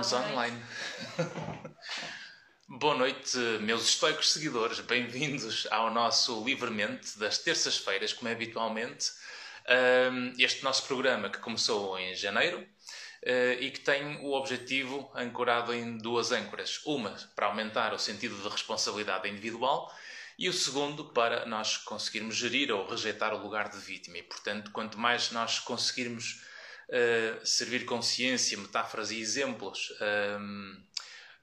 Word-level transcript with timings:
Estamos 0.00 0.12
Olá, 0.14 0.32
online. 0.32 0.62
Boa 2.66 2.94
noite, 2.94 3.36
meus 3.60 3.84
estoicos 3.84 4.32
seguidores. 4.32 4.80
Bem-vindos 4.80 5.68
ao 5.70 5.90
nosso 5.92 6.42
Livremente 6.42 7.18
das 7.18 7.36
terças-feiras, 7.36 8.14
como 8.14 8.30
é 8.30 8.32
habitualmente. 8.32 9.10
Este 10.38 10.64
nosso 10.64 10.86
programa 10.86 11.28
que 11.28 11.38
começou 11.40 11.98
em 11.98 12.14
janeiro 12.14 12.66
eh, 13.22 13.58
e 13.60 13.70
que 13.70 13.80
tem 13.80 14.16
o 14.24 14.32
objetivo 14.32 15.12
ancorado 15.14 15.74
em 15.74 15.98
duas 15.98 16.32
âncoras. 16.32 16.80
Uma 16.86 17.14
para 17.36 17.48
aumentar 17.48 17.92
o 17.92 17.98
sentido 17.98 18.34
de 18.36 18.48
responsabilidade 18.48 19.28
individual 19.28 19.94
e 20.38 20.48
o 20.48 20.54
segundo 20.54 21.12
para 21.12 21.44
nós 21.44 21.76
conseguirmos 21.76 22.34
gerir 22.34 22.72
ou 22.72 22.88
rejeitar 22.88 23.34
o 23.34 23.42
lugar 23.42 23.68
de 23.68 23.76
vítima. 23.76 24.16
E, 24.16 24.22
portanto, 24.22 24.70
quanto 24.70 24.98
mais 24.98 25.30
nós 25.32 25.58
conseguirmos 25.58 26.50
eh, 26.94 27.40
servir 27.42 27.86
consciência, 27.86 28.58
metáforas 28.58 29.10
e 29.10 29.18
exemplos 29.18 29.94
ehm, 29.98 30.76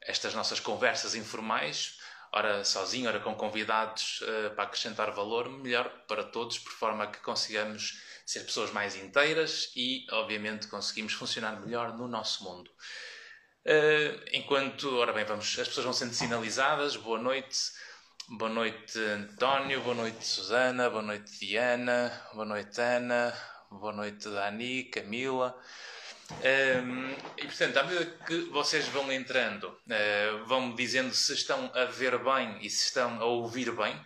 estas 0.01 0.35
nossas 0.35 0.59
conversas 0.59 1.15
informais, 1.15 1.97
ora 2.31 2.63
sozinho, 2.63 3.09
ora 3.09 3.19
com 3.19 3.33
convidados 3.33 4.21
uh, 4.21 4.55
para 4.55 4.65
acrescentar 4.65 5.11
valor, 5.11 5.49
melhor 5.49 5.89
para 6.07 6.23
todos, 6.23 6.59
por 6.59 6.71
forma 6.71 7.07
que 7.07 7.19
consigamos 7.21 7.99
ser 8.25 8.41
pessoas 8.41 8.71
mais 8.71 8.95
inteiras 8.95 9.71
e, 9.75 10.05
obviamente, 10.11 10.67
conseguimos 10.67 11.13
funcionar 11.13 11.59
melhor 11.59 11.97
no 11.97 12.07
nosso 12.07 12.43
mundo. 12.43 12.69
Uh, 13.65 14.21
enquanto, 14.31 14.95
ora 14.97 15.11
bem, 15.11 15.25
vamos, 15.25 15.57
as 15.57 15.67
pessoas 15.67 15.85
vão 15.85 15.93
sendo 15.93 16.13
sinalizadas. 16.13 16.95
Boa 16.95 17.19
noite, 17.19 17.57
boa 18.27 18.51
noite 18.51 18.99
António, 18.99 19.81
boa 19.81 19.95
noite 19.95 20.25
Susana, 20.25 20.89
boa 20.89 21.01
noite 21.01 21.39
Diana, 21.39 22.11
boa 22.33 22.45
noite 22.45 22.79
Ana, 22.79 23.33
boa 23.71 23.93
noite 23.93 24.27
Dani, 24.27 24.83
Camila. 24.85 25.55
Um, 26.31 27.11
e 27.37 27.45
portanto, 27.45 27.77
à 27.77 27.83
medida 27.83 28.05
que 28.25 28.41
vocês 28.51 28.87
vão 28.87 29.11
entrando, 29.11 29.65
uh, 29.65 30.45
vão-me 30.45 30.75
dizendo 30.75 31.13
se 31.13 31.33
estão 31.33 31.71
a 31.73 31.85
ver 31.85 32.17
bem 32.19 32.57
e 32.61 32.69
se 32.69 32.85
estão 32.85 33.19
a 33.19 33.25
ouvir 33.25 33.71
bem, 33.71 33.99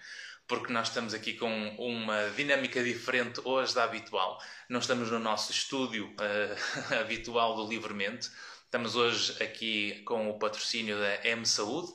porque 0.48 0.72
nós 0.72 0.90
estamos 0.90 1.14
aqui 1.14 1.34
com 1.34 1.76
uma 1.78 2.30
dinâmica 2.36 2.84
diferente 2.84 3.42
hoje 3.44 3.74
da 3.74 3.84
habitual. 3.84 4.42
Não 4.70 4.80
estamos 4.80 5.10
no 5.10 5.20
nosso 5.20 5.52
estúdio 5.52 6.08
uh, 6.08 6.96
habitual 7.02 7.56
do 7.56 7.68
Livremente, 7.68 8.30
estamos 8.66 8.96
hoje 8.96 9.42
aqui 9.44 10.02
com 10.06 10.30
o 10.30 10.40
patrocínio 10.40 10.98
da 10.98 11.28
M 11.28 11.46
Saúde, 11.46 11.92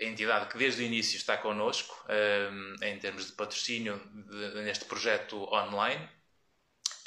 a 0.00 0.04
entidade 0.04 0.48
que 0.48 0.58
desde 0.58 0.82
o 0.82 0.86
início 0.86 1.16
está 1.16 1.36
connosco 1.36 1.94
um, 2.08 2.84
em 2.84 2.98
termos 2.98 3.26
de 3.26 3.32
patrocínio 3.32 4.00
de, 4.12 4.62
neste 4.62 4.84
projeto 4.84 5.36
online. 5.52 6.08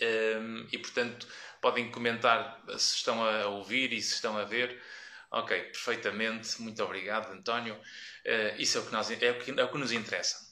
Um, 0.02 0.68
e 0.72 0.78
portanto 0.78 1.28
podem 1.62 1.90
comentar 1.90 2.62
se 2.78 2.98
estão 2.98 3.24
a 3.24 3.48
ouvir 3.48 3.94
e 3.94 4.02
se 4.02 4.16
estão 4.16 4.38
a 4.38 4.44
ver. 4.44 4.82
Ok, 5.32 5.60
perfeitamente, 5.64 6.62
muito 6.62 6.84
obrigado, 6.84 7.32
António. 7.32 7.76
Uh, 7.76 8.60
isso 8.60 8.78
é 8.78 8.82
o, 8.82 8.86
que 8.86 8.92
nós, 8.92 9.10
é, 9.10 9.32
o 9.32 9.40
que, 9.40 9.52
é 9.52 9.64
o 9.64 9.72
que 9.72 9.78
nos 9.78 9.92
interessa. 9.92 10.46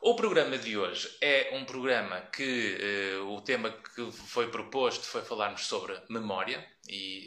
O 0.00 0.14
programa 0.14 0.56
de 0.56 0.76
hoje 0.78 1.10
é 1.20 1.50
um 1.54 1.64
programa 1.64 2.20
que 2.20 2.78
uh, 3.18 3.34
o 3.34 3.40
tema 3.40 3.70
que 3.70 4.12
foi 4.12 4.48
proposto 4.48 5.04
foi 5.04 5.22
falarmos 5.22 5.66
sobre 5.66 6.00
memória 6.08 6.64
e, 6.88 7.26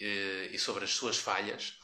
uh, 0.52 0.56
e 0.56 0.60
sobre 0.60 0.86
as 0.86 0.92
suas 0.92 1.18
falhas. 1.18 1.78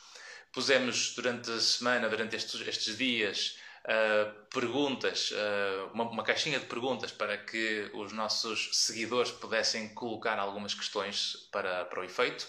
Pusemos 0.53 1.13
durante 1.13 1.52
a 1.52 1.59
semana, 1.59 2.08
durante 2.08 2.35
estes, 2.38 2.61
estes 2.65 2.97
dias, 2.97 3.58
Uh, 3.88 4.30
perguntas, 4.49 5.31
uh, 5.31 5.93
uma, 5.93 6.03
uma, 6.09 6.21
caixinha 6.21 6.59
de 6.59 6.66
perguntas 6.66 7.09
para 7.09 7.38
que 7.38 7.89
os 7.93 8.11
nossos 8.11 8.69
seguidores 8.73 9.31
pudessem 9.31 9.88
colocar 9.93 10.38
algumas 10.38 10.73
questões 10.73 11.48
para, 11.53 11.86
para 11.86 12.02
o 12.02 12.03
efeito. 12.03 12.45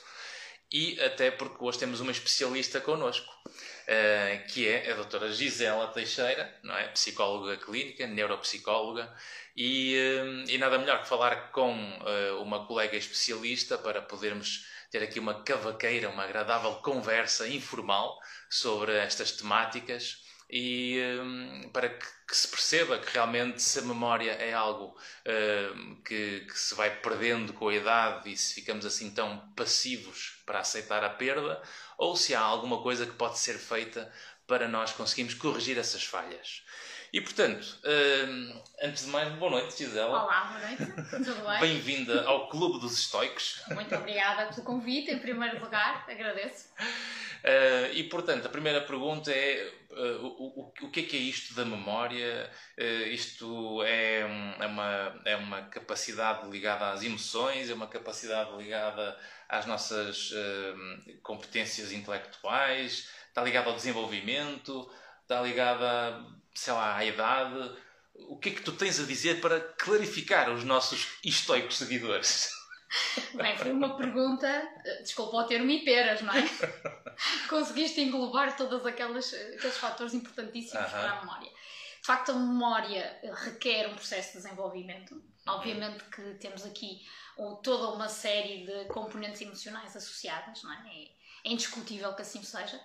E 0.73 1.01
até 1.01 1.31
porque 1.31 1.57
hoje 1.61 1.79
temos 1.79 2.01
uma 2.01 2.11
especialista 2.11 2.81
connosco, 2.81 3.33
uh, 3.47 4.49
que 4.53 4.67
é 4.67 4.91
a 4.91 4.97
doutora 4.97 5.31
Gisela 5.31 5.87
Teixeira, 5.93 6.53
não 6.65 6.77
é? 6.77 6.89
psicóloga 6.89 7.57
clínica, 7.57 8.05
neuropsicóloga, 8.09 9.09
e, 9.57 9.95
e 10.49 10.59
nada 10.59 10.77
melhor 10.77 11.03
que 11.03 11.09
falar 11.09 11.53
com 11.53 11.73
uma 12.41 12.65
colega 12.67 12.97
especialista 12.97 13.77
para 13.77 14.01
podermos 14.01 14.65
ter 14.91 15.03
aqui 15.03 15.19
uma 15.19 15.43
cavaqueira, 15.43 16.09
uma 16.09 16.23
agradável 16.23 16.75
conversa 16.77 17.49
informal 17.49 18.19
sobre 18.49 18.97
estas 18.97 19.33
temáticas 19.33 20.28
e 20.51 20.99
um, 21.21 21.69
para 21.73 21.89
que, 21.91 22.07
que, 22.27 22.37
se 22.37 22.49
perceba 22.49 22.99
que 22.99 23.13
realmente 23.13 23.63
se 23.63 23.79
a 23.79 23.83
memória 23.83 24.33
é 24.33 24.53
algo 24.53 24.97
um, 25.77 26.01
que, 26.03 26.41
que, 26.41 26.59
se 26.59 26.75
vai 26.75 26.91
perdendo 27.01 27.53
com 27.53 27.69
a 27.69 27.75
idade 27.75 28.33
e 28.33 28.37
se 28.37 28.55
ficamos 28.55 28.87
assim 28.87 29.11
tão 29.11 29.39
passivos 29.55 30.39
para 30.47 30.61
aceitar 30.61 31.05
a 31.05 31.11
perda, 31.11 31.63
ou 31.99 32.17
se 32.17 32.35
há 32.35 32.41
alguma 32.41 32.83
coisa 32.83 33.05
que 33.05 33.13
pode 33.13 33.39
ser 33.39 33.59
feita 33.59 34.11
para 34.47 34.67
nós 34.67 34.93
conseguirmos 34.93 35.35
corrigir 35.35 35.77
essas 35.77 36.05
falhas. 36.05 36.63
E 37.11 37.23
portanto, 37.23 37.79
um, 37.85 38.63
antes 38.83 39.07
de 39.07 39.11
mais, 39.11 39.33
boa 39.35 39.51
noite, 39.51 39.79
Gisela. 39.79 40.25
Olá, 40.25 40.45
boa 40.45 40.61
noite, 40.61 41.25
tudo 41.25 41.49
bem? 41.49 41.61
Bem-vinda 41.61 42.25
ao 42.25 42.51
Clube 42.51 42.81
dos 42.81 42.99
Estoicos. 42.99 43.63
Muito 43.71 43.95
obrigada 43.95 44.53
pelo 44.53 44.63
convite, 44.63 45.11
em 45.11 45.19
primeiro 45.19 45.59
lugar, 45.59 46.05
agradeço. 46.07 46.69
Uh, 46.79 47.95
e 47.95 48.05
portanto, 48.05 48.45
a 48.45 48.51
primeira 48.51 48.83
pergunta 48.83 49.33
é 49.33 49.73
uh, 49.91 50.27
o, 50.27 50.73
o, 50.83 50.91
que 50.91 51.01
é 51.01 51.03
que 51.05 51.17
é 51.17 51.21
isto 51.21 51.55
da 51.55 51.65
memória? 51.65 52.51
Uh, 52.79 53.09
isto 53.09 53.83
é, 53.85 54.21
é, 54.59 54.67
uma, 54.67 55.23
é 55.25 55.37
uma 55.37 55.63
capacidade 55.63 56.47
ligada 56.51 56.91
às 56.91 57.03
emoções, 57.03 57.71
é 57.71 57.75
uma 57.75 57.87
capacidade 57.87 58.55
ligada 58.59 59.19
às 59.49 59.65
nossas 59.65 60.31
competências 61.23 61.91
intelectuais, 61.91 63.09
está 63.29 63.43
ligada 63.43 63.71
ao 63.71 63.77
desenvolvimento, 63.77 64.91
está 65.23 65.41
ligada, 65.43 66.25
sei 66.59 66.73
lá, 66.73 66.97
à 66.97 67.05
idade. 67.05 67.77
O 68.15 68.37
que 68.37 68.49
é 68.49 68.53
que 68.53 68.63
tu 68.63 68.73
tens 68.73 68.99
a 68.99 69.05
dizer 69.05 69.41
para 69.41 69.61
clarificar 69.61 70.51
os 70.51 70.65
nossos 70.65 71.07
estoicos 71.25 71.79
seguidores? 71.79 72.51
Bem, 73.35 73.57
foi 73.57 73.71
uma 73.71 73.97
pergunta, 73.97 74.67
desculpa 75.03 75.37
o 75.37 75.45
termo 75.45 75.71
hiperas, 75.71 76.23
não 76.23 76.33
é? 76.35 76.43
Conseguiste 77.49 78.01
englobar 78.01 78.57
todos 78.57 78.85
aqueles, 78.87 79.33
aqueles 79.35 79.77
fatores 79.77 80.15
importantíssimos 80.15 80.83
uh 80.83 80.89
-huh. 80.89 80.91
para 80.91 81.11
a 81.13 81.21
memória. 81.21 81.51
De 82.01 82.07
facto, 82.07 82.33
a 82.33 82.35
memória 82.35 83.21
requer 83.45 83.89
um 83.89 83.95
processo 83.95 84.33
de 84.33 84.43
desenvolvimento. 84.43 85.23
Obviamente 85.47 86.03
que 86.05 86.35
temos 86.41 86.65
aqui 86.65 87.07
toda 87.63 87.91
uma 87.91 88.09
série 88.09 88.67
de 88.67 88.87
componentes 88.87 89.41
emocionais 89.43 89.95
associadas, 89.95 90.63
não 90.63 90.73
é? 90.73 91.09
É 91.45 91.51
indiscutível 91.53 92.15
que 92.15 92.23
assim 92.23 92.43
seja. 92.43 92.81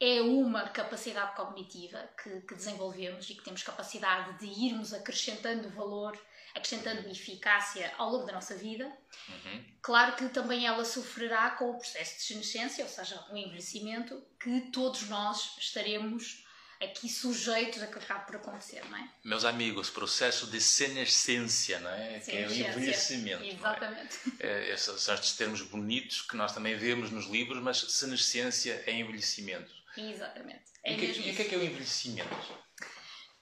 É 0.00 0.22
uma 0.22 0.68
capacidade 0.68 1.36
cognitiva 1.36 2.08
que, 2.22 2.40
que 2.40 2.54
desenvolvemos 2.54 3.28
e 3.28 3.34
que 3.34 3.44
temos 3.44 3.62
capacidade 3.62 4.38
de 4.38 4.46
irmos 4.46 4.94
acrescentando 4.94 5.68
valor 5.68 6.18
acrescentando 6.54 7.08
eficácia 7.08 7.92
ao 7.96 8.10
longo 8.10 8.26
da 8.26 8.32
nossa 8.32 8.56
vida. 8.56 8.84
Uhum. 9.28 9.64
Claro 9.82 10.16
que 10.16 10.28
também 10.28 10.66
ela 10.66 10.84
sofrerá 10.84 11.50
com 11.50 11.70
o 11.70 11.78
processo 11.78 12.16
de 12.16 12.22
senescência, 12.22 12.84
ou 12.84 12.90
seja, 12.90 13.24
o 13.30 13.36
envelhecimento, 13.36 14.22
que 14.38 14.62
todos 14.72 15.08
nós 15.08 15.56
estaremos 15.58 16.44
aqui 16.80 17.10
sujeitos 17.10 17.82
a 17.82 17.86
que 17.86 17.98
acabe 17.98 18.26
por 18.26 18.36
acontecer, 18.36 18.82
não 18.88 18.96
é? 18.96 19.08
Meus 19.22 19.44
amigos, 19.44 19.90
processo 19.90 20.46
de 20.46 20.60
senescência, 20.60 21.78
não 21.78 21.90
é? 21.90 22.20
Que 22.20 22.30
é 22.32 22.48
o 22.48 22.52
envelhecimento. 22.52 23.44
Exatamente. 23.44 24.18
É? 24.40 24.70
É, 24.70 24.76
são 24.76 25.14
estes 25.14 25.34
termos 25.34 25.60
bonitos 25.60 26.22
que 26.22 26.36
nós 26.36 26.52
também 26.52 26.74
vemos 26.76 27.10
nos 27.10 27.26
livros, 27.26 27.62
mas 27.62 27.78
senescência 27.78 28.82
é 28.86 28.92
envelhecimento. 28.92 29.79
Exatamente. 29.96 30.64
É 30.84 30.92
e, 30.92 30.96
que, 30.96 31.06
e 31.06 31.32
o 31.32 31.36
que 31.36 31.42
é 31.42 31.44
que 31.44 31.54
é 31.54 31.58
o 31.58 31.64
envelhecimento? 31.64 32.28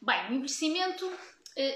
Bem, 0.00 0.30
o 0.30 0.32
envelhecimento 0.34 1.10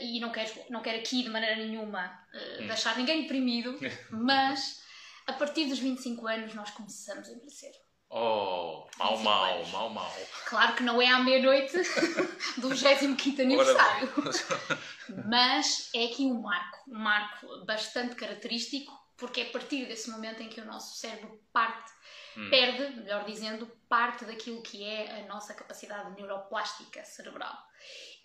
e 0.00 0.20
não 0.20 0.31
quero, 0.31 0.50
não 0.70 0.81
quero 0.81 0.99
aqui 0.99 1.23
de 1.23 1.29
maneira 1.29 1.56
nenhuma 1.56 2.06
uh, 2.06 2.67
deixar 2.67 2.97
ninguém 2.97 3.23
deprimido, 3.23 3.79
mas 4.11 4.81
a 5.26 5.32
partir 5.32 5.67
dos 5.67 5.79
25 5.79 6.26
anos 6.26 6.55
nós 6.55 6.70
começamos 6.70 7.29
a 7.29 7.32
envelhecer. 7.32 7.73
Oh, 8.14 8.87
mal, 8.99 9.19
mal, 9.19 9.67
mal, 9.69 9.88
mal. 9.88 10.17
Claro 10.44 10.75
que 10.75 10.82
não 10.82 11.00
é 11.00 11.08
à 11.08 11.19
meia-noite 11.19 11.79
do 12.61 12.69
25 12.69 13.41
aniversário. 13.41 14.12
mas 15.26 15.88
é 15.94 16.05
aqui 16.05 16.26
um 16.26 16.43
marco, 16.43 16.91
um 16.91 16.99
marco 16.99 17.64
bastante 17.64 18.14
característico, 18.14 18.93
porque 19.17 19.41
é 19.41 19.44
a 19.47 19.50
partir 19.50 19.87
desse 19.87 20.11
momento 20.11 20.43
em 20.43 20.49
que 20.50 20.61
o 20.61 20.64
nosso 20.67 20.99
cérebro 20.99 21.41
parte, 21.55 21.91
hum. 22.37 22.50
perde, 22.50 22.96
melhor 22.96 23.25
dizendo, 23.25 23.67
parte 23.88 24.25
daquilo 24.25 24.62
que 24.62 24.84
é 24.84 25.20
a 25.20 25.26
nossa 25.26 25.55
capacidade 25.55 26.11
neuroplástica 26.12 27.05
cerebral. 27.05 27.56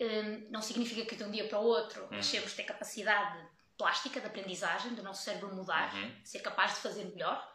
Um, 0.00 0.50
não 0.50 0.62
significa 0.62 1.04
que 1.04 1.16
de 1.16 1.24
um 1.24 1.30
dia 1.30 1.48
para 1.48 1.58
o 1.58 1.64
outro 1.64 2.02
uhum. 2.04 2.10
deixemos 2.10 2.50
de 2.50 2.56
ter 2.56 2.62
capacidade 2.64 3.38
plástica 3.76 4.20
de 4.20 4.26
aprendizagem, 4.26 4.94
do 4.94 5.02
nosso 5.02 5.24
cérebro 5.24 5.54
mudar, 5.54 5.94
uhum. 5.94 6.12
ser 6.24 6.40
capaz 6.40 6.74
de 6.74 6.80
fazer 6.80 7.04
melhor, 7.04 7.52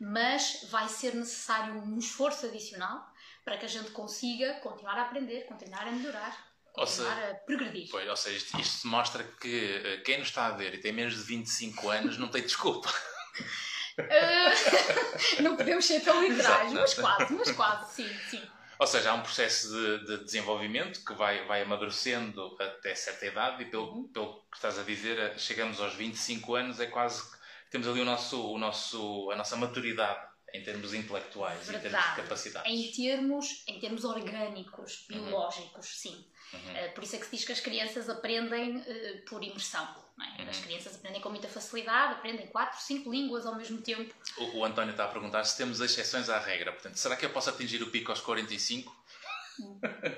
mas 0.00 0.66
vai 0.70 0.88
ser 0.88 1.14
necessário 1.14 1.74
um 1.74 1.98
esforço 1.98 2.46
adicional 2.46 3.06
para 3.44 3.56
que 3.58 3.64
a 3.64 3.68
gente 3.68 3.90
consiga 3.90 4.54
continuar 4.60 4.98
a 4.98 5.02
aprender, 5.02 5.46
continuar 5.46 5.86
a 5.86 5.92
melhorar, 5.92 6.36
continuar 6.72 7.16
seja, 7.16 7.30
a 7.30 7.34
progredir. 7.34 7.88
Pois, 7.90 8.08
ou 8.08 8.16
seja, 8.16 8.36
isto, 8.36 8.60
isto 8.60 8.88
mostra 8.88 9.22
que 9.22 9.98
uh, 10.00 10.02
quem 10.02 10.18
nos 10.18 10.28
está 10.28 10.46
a 10.46 10.50
ver 10.50 10.74
e 10.74 10.78
tem 10.78 10.92
menos 10.92 11.14
de 11.14 11.22
25 11.22 11.88
anos 11.90 12.18
não 12.18 12.28
tem 12.28 12.42
desculpa. 12.42 12.92
Uh, 13.98 15.42
não 15.42 15.56
podemos 15.56 15.84
ser 15.84 16.00
tão 16.00 16.22
literais, 16.22 16.72
mas 16.72 16.94
quase, 16.94 17.32
mas 17.32 17.50
quase, 17.52 17.94
sim, 17.94 18.18
sim. 18.28 18.42
Ou 18.78 18.86
seja, 18.86 19.10
há 19.10 19.14
um 19.14 19.22
processo 19.22 19.70
de, 19.70 20.06
de, 20.06 20.24
desenvolvimento 20.24 21.02
que 21.02 21.14
vai, 21.14 21.46
vai 21.46 21.62
amadurecendo 21.62 22.56
até 22.60 22.94
certa 22.94 23.24
idade 23.24 23.62
e 23.62 23.66
pelo, 23.66 23.90
uhum. 23.90 24.08
pelo 24.08 24.42
que 24.50 24.56
estás 24.56 24.78
a 24.78 24.82
dizer, 24.82 25.38
chegamos 25.38 25.80
aos 25.80 25.94
25 25.94 26.54
anos, 26.54 26.78
é 26.78 26.86
quase 26.86 27.22
que 27.22 27.38
temos 27.70 27.88
ali 27.88 28.00
o 28.00 28.04
nosso, 28.04 28.52
o 28.52 28.58
nosso, 28.58 29.30
a 29.30 29.36
nossa 29.36 29.56
maturidade 29.56 30.20
em 30.52 30.62
termos 30.62 30.94
intelectuais, 30.94 31.66
Verdade. 31.66 31.86
em 31.86 31.90
termos 31.90 32.10
de 32.10 32.16
capacidades. 32.16 32.72
Em 32.72 32.92
termos, 32.92 33.64
em 33.66 33.80
termos 33.80 34.04
orgânicos, 34.04 35.06
uhum. 35.10 35.22
biológicos, 35.22 35.86
uhum. 35.86 36.12
sim. 36.12 36.26
Uhum. 36.52 36.86
Uh, 36.86 36.94
por 36.94 37.02
isso 37.02 37.16
é 37.16 37.18
que 37.18 37.24
se 37.24 37.36
diz 37.36 37.44
que 37.44 37.52
as 37.52 37.60
crianças 37.60 38.08
aprendem 38.08 38.76
uh, 38.76 39.24
por 39.26 39.42
imersão. 39.42 40.05
É? 40.18 40.42
Uhum. 40.42 40.48
As 40.48 40.58
crianças 40.60 40.94
aprendem 40.94 41.20
com 41.20 41.28
muita 41.28 41.48
facilidade, 41.48 42.14
aprendem 42.14 42.46
4, 42.46 42.80
5 42.80 43.10
línguas 43.10 43.44
ao 43.44 43.54
mesmo 43.54 43.80
tempo. 43.82 44.14
O, 44.38 44.58
o 44.58 44.64
António 44.64 44.92
está 44.92 45.04
a 45.04 45.08
perguntar 45.08 45.44
se 45.44 45.56
temos 45.56 45.80
exceções 45.80 46.30
à 46.30 46.38
regra. 46.38 46.72
Portanto, 46.72 46.96
será 46.96 47.16
que 47.16 47.26
eu 47.26 47.30
posso 47.30 47.50
atingir 47.50 47.82
o 47.82 47.90
pico 47.90 48.10
aos 48.10 48.20
45? 48.20 48.94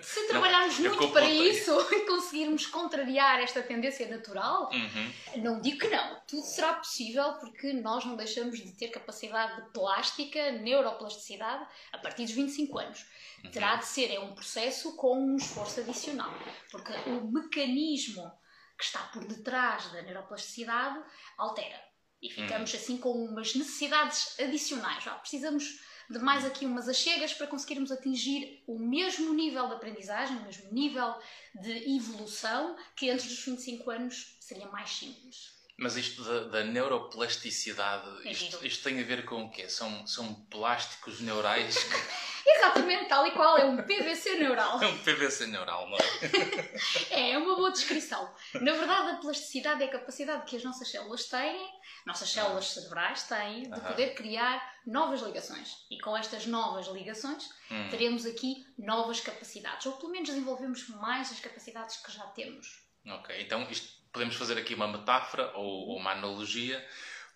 Se 0.02 0.26
trabalharmos 0.26 0.78
não, 0.80 0.96
muito 0.96 1.12
para 1.12 1.28
isso 1.30 1.72
e 1.92 2.00
conseguirmos 2.06 2.66
contrariar 2.66 3.40
esta 3.40 3.62
tendência 3.62 4.08
natural, 4.08 4.70
uhum. 4.72 5.42
não 5.42 5.60
digo 5.60 5.78
que 5.78 5.88
não. 5.88 6.20
Tudo 6.26 6.42
será 6.42 6.74
possível 6.74 7.34
porque 7.34 7.72
nós 7.72 8.04
não 8.04 8.16
deixamos 8.16 8.58
de 8.58 8.72
ter 8.72 8.88
capacidade 8.88 9.62
de 9.62 9.70
plástica, 9.70 10.52
neuroplasticidade, 10.52 11.66
a 11.92 11.98
partir 11.98 12.24
dos 12.24 12.32
25 12.32 12.78
anos. 12.78 13.06
Uhum. 13.44 13.50
Terá 13.50 13.76
de 13.76 13.86
ser 13.86 14.12
é 14.12 14.18
um 14.18 14.34
processo 14.34 14.96
com 14.96 15.18
um 15.18 15.36
esforço 15.36 15.80
adicional, 15.80 16.32
porque 16.70 16.92
o 17.08 17.30
mecanismo 17.30 18.30
que 18.78 18.84
está 18.84 19.00
por 19.00 19.24
detrás 19.26 19.90
da 19.90 20.02
neuroplasticidade 20.02 21.02
altera. 21.36 21.82
E 22.22 22.30
ficamos 22.30 22.72
uhum. 22.72 22.78
assim 22.78 22.98
com 22.98 23.10
umas 23.10 23.54
necessidades 23.54 24.38
adicionais. 24.38 25.04
Já 25.04 25.14
precisamos 25.14 25.80
de 26.10 26.18
mais 26.18 26.44
aqui 26.44 26.64
umas 26.64 26.88
achegas 26.88 27.34
para 27.34 27.46
conseguirmos 27.46 27.92
atingir 27.92 28.62
o 28.66 28.78
mesmo 28.78 29.34
nível 29.34 29.68
de 29.68 29.74
aprendizagem, 29.74 30.38
o 30.38 30.44
mesmo 30.44 30.72
nível 30.72 31.14
de 31.60 31.96
evolução 31.96 32.76
que 32.96 33.10
antes 33.10 33.26
dos 33.26 33.44
25 33.44 33.90
anos 33.90 34.36
seria 34.40 34.66
mais 34.68 34.90
simples. 34.90 35.57
Mas 35.78 35.96
isto 35.96 36.24
da, 36.24 36.40
da 36.48 36.64
neuroplasticidade, 36.64 38.26
é 38.26 38.32
isto, 38.32 38.66
isto, 38.66 38.82
tem 38.82 39.00
a 39.00 39.04
ver 39.04 39.24
com 39.24 39.44
o 39.44 39.50
quê? 39.50 39.68
São, 39.68 40.04
são 40.08 40.34
plásticos 40.50 41.20
neurais 41.20 41.76
que... 41.76 42.28
Exatamente, 42.50 43.08
tal 43.08 43.26
e 43.26 43.30
qual, 43.30 43.58
é 43.58 43.64
um 43.64 43.76
PVC 43.76 44.38
neural. 44.38 44.82
É 44.82 44.86
um 44.88 44.98
PVC 44.98 45.46
neural, 45.46 45.88
não 45.88 45.98
é? 47.12 47.30
é, 47.30 47.38
uma 47.38 47.54
boa 47.54 47.70
descrição. 47.70 48.34
Na 48.54 48.72
verdade, 48.72 49.10
a 49.10 49.16
plasticidade 49.18 49.82
é 49.82 49.86
a 49.86 49.90
capacidade 49.90 50.46
que 50.46 50.56
as 50.56 50.64
nossas 50.64 50.90
células 50.90 51.26
têm, 51.26 51.70
nossas 52.04 52.30
células 52.30 52.70
cerebrais 52.70 53.22
têm, 53.24 53.70
de 53.70 53.80
poder 53.80 54.14
criar 54.14 54.60
novas 54.84 55.20
ligações. 55.20 55.76
E 55.90 56.00
com 56.00 56.16
estas 56.16 56.46
novas 56.46 56.88
ligações, 56.88 57.48
hum. 57.70 57.88
teremos 57.90 58.26
aqui 58.26 58.66
novas 58.76 59.20
capacidades, 59.20 59.86
ou 59.86 59.92
pelo 59.92 60.10
menos 60.10 60.28
desenvolvemos 60.28 60.88
mais 60.88 61.30
as 61.30 61.38
capacidades 61.38 61.98
que 61.98 62.10
já 62.10 62.24
temos. 62.28 62.82
Ok, 63.06 63.40
então 63.40 63.62
isto, 63.70 63.88
podemos 64.12 64.36
fazer 64.36 64.58
aqui 64.58 64.74
uma 64.74 64.88
metáfora 64.88 65.52
ou, 65.56 65.88
ou 65.88 65.96
uma 65.96 66.12
analogia. 66.12 66.84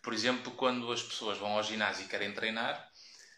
Por 0.02 0.12
exemplo, 0.12 0.52
quando 0.52 0.90
as 0.90 1.02
pessoas 1.02 1.38
vão 1.38 1.52
ao 1.52 1.62
ginásio 1.62 2.04
e 2.04 2.08
querem 2.08 2.32
treinar, 2.32 2.88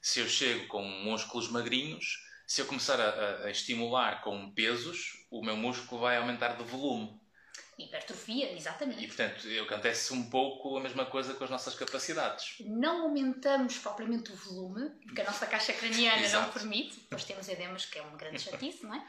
se 0.00 0.20
eu 0.20 0.28
chego 0.28 0.66
com 0.66 0.82
músculos 0.82 1.48
magrinhos, 1.48 2.22
se 2.46 2.60
eu 2.60 2.66
começar 2.66 3.00
a, 3.00 3.46
a, 3.46 3.50
estimular 3.50 4.20
com 4.22 4.52
pesos, 4.52 5.26
o 5.30 5.42
meu 5.42 5.56
músculo 5.56 6.02
vai 6.02 6.16
aumentar 6.16 6.56
de 6.56 6.64
volume. 6.64 7.18
Hipertrofia, 7.76 8.52
exatamente. 8.52 9.02
E 9.02 9.06
portanto, 9.08 9.46
acontece 9.62 10.12
um 10.12 10.30
pouco 10.30 10.76
a 10.76 10.80
mesma 10.80 11.04
coisa 11.06 11.34
com 11.34 11.42
as 11.42 11.50
nossas 11.50 11.74
capacidades. 11.74 12.56
Não 12.60 13.02
aumentamos 13.02 13.78
propriamente 13.78 14.32
o 14.32 14.36
volume, 14.36 14.90
porque 15.06 15.20
a 15.20 15.24
nossa 15.24 15.46
caixa 15.46 15.72
craniana 15.72 16.28
não 16.28 16.50
permite, 16.50 17.00
depois 17.00 17.24
temos 17.24 17.48
edemas, 17.48 17.84
que 17.86 17.98
é 17.98 18.02
uma 18.02 18.16
grande 18.16 18.40
chatice, 18.40 18.84
não 18.84 18.94
é? 18.94 19.04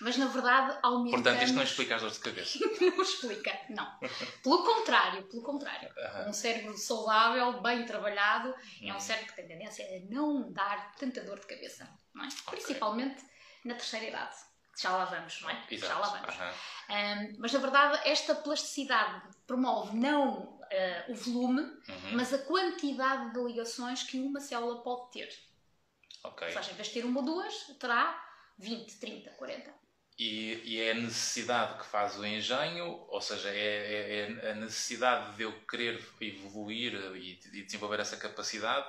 Mas 0.00 0.16
na 0.18 0.26
verdade 0.26 0.78
aumentamos. 0.82 1.22
Portanto, 1.22 1.42
isto 1.44 1.54
não 1.54 1.62
explica 1.62 1.94
as 1.94 2.02
dores 2.02 2.16
de 2.16 2.22
cabeça. 2.22 2.58
não 2.80 3.02
explica, 3.02 3.58
não. 3.70 3.98
Pelo 4.42 4.64
contrário, 4.64 5.22
pelo 5.24 5.42
contrário. 5.42 5.88
Um 6.26 6.32
cérebro 6.32 6.76
saudável, 6.76 7.60
bem 7.62 7.86
trabalhado, 7.86 8.54
é 8.82 8.90
um 8.90 8.94
uhum. 8.94 9.00
cérebro 9.00 9.28
que 9.28 9.36
tem 9.36 9.46
tendência 9.46 9.84
a 9.84 10.14
não 10.14 10.52
dar 10.52 10.94
tanta 10.96 11.22
dor 11.22 11.40
de 11.40 11.46
cabeça, 11.46 11.88
não 12.14 12.24
é? 12.24 12.28
Principalmente 12.50 13.24
na 13.64 13.74
terceira 13.74 14.06
idade 14.06 14.49
já 14.78 14.90
lá 14.90 15.04
vamos, 15.04 15.40
não 15.42 15.50
é? 15.50 15.66
Exato. 15.70 15.92
Já 15.92 15.98
lá 15.98 16.08
vamos. 16.08 16.36
Uhum. 16.36 16.50
Um, 16.90 17.36
mas 17.38 17.52
na 17.52 17.58
verdade, 17.58 18.08
esta 18.08 18.34
plasticidade 18.34 19.22
promove 19.46 19.96
não 19.96 20.60
uh, 20.70 21.12
o 21.12 21.14
volume, 21.14 21.62
uhum. 21.62 22.12
mas 22.12 22.32
a 22.32 22.38
quantidade 22.38 23.32
de 23.32 23.40
ligações 23.42 24.02
que 24.02 24.18
uma 24.18 24.40
célula 24.40 24.82
pode 24.82 25.12
ter. 25.12 25.28
Ok. 26.24 26.46
Ou 26.46 26.52
seja, 26.52 26.72
em 26.72 26.74
vez 26.74 26.88
de 26.88 26.94
ter 26.94 27.04
uma 27.04 27.20
ou 27.20 27.26
duas, 27.26 27.54
terá 27.78 28.22
20, 28.58 28.98
30, 28.98 29.30
40. 29.30 29.80
E, 30.18 30.60
e, 30.64 30.80
é 30.82 30.90
a 30.90 30.94
necessidade 30.94 31.78
que 31.78 31.86
faz 31.86 32.18
o 32.18 32.26
engenho, 32.26 33.06
ou 33.08 33.22
seja, 33.22 33.48
é, 33.48 33.54
é, 33.56 34.48
é 34.48 34.50
a 34.50 34.54
necessidade 34.54 35.34
de 35.36 35.44
eu 35.44 35.52
querer 35.62 35.98
evoluir 36.20 36.92
e, 37.16 37.40
e 37.54 37.62
desenvolver 37.62 38.00
essa 38.00 38.18
capacidade, 38.18 38.86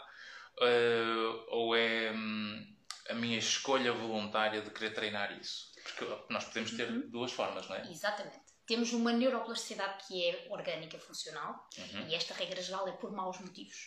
uh, 0.57 1.45
ou 1.48 1.74
é 1.74 2.12
hum, 2.12 2.75
a 3.10 3.13
minha 3.13 3.38
escolha 3.38 3.94
voluntária 3.94 4.62
de 4.62 4.72
querer 4.72 4.94
treinar 4.94 5.31
isso? 5.39 5.70
Porque 5.95 6.33
nós 6.33 6.45
podemos 6.45 6.71
ter 6.71 6.89
uhum. 6.89 7.09
duas 7.09 7.31
formas, 7.31 7.67
não 7.67 7.75
é? 7.75 7.89
Exatamente. 7.89 8.39
Temos 8.65 8.93
uma 8.93 9.11
neuroplasticidade 9.11 10.05
que 10.07 10.25
é 10.25 10.47
orgânica 10.49 10.97
funcional 10.99 11.67
uhum. 11.77 12.07
e 12.07 12.15
esta 12.15 12.33
regra 12.33 12.61
geral 12.61 12.88
é 12.88 12.91
por 12.93 13.11
maus 13.11 13.39
motivos. 13.39 13.77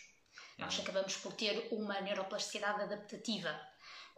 Nós 0.58 0.76
uhum. 0.76 0.82
acabamos 0.82 1.16
por 1.16 1.32
ter 1.32 1.68
uma 1.72 2.00
neuroplasticidade 2.00 2.82
adaptativa, 2.82 3.58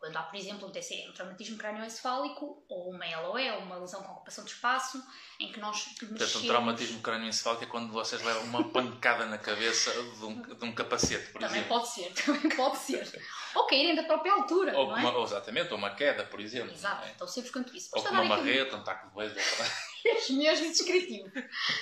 quando 0.06 0.17
há, 0.19 0.23
por 0.23 0.37
exemplo, 0.37 0.69
um 0.69 0.70
TCE, 0.70 1.08
um 1.08 1.12
traumatismo 1.12 1.58
crânioencefálico, 1.58 2.64
ou 2.69 2.91
uma 2.91 3.05
LOE, 3.23 3.50
uma 3.58 3.76
lesão 3.76 4.03
com 4.05 4.12
ocupação 4.12 4.44
de 4.44 4.53
espaço, 4.53 5.03
em 5.41 5.50
que 5.50 5.58
nós 5.58 5.85
mexemos... 6.00 6.19
Portanto, 6.19 6.38
um 6.38 6.47
traumatismo 6.47 7.00
crânioencefálico 7.00 7.64
é 7.64 7.67
quando 7.67 7.93
vocês 7.93 8.23
levam 8.23 8.44
uma 8.44 8.70
pancada 8.70 9.26
na 9.26 9.37
cabeça 9.37 9.91
de 9.91 10.25
um, 10.25 10.43
de 10.43 10.64
um 10.64 10.73
capacete, 10.73 11.32
por 11.32 11.41
também 11.41 11.58
exemplo. 11.58 11.69
Pode 11.69 11.88
ser, 11.88 12.12
também 12.23 12.56
pode 12.56 12.79
ser. 12.79 13.23
Ou 13.56 13.67
caírem 13.67 13.97
da 13.97 14.05
própria 14.05 14.32
altura, 14.32 14.79
ou 14.79 14.88
não 14.88 14.97
é? 14.97 15.00
uma, 15.00 15.25
exatamente, 15.25 15.73
ou 15.73 15.79
uma 15.79 15.91
queda, 15.91 16.25
por 16.25 16.38
exemplo. 16.38 16.73
Exato, 16.73 17.05
é? 17.05 17.11
tão 17.14 17.26
simples 17.26 17.53
quanto 17.53 17.76
isso. 17.76 17.91
Ou 17.93 18.03
com 18.03 18.11
uma 18.11 18.25
marreta, 18.25 18.76
um 18.76 18.85
taco 18.85 19.08
de 19.08 19.14
beisebol. 19.17 19.67
é 20.06 20.32
mesmo 20.32 20.69
descritivo. 20.69 21.32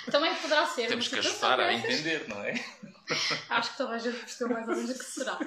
Também 0.09 0.33
poderá 0.35 0.65
ser. 0.65 0.87
Temos 0.87 1.07
que 1.07 1.19
ajustar 1.19 1.59
a 1.59 1.71
entender, 1.71 2.27
não 2.27 2.41
é? 2.43 2.53
Acho 3.49 3.71
que 3.71 3.77
toda 3.77 3.93
a 3.93 3.97
gente 3.97 4.17
percebeu 4.17 4.55
mais 4.55 4.67
ou 4.67 4.75
menos 4.75 4.91
o 4.91 4.99
que 4.99 5.05
será. 5.05 5.39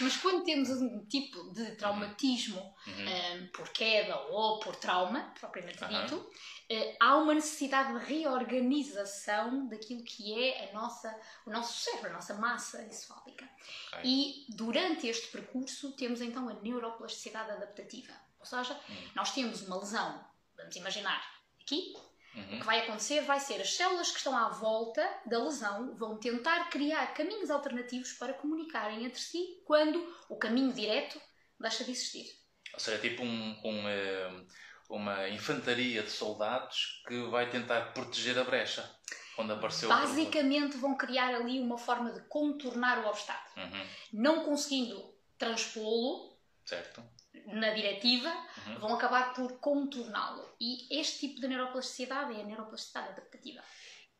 Mas 0.00 0.16
quando 0.16 0.44
temos 0.44 0.70
um 0.70 1.06
tipo 1.06 1.52
de 1.52 1.72
traumatismo 1.76 2.60
uhum. 2.60 2.92
um, 2.92 3.08
eh, 3.08 3.48
por 3.52 3.68
queda 3.70 4.16
ou 4.30 4.60
por 4.60 4.76
trauma, 4.76 5.32
propriamente 5.38 5.82
uhum. 5.82 5.90
dito, 5.90 6.16
uh, 6.16 6.96
há 7.00 7.16
uma 7.16 7.34
necessidade 7.34 7.98
de 7.98 8.04
reorganização 8.04 9.68
daquilo 9.68 10.02
que 10.04 10.42
é 10.42 10.68
a 10.68 10.72
nossa, 10.72 11.14
o 11.46 11.50
nosso 11.50 11.84
cérebro, 11.84 12.10
a 12.10 12.14
nossa 12.14 12.34
massa 12.34 12.82
encefálica. 12.84 13.48
Okay. 13.88 14.02
E 14.04 14.46
durante 14.50 15.06
este 15.06 15.28
percurso 15.28 15.92
temos 15.92 16.20
então 16.20 16.48
a 16.48 16.54
neuroplasticidade 16.54 17.50
adaptativa. 17.50 18.12
Ou 18.38 18.46
seja, 18.46 18.74
uhum. 18.88 19.10
nós 19.14 19.32
temos 19.32 19.62
uma 19.62 19.78
lesão, 19.78 20.24
vamos 20.56 20.76
imaginar, 20.76 21.22
aqui, 21.60 21.94
Uhum. 22.38 22.56
O 22.56 22.60
que 22.60 22.66
vai 22.66 22.80
acontecer 22.80 23.22
vai 23.22 23.40
ser 23.40 23.60
as 23.60 23.74
células 23.74 24.10
que 24.10 24.18
estão 24.18 24.36
à 24.36 24.48
volta 24.48 25.06
da 25.26 25.42
lesão 25.42 25.94
vão 25.96 26.16
tentar 26.18 26.70
criar 26.70 27.12
caminhos 27.14 27.50
alternativos 27.50 28.12
para 28.12 28.32
comunicarem 28.32 29.04
entre 29.04 29.20
si 29.20 29.60
quando 29.64 30.14
o 30.28 30.36
caminho 30.36 30.72
direto 30.72 31.20
deixa 31.58 31.84
de 31.84 31.90
existir. 31.90 32.26
Ou 32.72 32.78
seja, 32.78 32.98
tipo 32.98 33.22
um, 33.22 33.60
um, 33.64 33.88
eh, 33.88 34.44
uma 34.88 35.28
infantaria 35.28 36.02
de 36.02 36.10
soldados 36.10 37.02
que 37.08 37.20
vai 37.28 37.50
tentar 37.50 37.92
proteger 37.92 38.38
a 38.38 38.44
brecha 38.44 38.88
quando 39.34 39.52
apareceu 39.52 39.88
Basicamente 39.88 40.76
vão 40.76 40.96
criar 40.96 41.34
ali 41.34 41.60
uma 41.60 41.78
forma 41.78 42.12
de 42.12 42.20
contornar 42.28 43.04
o 43.04 43.08
obstáculo. 43.08 43.66
Uhum. 43.66 43.86
Não 44.12 44.44
conseguindo 44.44 45.12
transpô-lo, 45.36 46.38
certo 46.64 47.02
na 47.52 47.70
diretiva, 47.70 48.28
uhum. 48.66 48.78
vão 48.78 48.94
acabar 48.94 49.32
por 49.34 49.58
contorná-lo. 49.60 50.48
E 50.60 51.00
este 51.00 51.20
tipo 51.20 51.40
de 51.40 51.48
neuroplasticidade 51.48 52.34
é 52.34 52.42
a 52.42 52.44
neuroplasticidade 52.44 53.10
adaptativa. 53.10 53.62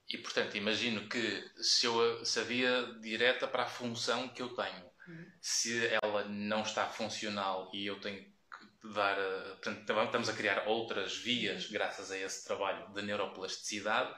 E 0.09 0.17
portanto, 0.19 0.57
imagino 0.57 1.07
que 1.09 1.45
se, 1.61 1.87
eu, 1.87 2.23
via 2.47 2.95
direta 3.01 3.47
para 3.47 3.65
a 3.65 3.69
função 3.69 4.29
que 4.29 4.41
eu 4.41 4.55
tenho, 4.55 4.91
uhum. 5.07 5.33
se 5.41 5.87
ela 6.03 6.25
não 6.25 6.63
está 6.63 6.87
funcional 6.87 7.71
e 7.75 7.87
eu 7.87 8.01
tenho 8.01 8.25
que 8.25 8.89
dar. 8.95 9.17
Portanto, 9.63 10.05
estamos 10.05 10.29
a 10.31 10.33
criar 10.33 10.67
outras 10.67 11.17
vias 11.19 11.67
uhum. 11.67 11.73
graças 11.73 12.11
a 12.11 12.17
esse 12.17 12.47
trabalho 12.47 12.93
de 12.95 13.03
neuroplasticidade. 13.03 14.15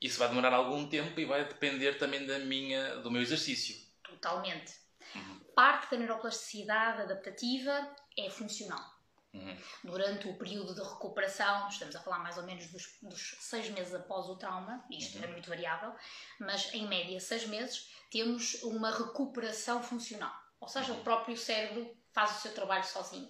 Isso 0.00 0.18
vai 0.18 0.28
demorar 0.28 0.52
algum 0.54 0.88
tempo 0.88 1.18
e 1.18 1.24
vai 1.24 1.44
depender 1.44 1.94
também 1.94 2.24
da 2.26 2.38
minha, 2.38 2.96
do 2.96 3.10
meu 3.10 3.22
exercício. 3.22 3.74
Totalmente. 4.04 4.72
Uhum. 5.14 5.40
Parte 5.54 5.90
da 5.90 5.96
neuroplasticidade 5.96 7.02
adaptativa 7.02 7.94
é 8.18 8.30
funcional. 8.30 8.94
Uhum. 9.32 9.56
Durante 9.82 10.28
o 10.28 10.38
período 10.38 10.74
de 10.74 10.80
recuperação, 10.80 11.68
estamos 11.68 11.96
a 11.96 12.00
falar 12.00 12.20
mais 12.20 12.38
ou 12.38 12.44
menos 12.44 12.68
dos, 12.68 12.98
dos 13.02 13.36
seis 13.40 13.68
meses 13.70 13.92
após 13.92 14.26
o 14.28 14.36
trauma, 14.36 14.84
isto 14.88 15.18
uhum. 15.18 15.24
é 15.24 15.26
muito 15.26 15.48
variável, 15.48 15.92
mas 16.38 16.72
em 16.72 16.86
média 16.86 17.18
seis 17.18 17.44
meses, 17.46 17.90
temos 18.10 18.62
uma 18.62 18.90
recuperação 18.90 19.82
funcional. 19.82 20.32
Ou 20.60 20.68
seja, 20.68 20.92
uhum. 20.92 21.00
o 21.00 21.02
próprio 21.02 21.36
cérebro 21.36 21.96
faz 22.12 22.38
o 22.38 22.40
seu 22.42 22.54
trabalho 22.54 22.84
sozinho. 22.84 23.28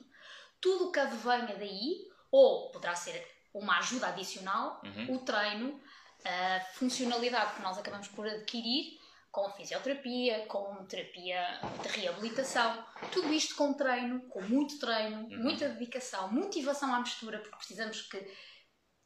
Tudo 0.60 0.88
o 0.88 0.92
que 0.92 1.00
advenha 1.00 1.56
daí, 1.56 2.06
ou 2.30 2.70
poderá 2.70 2.94
ser 2.94 3.26
uma 3.54 3.78
ajuda 3.78 4.08
adicional, 4.08 4.82
uhum. 4.84 5.14
o 5.14 5.18
treino, 5.20 5.80
a 6.24 6.60
funcionalidade 6.74 7.54
que 7.54 7.62
nós 7.62 7.78
acabamos 7.78 8.08
por 8.08 8.26
adquirir, 8.26 8.98
com 9.34 9.50
fisioterapia, 9.50 10.46
com 10.46 10.86
terapia 10.86 11.60
de 11.82 11.88
reabilitação, 11.88 12.86
tudo 13.10 13.34
isto 13.34 13.56
com 13.56 13.74
treino, 13.74 14.20
com 14.28 14.40
muito 14.42 14.78
treino, 14.78 15.22
uhum. 15.22 15.42
muita 15.42 15.68
dedicação, 15.70 16.32
motivação 16.32 16.94
à 16.94 17.00
mistura, 17.00 17.40
porque 17.40 17.56
precisamos 17.56 18.02
que 18.02 18.32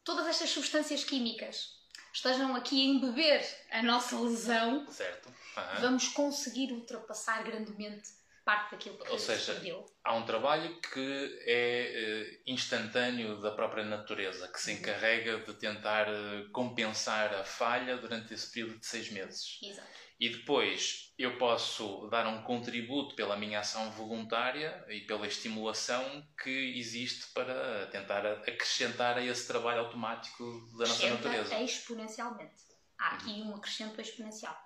todas 0.04 0.26
estas 0.26 0.50
substâncias 0.50 1.02
químicas 1.02 1.78
estejam 2.12 2.54
aqui 2.54 2.78
a 2.78 2.94
embeber 2.94 3.42
a 3.70 3.82
nossa 3.82 4.20
lesão, 4.20 4.86
certo. 4.90 5.28
Uhum. 5.28 5.80
vamos 5.80 6.08
conseguir 6.08 6.72
ultrapassar 6.72 7.42
grandemente 7.42 8.10
parte 8.48 8.70
daquilo 8.70 8.96
que 8.96 9.10
Ou 9.10 9.18
seja, 9.18 9.52
perdeu. 9.52 9.84
há 10.02 10.14
um 10.14 10.24
trabalho 10.24 10.80
que 10.80 11.42
é 11.44 12.40
uh, 12.46 12.50
instantâneo 12.50 13.38
da 13.42 13.50
própria 13.50 13.84
natureza, 13.84 14.48
que 14.48 14.58
se 14.58 14.72
uhum. 14.72 14.78
encarrega 14.78 15.40
de 15.40 15.52
tentar 15.52 16.08
uh, 16.08 16.50
compensar 16.50 17.34
a 17.34 17.44
falha 17.44 17.98
durante 17.98 18.32
esse 18.32 18.50
período 18.50 18.78
de 18.78 18.86
seis 18.86 19.10
meses. 19.10 19.58
Exato. 19.62 19.86
E 20.18 20.30
depois 20.30 21.12
eu 21.18 21.36
posso 21.36 22.08
dar 22.08 22.26
um 22.26 22.42
contributo 22.42 23.14
pela 23.14 23.36
minha 23.36 23.60
ação 23.60 23.90
voluntária 23.90 24.82
e 24.88 25.02
pela 25.02 25.26
estimulação 25.26 26.26
que 26.42 26.78
existe 26.78 27.30
para 27.34 27.86
tentar 27.88 28.26
acrescentar 28.26 29.18
a 29.18 29.22
esse 29.22 29.46
trabalho 29.46 29.80
automático 29.80 30.42
da 30.78 30.88
nossa 30.88 31.10
natureza. 31.10 31.60
exponencialmente. 31.60 32.66
Há 32.98 33.14
aqui 33.14 33.42
um 33.42 33.54
acrescento 33.54 34.00
exponencial 34.00 34.56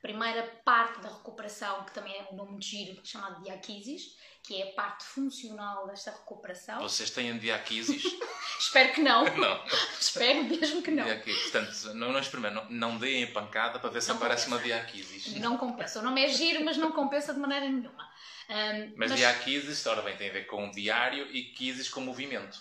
primeira 0.00 0.42
parte 0.64 1.00
da 1.00 1.08
recuperação, 1.08 1.84
que 1.84 1.92
também 1.92 2.14
é 2.14 2.28
um 2.32 2.36
nome 2.36 2.58
de 2.58 2.66
giro, 2.66 3.00
chamado 3.04 3.42
diaquisis, 3.42 4.16
que 4.42 4.62
é 4.62 4.70
a 4.70 4.72
parte 4.74 5.04
funcional 5.04 5.86
desta 5.86 6.10
recuperação. 6.10 6.80
Vocês 6.80 7.10
têm 7.10 7.36
diaquisis? 7.38 8.02
Espero 8.58 8.92
que 8.92 9.02
não. 9.02 9.24
não. 9.36 9.64
Espero 10.00 10.44
mesmo 10.44 10.82
que 10.82 10.90
não. 10.90 11.04
Portanto, 11.04 11.94
não, 11.94 12.12
não 12.12 12.20
experimentem, 12.20 12.56
não, 12.56 12.70
não 12.70 12.98
deem 12.98 13.32
pancada 13.32 13.78
para 13.78 13.90
ver 13.90 14.00
se 14.00 14.08
não 14.08 14.16
aparece 14.16 14.44
compensa. 14.46 14.64
uma 14.64 14.66
diaquisis. 14.66 15.34
Não 15.36 15.58
compensa. 15.58 16.00
O 16.00 16.02
nome 16.02 16.24
é 16.24 16.28
giro, 16.28 16.64
mas 16.64 16.76
não 16.76 16.92
compensa 16.92 17.34
de 17.34 17.40
maneira 17.40 17.68
nenhuma. 17.68 18.08
Um, 18.48 18.94
mas, 18.96 19.10
mas 19.10 19.16
diaquisis, 19.16 19.84
ora 19.86 20.00
bem, 20.00 20.16
tem 20.16 20.30
a 20.30 20.32
ver 20.32 20.46
com 20.46 20.70
diário 20.70 21.26
e 21.30 21.52
quisis 21.52 21.88
com 21.88 22.00
movimento. 22.00 22.58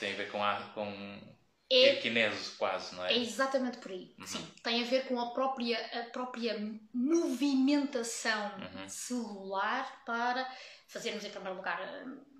Tem 0.00 0.14
a 0.14 0.16
ver 0.16 0.30
com, 0.30 0.42
a, 0.42 0.54
com 0.74 1.35
é, 1.68 1.96
kinese 1.96 2.52
quase, 2.52 2.94
não 2.94 3.04
é? 3.04 3.12
É 3.12 3.18
exatamente 3.18 3.78
por 3.78 3.90
aí. 3.90 4.14
Uhum. 4.18 4.26
Sim, 4.26 4.54
tem 4.62 4.82
a 4.82 4.86
ver 4.86 5.06
com 5.06 5.20
a 5.20 5.32
própria, 5.32 5.78
a 6.00 6.04
própria 6.10 6.56
movimentação 6.94 8.52
uhum. 8.58 8.88
celular 8.88 10.02
para 10.04 10.48
fazermos, 10.86 11.24
em 11.24 11.30
primeiro 11.30 11.56
lugar, 11.56 11.80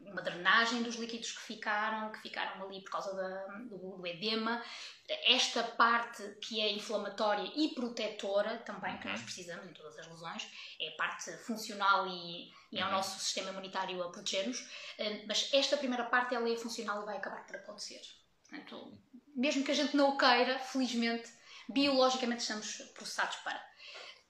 uma 0.05 0.23
drenagem 0.23 0.83
dos 0.83 0.95
líquidos 0.95 1.33
que 1.33 1.43
ficaram, 1.43 2.13
que 2.13 2.21
ficaram 2.21 2.65
ali 2.65 2.81
por 2.83 2.93
causa 2.93 3.15
da, 3.15 3.47
do, 3.65 3.97
do, 3.97 4.07
edema. 4.07 4.63
Esta 5.09 5.63
parte 5.63 6.23
que 6.41 6.61
é 6.61 6.73
inflamatória 6.73 7.51
e 7.57 7.75
protetora 7.75 8.59
também, 8.59 8.93
uhum. 8.93 9.01
que 9.01 9.09
nós 9.09 9.23
precisamos 9.23 9.67
em 9.67 9.73
todas 9.73 9.99
as 9.99 10.07
lesões, 10.07 10.49
é 10.81 10.89
a 10.89 10.93
parte 10.93 11.33
funcional 11.39 12.07
e, 12.07 12.53
e 12.71 12.79
é 12.79 12.83
o 12.83 12.87
uhum. 12.87 12.93
nosso 12.93 13.19
sistema 13.19 13.51
imunitário 13.51 14.01
a 14.05 14.11
proteger-nos. 14.11 14.65
Eh, 14.99 15.25
mas 15.27 15.51
esta 15.53 15.77
primeira 15.77 16.05
parte 16.05 16.35
ela 16.35 16.49
é 16.49 16.57
funcional 16.57 17.03
e 17.03 17.07
vai 17.07 17.17
acabar 17.17 17.45
por 17.45 17.57
acontecer. 17.57 18.01
Portanto, 18.49 18.93
mesmo 19.37 19.63
que 19.63 19.71
a 19.71 19.75
gente 19.75 19.97
não 19.97 20.11
o 20.11 20.17
queira, 20.17 20.59
felizmente, 20.59 21.31
biologicamente 21.69 22.43
estamos 22.43 22.77
processados 22.95 23.37
para. 23.37 23.63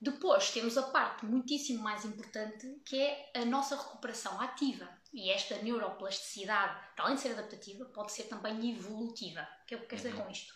Depois 0.00 0.50
temos 0.50 0.76
a 0.76 0.82
parte 0.82 1.24
muitíssimo 1.24 1.82
mais 1.82 2.04
importante 2.04 2.66
que 2.84 3.00
é 3.00 3.30
a 3.34 3.44
nossa 3.44 3.76
recuperação 3.76 4.38
ativa. 4.40 4.88
E 5.12 5.30
esta 5.30 5.56
neuroplasticidade, 5.62 6.78
além 6.98 7.14
de 7.14 7.22
ser 7.22 7.32
adaptativa, 7.32 7.86
pode 7.86 8.12
ser 8.12 8.24
também 8.24 8.72
evolutiva. 8.72 9.48
O 9.62 9.66
que 9.66 9.74
é 9.74 9.78
que 9.78 9.86
quer 9.86 9.96
dizer 9.96 10.14
uhum. 10.14 10.24
com 10.24 10.30
isto? 10.30 10.52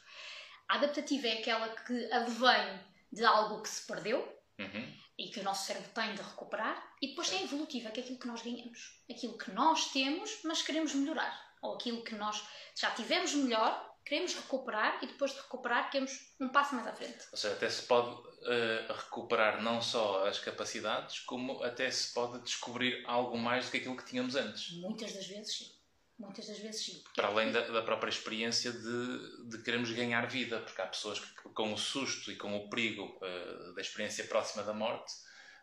A 0.69 0.75
adaptativa 0.75 1.26
é 1.26 1.38
aquela 1.38 1.69
que 1.69 2.12
advém 2.12 2.80
de 3.11 3.25
algo 3.25 3.62
que 3.62 3.69
se 3.69 3.87
perdeu 3.87 4.21
uhum. 4.59 4.97
e 5.19 5.30
que 5.30 5.40
o 5.40 5.42
nosso 5.42 5.66
cérebro 5.66 5.90
tem 5.95 6.14
de 6.14 6.23
recuperar, 6.23 6.95
e 7.00 7.09
depois 7.09 7.33
é 7.33 7.42
evolutiva, 7.42 7.90
que 7.90 8.00
é 8.00 8.02
aquilo 8.02 8.19
que 8.19 8.28
nós 8.28 8.42
ganhamos. 8.42 9.02
Aquilo 9.11 9.38
que 9.38 9.50
nós 9.52 9.87
temos, 9.87 10.38
mas 10.45 10.62
queremos 10.62 10.95
melhorar. 10.95 11.50
Ou 11.62 11.75
aquilo 11.75 12.04
que 12.04 12.14
nós 12.14 12.45
já 12.75 12.90
tivemos 12.90 13.35
melhor, 13.35 13.89
queremos 14.04 14.35
recuperar 14.35 14.99
e 15.02 15.07
depois 15.07 15.33
de 15.33 15.38
recuperar 15.38 15.90
queremos 15.90 16.12
um 16.40 16.49
passo 16.49 16.75
mais 16.75 16.87
à 16.87 16.92
frente. 16.92 17.26
Ou 17.30 17.38
seja, 17.38 17.54
até 17.54 17.69
se 17.69 17.83
pode 17.83 18.11
uh, 18.11 18.92
recuperar 18.92 19.62
não 19.62 19.80
só 19.80 20.26
as 20.26 20.38
capacidades, 20.38 21.21
como 21.21 21.62
até 21.62 21.90
se 21.90 22.12
pode 22.12 22.42
descobrir 22.42 23.04
algo 23.07 23.38
mais 23.38 23.66
do 23.66 23.71
que 23.71 23.78
aquilo 23.78 23.97
que 23.97 24.04
tínhamos 24.04 24.35
antes. 24.35 24.73
Muitas 24.80 25.12
das 25.12 25.26
vezes 25.26 25.57
sim. 25.57 25.80
Muitas 26.19 26.49
das 26.49 26.59
vezes 26.59 26.85
sim. 26.85 27.02
Para 27.14 27.28
além 27.28 27.50
da, 27.50 27.61
da, 27.61 27.83
própria 27.83 28.11
experiência 28.11 28.71
de, 28.71 29.49
de 29.49 29.62
queremos 29.62 29.90
ganhar 29.90 30.26
vida, 30.26 30.61
porque 30.61 30.83
há 30.83 30.87
pessoas 30.87 31.19
que 31.19 31.49
com 31.54 31.73
o 31.73 31.78
susto 31.78 32.30
e 32.30 32.37
com 32.37 32.54
o 32.57 32.69
perigo 32.69 33.19
uh, 33.23 33.75
da 33.75 33.80
experiência 33.80 34.25
próxima 34.25 34.62
da 34.62 34.75
morte, 34.75 35.12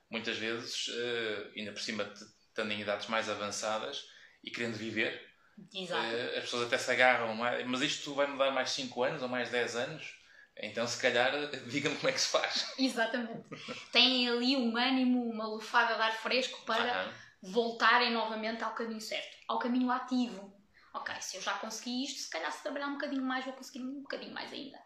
muitas 0.09 0.37
vezes, 0.37 0.87
uh, 0.87 1.51
ainda 1.55 1.71
por 1.71 1.81
cima 1.81 2.11
estando 2.47 2.71
em 2.71 2.81
idades 2.81 3.07
mais 3.07 3.29
avançadas 3.29 4.07
e 4.43 4.49
querendo 4.49 4.75
viver, 4.75 5.26
Exato. 5.73 6.07
Uh, 6.07 6.37
as 6.37 6.43
pessoas 6.43 6.67
até 6.67 6.77
se 6.77 6.91
agarram, 6.91 7.33
mas 7.35 7.81
isto 7.81 8.13
vai 8.13 8.27
mudar 8.27 8.51
mais 8.51 8.69
5 8.71 9.03
anos 9.03 9.21
ou 9.21 9.29
mais 9.29 9.49
10 9.49 9.75
anos? 9.75 10.17
Então, 10.59 10.87
se 10.87 10.99
calhar, 11.01 11.31
diga-me 11.67 11.95
como 11.95 12.09
é 12.09 12.11
que 12.11 12.21
se 12.21 12.29
faz. 12.29 12.73
Exatamente. 12.77 13.43
Têm 13.91 14.29
ali 14.29 14.55
um 14.55 14.75
ânimo, 14.75 15.29
uma 15.29 15.47
lufada 15.47 15.95
de 15.95 16.01
ar 16.01 16.13
fresco 16.13 16.61
para 16.65 17.11
voltarem 17.41 18.11
novamente 18.11 18.63
ao 18.63 18.73
caminho 18.73 19.01
certo, 19.01 19.37
ao 19.47 19.59
caminho 19.59 19.91
ativo. 19.91 20.53
Ok, 20.93 21.13
se 21.21 21.37
eu 21.37 21.41
já 21.41 21.53
consegui 21.53 22.03
isto, 22.03 22.21
se 22.21 22.29
calhar 22.29 22.51
se 22.51 22.63
trabalhar 22.63 22.87
um 22.87 22.93
bocadinho 22.93 23.23
mais, 23.23 23.45
vou 23.45 23.53
conseguir 23.53 23.81
um 23.81 24.01
bocadinho 24.01 24.33
mais 24.33 24.51
ainda. 24.51 24.77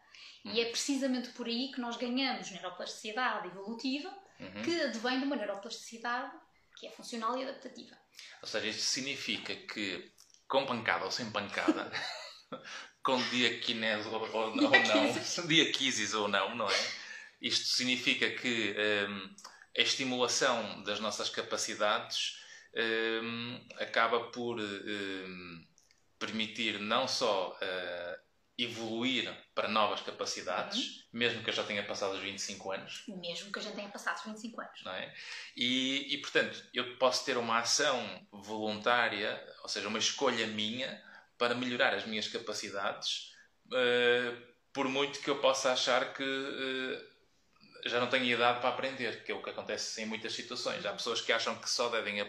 Uhum. 0.44 0.52
E 0.52 0.62
é 0.62 0.66
precisamente 0.66 1.30
por 1.30 1.48
aí 1.48 1.72
que 1.72 1.80
nós 1.80 1.96
ganhamos 1.96 2.52
neuroplasticidade 2.52 3.48
evolutiva, 3.48 4.10
uhum. 4.40 4.62
que 4.64 4.82
advém 4.82 5.20
de 5.20 5.26
uma 5.26 5.36
neuroplasticidade 5.36 6.32
que 6.76 6.88
é 6.88 6.92
funcional 6.92 7.38
e 7.38 7.44
adaptativa. 7.44 7.96
Ou 8.42 8.48
seja, 8.48 8.68
isto 8.68 8.82
significa 8.82 9.56
que 9.56 10.11
com 10.52 10.66
pancada 10.66 11.06
ou 11.06 11.12
sem 11.12 11.32
pancada, 11.32 11.90
com 13.02 13.18
diaquinese 13.30 14.06
ou, 14.10 14.22
ou, 14.22 14.48
ou 14.48 14.54
não, 14.58 15.48
diaquises 15.48 16.14
ou 16.14 16.28
não, 16.28 16.54
não 16.54 16.70
é? 16.70 16.88
Isto 17.42 17.68
significa 17.68 18.30
que 18.30 18.76
um, 19.08 19.30
a 19.78 19.82
estimulação 19.82 20.84
das 20.84 21.00
nossas 21.00 21.30
capacidades 21.30 22.38
um, 23.24 23.62
acaba 23.80 24.26
por 24.26 24.60
um, 24.60 25.66
permitir 26.20 26.80
não 26.80 27.08
só 27.08 27.58
uh, 27.58 28.20
evoluir 28.58 29.34
para 29.56 29.68
novas 29.68 30.02
capacidades, 30.02 30.78
uhum. 30.78 31.04
mesmo 31.14 31.44
que 31.44 31.50
eu 31.50 31.54
já 31.54 31.64
tenha 31.64 31.84
passado 31.84 32.14
os 32.14 32.20
25 32.20 32.72
anos. 32.72 33.04
Mesmo 33.08 33.52
que 33.52 33.60
eu 33.60 33.64
já 33.64 33.72
tenha 33.72 33.90
passado 33.90 34.18
os 34.18 34.24
25 34.24 34.62
anos. 34.62 34.84
Não 34.84 34.94
é? 34.94 35.14
e, 35.56 36.14
e, 36.14 36.18
portanto, 36.20 36.64
eu 36.74 36.98
posso 36.98 37.26
ter 37.26 37.38
uma 37.38 37.60
ação 37.60 38.28
voluntária, 38.32 39.42
ou 39.64 39.70
seja, 39.70 39.88
uma 39.88 40.00
escolha 40.00 40.46
minha, 40.48 41.02
para 41.38 41.56
melhorar 41.56 41.94
as 41.94 42.06
minhas 42.06 42.28
capacidades, 42.28 43.34
uh, 43.68 44.52
por 44.72 44.88
muito 44.88 45.20
que 45.22 45.30
eu 45.30 45.40
possa 45.40 45.72
achar 45.72 46.14
que 46.14 46.24
uh, 46.24 47.12
já 47.90 48.00
não 48.00 48.08
tenho 48.08 48.26
idade 48.26 48.60
para 48.60 48.70
aprender, 48.70 49.24
que 49.24 49.32
é 49.32 49.36
o 49.36 49.42
que 49.42 49.50
acontece 49.50 50.02
em 50.02 50.06
muitas 50.06 50.34
situações. 50.34 50.86
Há 50.86 50.94
pessoas 50.94 51.20
que 51.20 51.32
acham 51.32 51.56
que 51.56 51.70
só 51.70 51.90
devem 51.90 52.22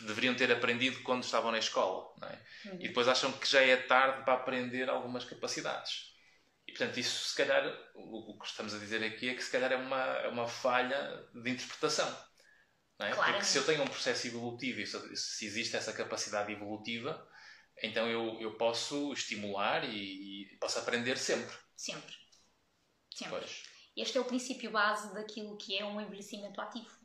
deveriam 0.00 0.34
ter 0.34 0.50
aprendido 0.50 1.02
quando 1.02 1.24
estavam 1.24 1.50
na 1.50 1.58
escola. 1.58 2.12
É? 2.22 2.68
Uhum. 2.68 2.74
E 2.80 2.88
depois 2.88 3.08
acham 3.08 3.32
que 3.32 3.48
já 3.48 3.60
é 3.62 3.76
tarde 3.76 4.24
para 4.24 4.34
aprender 4.34 4.88
algumas 4.88 5.24
capacidades. 5.24 6.10
E 6.66 6.72
portanto, 6.72 6.98
isso 6.98 7.28
se 7.28 7.36
calhar, 7.36 7.66
o, 7.94 8.38
que 8.38 8.46
estamos 8.46 8.74
a 8.74 8.78
dizer 8.78 9.02
aqui 9.02 9.28
é 9.28 9.34
que 9.34 9.42
se 9.42 9.50
calhar 9.50 9.72
é 9.72 9.76
uma, 9.76 10.02
é 10.18 10.28
uma 10.28 10.46
falha 10.46 11.26
de 11.34 11.50
interpretação. 11.50 12.08
É? 13.00 13.14
Porque 13.14 13.44
se 13.44 13.56
eu 13.56 13.64
tenho 13.64 13.82
um 13.82 13.88
processo 13.88 14.26
evolutivo 14.26 14.80
e 14.80 14.86
se 14.86 15.46
existe 15.46 15.74
essa 15.74 15.92
capacidade 15.92 16.52
evolutiva, 16.52 17.26
então 17.82 18.06
eu, 18.06 18.38
eu 18.40 18.56
posso 18.56 19.12
estimular 19.12 19.84
e, 19.84 20.52
e 20.52 20.58
posso 20.60 20.78
aprender 20.78 21.16
sempre. 21.16 21.56
Sempre. 21.74 22.14
Sempre. 23.10 23.38
Pois. 23.38 23.62
Este 23.96 24.18
é 24.18 24.20
o 24.20 24.24
princípio 24.24 24.70
base 24.70 25.12
daquilo 25.14 25.56
que 25.56 25.76
é 25.76 25.84
um 25.84 26.00
envelhecimento 26.00 26.60
ativo. 26.60 26.99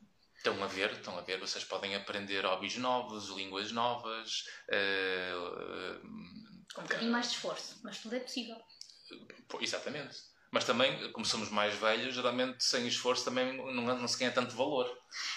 Estão 0.46 0.62
a 0.62 0.68
ver, 0.68 0.92
estão 0.92 1.18
a 1.18 1.22
ver, 1.22 1.40
vocês 1.40 1.64
podem 1.64 1.96
aprender 1.96 2.44
hobbies 2.46 2.76
novos, 2.76 3.30
línguas 3.30 3.72
novas. 3.72 4.44
Uh, 4.68 6.00
Com 6.72 6.82
um 6.82 6.84
bocadinho 6.84 7.10
mais 7.10 7.30
de 7.30 7.34
esforço, 7.34 7.80
mas 7.82 7.98
tudo 7.98 8.14
é 8.14 8.20
possível. 8.20 8.56
Exatamente. 9.60 10.16
Mas 10.52 10.62
também, 10.62 11.10
como 11.10 11.26
somos 11.26 11.50
mais 11.50 11.74
velhos, 11.74 12.14
geralmente 12.14 12.62
sem 12.62 12.86
esforço 12.86 13.24
também 13.24 13.56
não, 13.56 13.98
não 13.98 14.06
se 14.06 14.18
ganha 14.20 14.30
tanto 14.30 14.54
valor. 14.54 14.88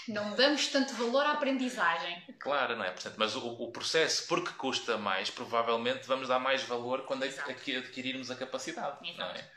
Não 0.07 0.35
damos 0.35 0.67
tanto 0.67 0.93
valor 0.93 1.25
à 1.25 1.31
aprendizagem. 1.31 2.23
Claro, 2.39 2.75
não 2.75 2.85
é? 2.85 2.91
Portanto, 2.91 3.15
mas 3.17 3.35
o, 3.35 3.47
o 3.47 3.71
processo, 3.71 4.27
porque 4.27 4.53
custa 4.53 4.95
mais, 4.95 5.31
provavelmente 5.31 6.07
vamos 6.07 6.27
dar 6.27 6.37
mais 6.37 6.61
valor 6.61 7.05
quando 7.05 7.23
Exato. 7.23 7.49
adquirirmos 7.49 8.29
a 8.29 8.35
capacidade. 8.35 8.97
Exato. 9.03 9.17
Não 9.17 9.25
é? 9.31 9.51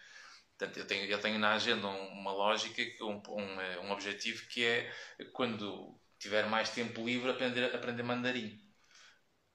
Portanto, 0.59 0.79
eu 0.79 0.87
tenho, 0.87 1.05
eu 1.07 1.21
tenho 1.21 1.39
na 1.39 1.55
agenda 1.55 1.89
uma 1.89 2.33
lógica, 2.33 2.83
um, 3.05 3.21
um, 3.29 3.87
um 3.87 3.91
objetivo 3.91 4.47
que 4.49 4.65
é 4.65 4.91
quando 5.33 5.99
tiver 6.19 6.47
mais 6.47 6.71
tempo 6.71 7.05
livre 7.05 7.31
aprender, 7.31 7.75
aprender 7.75 8.03
mandarim. 8.03 8.61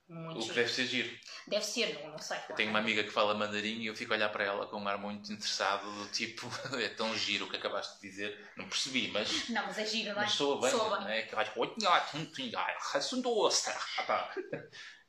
Muito 0.09 0.37
o 0.37 0.39
que 0.39 0.41
giro. 0.43 0.55
deve 0.55 0.69
ser 0.69 0.85
giro. 0.85 1.17
Deve 1.47 1.65
ser, 1.65 1.93
não, 2.01 2.11
não 2.11 2.17
sei. 2.17 2.37
Eu 2.49 2.55
tenho 2.55 2.69
uma 2.69 2.79
amiga 2.79 3.03
que 3.03 3.09
fala 3.09 3.33
mandarim 3.33 3.81
e 3.81 3.87
eu 3.87 3.95
fico 3.95 4.13
a 4.13 4.15
olhar 4.15 4.29
para 4.29 4.45
ela 4.45 4.65
com 4.67 4.77
um 4.77 4.87
ar 4.87 4.97
muito 4.97 5.31
interessado, 5.31 5.83
do 5.83 6.09
tipo, 6.11 6.47
é 6.79 6.87
tão 6.89 7.13
giro 7.17 7.45
o 7.45 7.49
que 7.49 7.57
acabaste 7.57 7.99
de 7.99 8.09
dizer. 8.09 8.51
Não 8.55 8.69
percebi, 8.69 9.09
mas. 9.09 9.49
Não, 9.49 9.65
mas 9.65 9.77
é 9.77 9.85
giro, 9.85 10.13
não 10.13 10.21
é? 10.21 10.25
Mas 10.25 10.33
soa 10.33 10.61
bem, 10.61 10.71
soa 10.71 10.97
bem. 10.97 11.05
não 11.05 11.09
é? 11.09 11.21
Que 11.23 11.35
vai 11.35 11.45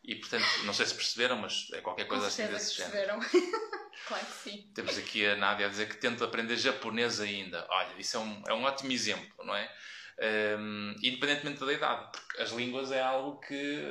E 0.05 0.15
portanto, 0.15 0.47
não 0.65 0.73
sei 0.73 0.87
se 0.87 0.95
perceberam, 0.95 1.37
mas 1.37 1.69
é 1.73 1.81
qualquer 1.81 2.07
coisa 2.07 2.29
assim 2.29 2.47
desse 2.47 2.77
género. 2.77 3.19
claro 4.07 4.27
que 4.27 4.51
sim. 4.51 4.71
Temos 4.75 4.97
aqui 4.97 5.27
a 5.27 5.37
Nádia 5.37 5.67
a 5.67 5.69
dizer 5.69 5.89
que 5.89 5.97
tenta 5.97 6.25
aprender 6.25 6.57
japonês 6.57 7.21
ainda. 7.21 7.67
Olha, 7.69 7.95
isso 7.99 8.17
é 8.17 8.21
um, 8.21 8.43
é 8.49 8.55
um 8.55 8.65
ótimo 8.65 8.93
exemplo, 8.93 9.45
não 9.45 9.55
é? 9.55 9.71
Um, 10.59 10.97
independentemente 11.03 11.65
da 11.65 11.73
idade, 11.73 12.11
porque 12.11 12.43
as 12.43 12.51
línguas 12.51 12.91
é 12.91 13.01
algo 13.01 13.39
que 13.41 13.85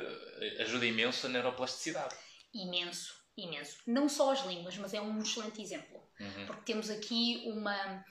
ajuda 0.60 0.84
imenso 0.84 1.26
a 1.26 1.30
neuroplasticidade. 1.30 2.14
Imenso, 2.52 3.14
imenso. 3.36 3.78
Não 3.86 4.08
só 4.08 4.32
as 4.32 4.44
línguas, 4.44 4.76
mas 4.76 4.92
é 4.92 5.00
um 5.00 5.20
excelente 5.20 5.62
exemplo. 5.62 6.02
Uhum. 6.20 6.46
Porque 6.46 6.72
temos 6.72 6.90
aqui 6.90 7.44
uma, 7.46 8.04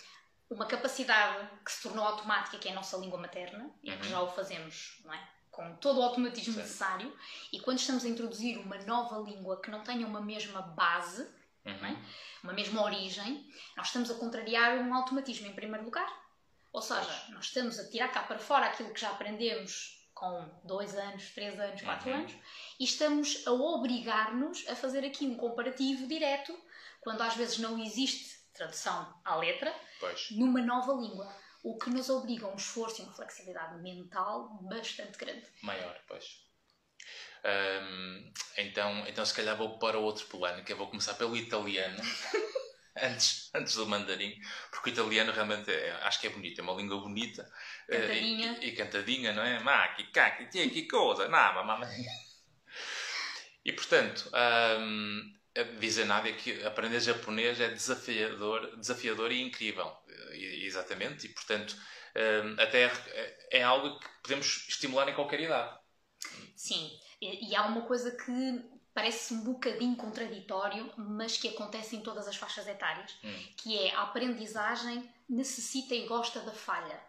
uma 0.49 0.65
capacidade 0.65 1.47
que 1.63 1.71
se 1.71 1.83
tornou 1.83 2.05
automática, 2.05 2.57
que 2.57 2.69
é 2.69 2.71
a 2.71 2.75
nossa 2.75 2.97
língua 2.97 3.19
materna, 3.19 3.69
e 3.83 3.91
uhum. 3.91 3.97
que 3.99 4.09
já 4.09 4.21
o 4.21 4.29
fazemos, 4.29 5.01
não 5.03 5.13
é? 5.13 5.36
Com 5.57 5.75
todo 5.77 5.99
o 5.99 6.03
automatismo 6.03 6.53
Sim. 6.53 6.59
necessário, 6.59 7.17
e 7.51 7.59
quando 7.59 7.79
estamos 7.79 8.05
a 8.05 8.07
introduzir 8.07 8.57
uma 8.59 8.77
nova 8.85 9.17
língua 9.17 9.59
que 9.59 9.71
não 9.71 9.83
tenha 9.83 10.05
uma 10.05 10.21
mesma 10.21 10.61
base, 10.61 11.23
uhum. 11.65 11.85
é? 11.85 11.97
uma 12.43 12.53
mesma 12.53 12.83
origem, 12.83 13.51
nós 13.75 13.87
estamos 13.87 14.11
a 14.11 14.13
contrariar 14.13 14.77
um 14.77 14.93
automatismo 14.93 15.47
em 15.47 15.53
primeiro 15.53 15.83
lugar 15.83 16.07
ou 16.77 16.81
seja, 16.81 17.25
nós 17.29 17.45
estamos 17.45 17.79
a 17.79 17.89
tirar 17.89 18.09
cá 18.09 18.21
para 18.21 18.37
fora 18.37 18.67
aquilo 18.67 18.93
que 18.93 19.01
já 19.01 19.09
aprendemos 19.09 19.97
com 20.13 20.47
dois 20.63 20.95
anos, 20.95 21.31
três 21.31 21.59
anos, 21.59 21.81
quatro 21.81 22.09
uhum. 22.09 22.17
anos, 22.17 22.33
e 22.79 22.83
estamos 22.83 23.43
a 23.47 23.51
obrigar-nos 23.51 24.63
a 24.67 24.75
fazer 24.75 25.03
aqui 25.03 25.25
um 25.25 25.35
comparativo 25.35 26.07
direto, 26.07 26.55
quando 27.01 27.21
às 27.21 27.35
vezes 27.35 27.57
não 27.57 27.79
existe 27.83 28.37
tradução 28.53 29.11
à 29.25 29.35
letra, 29.35 29.73
pois. 29.99 30.29
numa 30.31 30.61
nova 30.61 30.93
língua. 30.93 31.31
O 31.63 31.77
que 31.77 31.89
nos 31.89 32.09
obriga 32.09 32.45
a 32.45 32.49
um 32.49 32.55
esforço 32.55 33.01
e 33.01 33.05
uma 33.05 33.13
flexibilidade 33.13 33.81
mental 33.81 34.59
bastante 34.63 35.17
grande. 35.17 35.45
Maior, 35.61 35.99
pois. 36.07 36.45
Então, 38.57 39.07
então, 39.07 39.25
se 39.25 39.33
calhar 39.33 39.55
vou 39.55 39.77
para 39.79 39.97
outro 39.97 40.25
plano, 40.27 40.63
que 40.63 40.73
eu 40.73 40.77
vou 40.77 40.87
começar 40.87 41.13
pelo 41.15 41.35
italiano. 41.35 41.97
antes, 43.01 43.49
antes 43.53 43.75
do 43.75 43.85
mandarim, 43.85 44.39
porque 44.71 44.89
o 44.89 44.93
italiano 44.93 45.31
realmente 45.31 45.71
é, 45.71 45.91
acho 46.03 46.19
que 46.19 46.27
é 46.27 46.29
bonito, 46.29 46.59
é 46.59 46.63
uma 46.63 46.73
língua 46.73 46.99
bonita 46.99 47.49
cantadinha. 47.87 48.53
Uh, 48.53 48.63
e, 48.63 48.67
e, 48.67 48.71
cantadinha, 48.75 49.33
não 49.33 49.43
é? 49.43 49.59
Ma, 49.59 49.87
que 49.89 50.03
caca, 50.05 50.45
que, 50.45 50.69
que 50.69 50.87
coisa, 50.87 51.27
nada, 51.27 51.63
mamãe. 51.63 52.05
E 53.63 53.71
portanto, 53.73 54.31
um, 54.79 55.33
diz 55.79 55.99
a 55.99 56.05
Nádia 56.05 56.33
que 56.33 56.63
aprender 56.63 56.99
japonês 56.99 57.59
é 57.59 57.69
desafiador, 57.69 58.77
desafiador 58.77 59.31
e 59.31 59.41
incrível. 59.41 59.91
Exatamente, 60.77 61.25
e 61.25 61.29
portanto, 61.29 61.75
um, 62.15 62.61
até 62.61 62.85
é, 62.85 63.59
é 63.59 63.63
algo 63.63 63.99
que 63.99 64.07
podemos 64.23 64.65
estimular 64.67 65.09
em 65.09 65.15
qualquer 65.15 65.39
idade. 65.39 65.77
Sim, 66.55 66.91
e, 67.21 67.55
há 67.55 67.65
uma 67.65 67.81
coisa 67.83 68.11
que 68.11 68.63
parece 68.93 69.33
um 69.33 69.43
bocadinho 69.43 69.95
contraditório, 69.95 70.91
mas 70.97 71.37
que 71.37 71.49
acontece 71.49 71.95
em 71.95 72.01
todas 72.01 72.27
as 72.27 72.35
faixas 72.35 72.67
etárias, 72.67 73.11
hum. 73.23 73.53
que 73.57 73.77
é 73.77 73.95
a 73.95 74.03
aprendizagem 74.03 75.07
necessita 75.29 75.93
e 75.93 76.07
gosta 76.07 76.41
da 76.41 76.51
falha. 76.51 76.99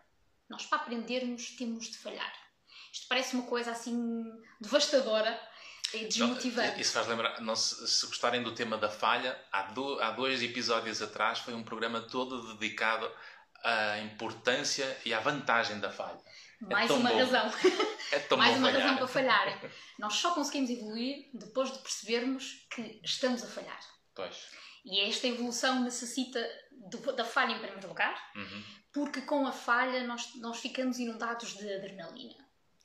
Nós 0.49 0.67
para 0.67 0.83
aprendermos 0.83 1.51
temos 1.57 1.87
de 1.87 1.99
falhar. 1.99 2.33
Isto 2.93 3.07
parece 3.09 3.35
uma 3.35 3.47
coisa 3.47 3.71
assim 3.71 4.25
devastadora 4.61 5.39
e 5.95 6.05
desmotivante. 6.07 6.73
Não, 6.73 6.81
isso 6.81 6.93
faz 6.93 7.07
lembrar, 7.07 7.41
não, 7.41 7.57
se, 7.57 7.87
se, 7.87 8.07
gostarem 8.07 8.43
do 8.43 8.55
tema 8.55 8.77
da 8.77 8.89
falha, 8.89 9.39
há, 9.53 9.63
do, 9.65 10.01
há 10.01 10.11
dois 10.11 10.43
episódios 10.43 11.01
atrás 11.01 11.39
foi 11.39 11.55
um 11.55 11.63
programa 11.63 12.01
todo 12.01 12.55
dedicado 12.55 13.11
à 13.63 13.99
importância 13.99 14.97
e 15.05 15.13
à 15.13 15.21
vantagem 15.21 15.79
da 15.81 15.91
falha. 15.91 16.19
É 16.63 16.73
Mais 16.73 16.91
é 16.91 16.95
uma 16.95 17.11
bom. 17.11 17.19
razão. 17.19 17.53
É 18.11 18.37
Mais 18.37 18.57
uma 18.57 18.69
falhar. 18.69 18.81
razão 18.83 18.97
para 18.97 19.07
falhar. 19.07 19.61
Nós 19.99 20.15
só 20.15 20.33
conseguimos 20.33 20.71
evoluir 20.71 21.29
depois 21.35 21.71
de 21.71 21.79
percebermos 21.79 22.67
que 22.71 23.01
estamos 23.05 23.45
a 23.45 23.47
falhar. 23.47 23.79
Pois. 24.15 24.47
E 24.83 25.01
esta 25.01 25.27
evolução 25.27 25.81
necessita 25.81 26.41
do, 26.71 27.13
da 27.13 27.25
falha 27.25 27.53
em 27.53 27.59
primeiro 27.59 27.87
lugar, 27.87 28.33
uhum. 28.35 28.65
porque 28.95 29.21
com 29.21 29.47
a 29.47 29.53
falha 29.53 30.07
nós, 30.07 30.35
nós 30.37 30.59
ficamos 30.59 30.99
inundados 30.99 31.55
de 31.59 31.71
adrenalina. 31.71 32.35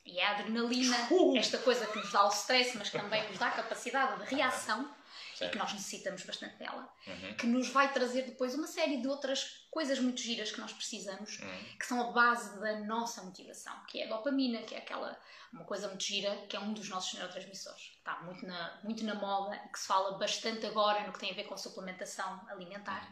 E 0.04 0.20
a 0.20 0.32
adrenalina, 0.32 0.96
esta 1.38 1.56
coisa 1.56 1.86
que 1.86 1.96
nos 1.96 2.12
dá 2.12 2.26
o 2.26 2.28
stress, 2.28 2.76
mas 2.76 2.90
que 2.90 2.98
também 2.98 3.26
nos 3.30 3.38
dá 3.38 3.48
a 3.48 3.52
capacidade 3.52 4.22
de 4.22 4.34
reação 4.34 4.94
certo. 5.34 5.50
e 5.50 5.52
que 5.52 5.58
nós 5.58 5.72
necessitamos 5.72 6.22
bastante 6.22 6.56
dela, 6.56 6.88
uhum. 7.06 7.34
que 7.36 7.46
nos 7.46 7.68
vai 7.68 7.92
trazer 7.92 8.22
depois 8.22 8.54
uma 8.54 8.66
série 8.66 9.00
de 9.00 9.08
outras 9.08 9.66
coisas 9.70 9.98
muito 9.98 10.20
giras 10.20 10.52
que 10.52 10.60
nós 10.60 10.72
precisamos, 10.72 11.38
uhum. 11.38 11.64
que 11.78 11.86
são 11.86 12.00
a 12.08 12.12
base 12.12 12.58
da 12.60 12.78
nossa 12.80 13.22
motivação, 13.22 13.74
que 13.88 14.00
é 14.00 14.06
a 14.06 14.08
dopamina, 14.08 14.62
que 14.62 14.74
é 14.74 14.78
aquela 14.78 15.18
uma 15.54 15.64
coisa 15.64 15.86
muito 15.86 16.02
gira, 16.02 16.36
que 16.48 16.56
é 16.56 16.60
um 16.60 16.72
dos 16.72 16.88
nossos 16.88 17.14
neurotransmissores, 17.14 17.80
que 17.80 17.98
está 17.98 18.20
muito 18.22 18.44
na, 18.44 18.80
muito 18.82 19.04
na 19.04 19.14
moda 19.14 19.54
e 19.64 19.68
que 19.68 19.78
se 19.78 19.86
fala 19.86 20.18
bastante 20.18 20.66
agora 20.66 21.06
no 21.06 21.12
que 21.12 21.20
tem 21.20 21.30
a 21.30 21.34
ver 21.34 21.44
com 21.44 21.56
suplementação 21.56 22.40
alimentar. 22.48 23.08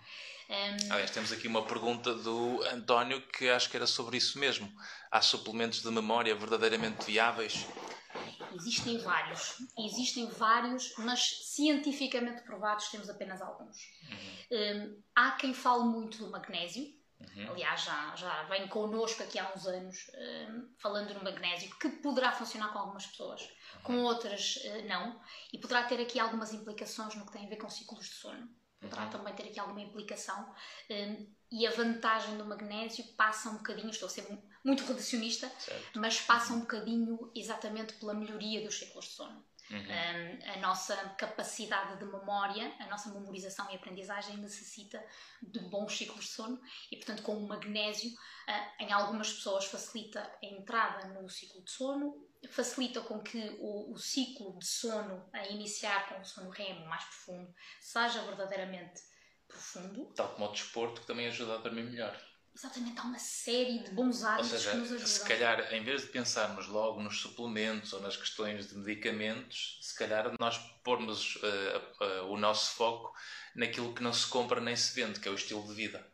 Um, 0.50 0.92
Aliás, 0.92 1.10
temos 1.12 1.32
aqui 1.32 1.46
uma 1.46 1.64
pergunta 1.64 2.12
do 2.14 2.62
António 2.64 3.22
que 3.28 3.48
acho 3.48 3.70
que 3.70 3.76
era 3.76 3.86
sobre 3.86 4.16
isso 4.16 4.38
mesmo. 4.38 4.70
Há 5.10 5.22
suplementos 5.22 5.82
de 5.82 5.90
memória 5.90 6.34
verdadeiramente 6.34 7.06
viáveis? 7.06 7.64
Existem 8.54 8.98
vários, 8.98 9.56
existem 9.78 10.26
vários, 10.28 10.94
mas 10.98 11.20
cientificamente 11.44 12.42
provados 12.42 12.88
temos 12.88 13.08
apenas 13.08 13.40
alguns. 13.40 13.76
Uhum. 14.10 14.58
Um, 14.58 15.02
há 15.14 15.32
quem 15.32 15.54
fale 15.54 15.84
muito 15.84 16.18
do 16.18 16.30
magnésio, 16.30 16.84
uhum. 17.20 17.50
aliás, 17.50 17.82
já, 17.82 18.14
já 18.16 18.42
vem 18.44 18.68
connosco 18.68 19.22
aqui 19.22 19.38
há 19.38 19.52
uns 19.54 19.66
anos 19.66 20.10
um, 20.48 20.68
falando 20.78 21.14
no 21.14 21.24
magnésio, 21.24 21.74
que 21.78 21.88
poderá 21.88 22.32
funcionar 22.32 22.72
com 22.72 22.78
algumas 22.78 23.06
pessoas, 23.06 23.42
uhum. 23.42 23.82
com 23.82 24.02
outras 24.02 24.56
uh, 24.56 24.86
não, 24.86 25.20
e 25.52 25.58
poderá 25.58 25.84
ter 25.84 26.00
aqui 26.00 26.20
algumas 26.20 26.52
implicações 26.52 27.14
no 27.14 27.24
que 27.24 27.32
tem 27.32 27.46
a 27.46 27.48
ver 27.48 27.56
com 27.56 27.70
ciclos 27.70 28.06
de 28.06 28.14
sono. 28.14 28.48
Poderá 28.80 29.04
uhum. 29.04 29.10
também 29.10 29.34
ter 29.34 29.44
aqui 29.44 29.60
alguma 29.60 29.80
implicação. 29.80 30.52
Um, 30.90 31.32
e 31.52 31.66
a 31.66 31.70
vantagem 31.70 32.36
do 32.36 32.44
magnésio 32.44 33.04
passa 33.14 33.48
um 33.48 33.58
bocadinho, 33.58 33.90
estou 33.90 34.06
a 34.06 34.10
ser 34.10 34.26
muito 34.64 34.84
reducionista, 34.84 35.50
certo. 35.58 35.98
mas 35.98 36.20
passa 36.20 36.52
um 36.52 36.60
bocadinho 36.60 37.30
exatamente 37.34 37.94
pela 37.94 38.14
melhoria 38.14 38.62
dos 38.62 38.78
ciclos 38.78 39.06
de 39.06 39.10
sono. 39.12 39.44
Uhum. 39.70 39.78
Um, 39.78 40.50
a 40.52 40.56
nossa 40.58 40.94
capacidade 41.16 41.98
de 41.98 42.04
memória, 42.04 42.74
a 42.78 42.86
nossa 42.88 43.10
memorização 43.10 43.70
e 43.70 43.76
aprendizagem 43.76 44.36
necessita 44.36 45.02
de 45.42 45.60
bons 45.60 45.96
ciclos 45.96 46.26
de 46.26 46.30
sono 46.30 46.60
e, 46.90 46.96
portanto, 46.96 47.22
com 47.22 47.34
o 47.36 47.48
magnésio, 47.48 48.10
uh, 48.10 48.82
em 48.82 48.92
algumas 48.92 49.32
pessoas 49.32 49.64
facilita 49.64 50.20
a 50.20 50.46
entrada 50.46 51.08
no 51.08 51.28
ciclo 51.28 51.62
de 51.64 51.70
sono, 51.70 52.28
facilita 52.50 53.00
com 53.00 53.20
que 53.20 53.56
o, 53.60 53.92
o 53.92 53.98
ciclo 53.98 54.58
de 54.58 54.66
sono 54.66 55.26
a 55.32 55.46
iniciar 55.48 56.08
com 56.08 56.20
o 56.20 56.24
sono 56.24 56.50
REM 56.50 56.84
mais 56.86 57.04
profundo 57.04 57.54
seja 57.80 58.22
verdadeiramente 58.22 59.00
profundo. 59.48 60.12
Tal 60.14 60.34
como 60.34 60.46
o 60.46 60.52
desporto, 60.52 61.00
que 61.00 61.06
também 61.06 61.28
ajuda 61.28 61.54
a 61.54 61.58
dormir 61.58 61.84
melhor. 61.84 62.20
Exatamente, 62.54 63.00
há 63.00 63.04
uma 63.04 63.18
série 63.18 63.78
de 63.78 63.90
bons 63.92 64.22
hábitos 64.22 64.50
seja, 64.50 64.70
que 64.70 64.76
nos 64.76 64.92
ajudam. 64.92 65.06
Se 65.06 65.24
calhar, 65.24 65.72
em 65.72 65.82
vez 65.82 66.02
de 66.02 66.08
pensarmos 66.08 66.66
logo 66.66 67.02
nos 67.02 67.18
suplementos 67.18 67.92
ou 67.94 68.00
nas 68.00 68.16
questões 68.16 68.68
de 68.68 68.76
medicamentos, 68.76 69.78
se 69.80 69.96
calhar 69.96 70.30
nós 70.38 70.58
pormos 70.84 71.36
uh, 71.36 72.04
uh, 72.04 72.32
o 72.32 72.36
nosso 72.36 72.74
foco 72.74 73.14
naquilo 73.54 73.94
que 73.94 74.02
não 74.02 74.12
se 74.12 74.26
compra 74.26 74.60
nem 74.60 74.76
se 74.76 74.94
vende, 74.94 75.18
que 75.18 75.28
é 75.28 75.30
o 75.30 75.34
estilo 75.34 75.66
de 75.66 75.72
vida. 75.72 76.06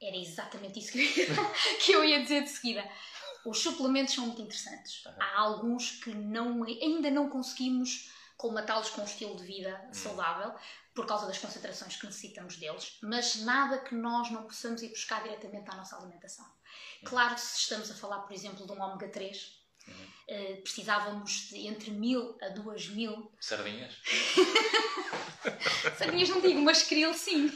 Era 0.00 0.16
exatamente 0.16 0.80
isso 0.80 0.92
que 0.92 0.98
eu 0.98 1.04
ia, 1.04 1.26
que 1.84 1.92
eu 1.92 2.04
ia 2.04 2.22
dizer 2.22 2.42
de 2.42 2.50
seguida. 2.50 2.88
Os 3.44 3.58
suplementos 3.58 4.14
são 4.14 4.26
muito 4.26 4.42
interessantes. 4.42 5.04
Uhum. 5.06 5.12
Há 5.20 5.40
alguns 5.40 5.92
que 5.92 6.10
não, 6.10 6.64
ainda 6.64 7.10
não 7.10 7.28
conseguimos 7.28 8.10
colmatá-los 8.36 8.90
com 8.90 9.00
um 9.00 9.04
estilo 9.04 9.36
de 9.36 9.44
vida 9.44 9.80
uhum. 9.86 9.94
saudável, 9.94 10.54
por 10.98 11.06
causa 11.06 11.28
das 11.28 11.38
concentrações 11.38 11.94
que 11.94 12.06
necessitamos 12.06 12.56
deles, 12.56 12.98
mas 13.00 13.36
nada 13.36 13.78
que 13.78 13.94
nós 13.94 14.32
não 14.32 14.42
possamos 14.42 14.82
ir 14.82 14.88
buscar 14.88 15.22
diretamente 15.22 15.70
à 15.70 15.76
nossa 15.76 15.96
alimentação. 15.96 16.44
Claro 17.04 17.36
que 17.36 17.40
se 17.40 17.60
estamos 17.60 17.88
a 17.88 17.94
falar, 17.94 18.18
por 18.22 18.32
exemplo, 18.32 18.66
de 18.66 18.72
um 18.72 18.82
ômega 18.82 19.08
3, 19.08 19.58
Uhum. 19.88 19.94
Uh, 20.28 20.60
precisávamos 20.60 21.48
de 21.48 21.66
entre 21.66 21.90
mil 21.90 22.36
a 22.42 22.50
duas 22.50 22.90
mil. 22.90 23.32
Sardinhas? 23.40 23.94
Sardinhas 25.96 26.28
não 26.28 26.42
digo, 26.42 26.60
mas 26.60 26.82
krill 26.82 27.14
sim. 27.14 27.50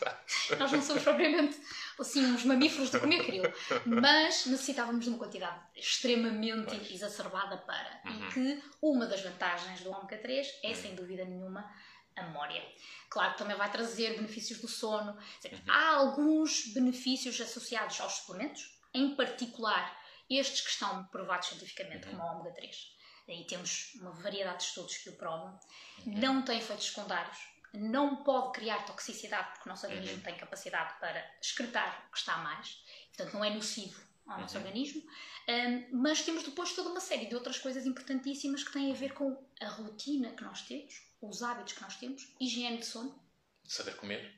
Nós 0.58 0.72
não 0.72 0.80
somos 0.80 1.02
propriamente 1.02 1.60
assim, 1.98 2.24
uns 2.24 2.44
mamíferos 2.44 2.90
de 2.90 2.98
comer 2.98 3.22
krill. 3.24 3.42
Mas 3.84 4.46
necessitávamos 4.46 5.04
de 5.04 5.10
uma 5.10 5.18
quantidade 5.18 5.60
extremamente 5.76 6.74
pois. 6.74 6.90
exacerbada 6.90 7.58
para. 7.58 8.00
Uhum. 8.06 8.28
E 8.28 8.32
que 8.32 8.62
uma 8.80 9.06
das 9.06 9.20
vantagens 9.20 9.82
do 9.82 9.90
ômega 9.90 10.16
3 10.16 10.60
é, 10.62 10.68
uhum. 10.68 10.74
sem 10.74 10.94
dúvida 10.94 11.26
nenhuma, 11.26 11.70
a 12.16 12.22
memória. 12.22 12.62
Claro 13.08 13.32
que 13.32 13.38
também 13.38 13.56
vai 13.56 13.70
trazer 13.70 14.16
benefícios 14.16 14.60
do 14.60 14.68
sono. 14.68 15.12
Uhum. 15.12 15.60
Há 15.68 15.96
alguns 15.96 16.72
benefícios 16.72 17.40
associados 17.40 18.00
aos 18.00 18.14
suplementos, 18.14 18.78
em 18.92 19.14
particular 19.14 20.02
estes 20.28 20.62
que 20.62 20.70
estão 20.70 21.04
provados 21.06 21.48
cientificamente, 21.48 22.06
uhum. 22.06 22.16
como 22.16 22.22
a 22.22 22.32
ômega 22.32 22.54
3. 22.54 22.94
Aí 23.28 23.44
temos 23.46 23.94
uma 23.94 24.12
variedade 24.12 24.58
de 24.58 24.64
estudos 24.64 24.96
que 24.98 25.10
o 25.10 25.16
provam. 25.16 25.58
Uhum. 26.06 26.18
Não 26.18 26.42
tem 26.42 26.58
efeitos 26.58 26.86
secundários, 26.86 27.38
não 27.72 28.22
pode 28.22 28.52
criar 28.52 28.84
toxicidade, 28.84 29.50
porque 29.52 29.68
o 29.68 29.72
nosso 29.72 29.86
organismo 29.86 30.16
uhum. 30.18 30.22
tem 30.22 30.36
capacidade 30.36 30.98
para 31.00 31.24
excretar 31.40 32.06
o 32.08 32.12
que 32.12 32.18
está 32.18 32.34
a 32.34 32.38
mais, 32.38 32.78
portanto, 33.08 33.34
não 33.34 33.44
é 33.44 33.50
nocivo 33.50 34.00
ao 34.26 34.40
nosso 34.40 34.56
uhum. 34.56 34.64
organismo. 34.64 35.02
Um, 35.48 36.00
mas 36.00 36.22
temos 36.22 36.44
depois 36.44 36.72
toda 36.72 36.90
uma 36.90 37.00
série 37.00 37.26
de 37.26 37.34
outras 37.34 37.58
coisas 37.58 37.84
importantíssimas 37.84 38.62
que 38.62 38.72
têm 38.72 38.92
a 38.92 38.94
ver 38.94 39.12
com 39.12 39.44
a 39.60 39.68
rotina 39.68 40.30
que 40.30 40.42
nós 40.42 40.62
temos, 40.62 40.94
os 41.28 41.42
hábitos 41.42 41.74
que 41.74 41.82
nós 41.82 41.96
temos, 41.96 42.28
higiene 42.40 42.78
de 42.78 42.86
sono. 42.86 43.18
Saber 43.64 43.96
comer. 43.96 44.34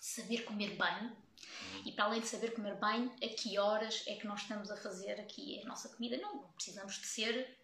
Saber 0.00 0.44
comer 0.44 0.76
bem. 0.76 1.04
Uhum. 1.06 1.82
E 1.84 1.92
para 1.92 2.04
além 2.04 2.20
de 2.20 2.28
saber 2.28 2.54
comer 2.54 2.76
bem, 2.76 3.10
a 3.22 3.28
que 3.34 3.58
horas 3.58 4.02
é 4.06 4.14
que 4.14 4.26
nós 4.26 4.42
estamos 4.42 4.70
a 4.70 4.76
fazer 4.76 5.20
aqui 5.20 5.60
a 5.62 5.66
nossa 5.66 5.88
comida? 5.88 6.16
Não, 6.18 6.34
não 6.34 6.52
precisamos 6.52 6.94
de 6.98 7.06
ser 7.06 7.56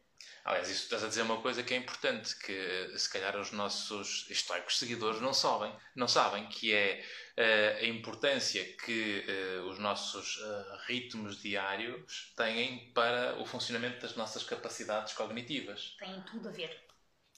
Aliás, 0.44 0.68
isso 0.68 0.84
estás 0.84 1.04
a 1.04 1.08
dizer 1.08 1.22
uma 1.22 1.40
coisa 1.40 1.62
que 1.62 1.72
é 1.72 1.76
importante, 1.76 2.36
que 2.36 2.98
se 2.98 3.08
calhar 3.08 3.36
os 3.36 3.52
nossos 3.52 4.28
históricos 4.28 4.78
seguidores 4.78 5.20
não 5.20 5.32
sabem, 5.32 5.72
não 5.94 6.08
sabem 6.08 6.46
que 6.48 6.72
é 6.72 7.04
uh, 7.38 7.84
a 7.84 7.86
importância 7.86 8.64
que 8.84 9.24
uh, 9.24 9.68
os 9.68 9.78
nossos 9.78 10.38
uh, 10.38 10.76
ritmos 10.86 11.40
diários 11.40 12.32
têm 12.36 12.90
para 12.92 13.40
o 13.40 13.46
funcionamento 13.46 14.00
das 14.00 14.16
nossas 14.16 14.42
capacidades 14.42 15.12
cognitivas. 15.12 15.94
Tem 15.98 16.20
tudo 16.22 16.48
a 16.48 16.52
ver. 16.52 16.76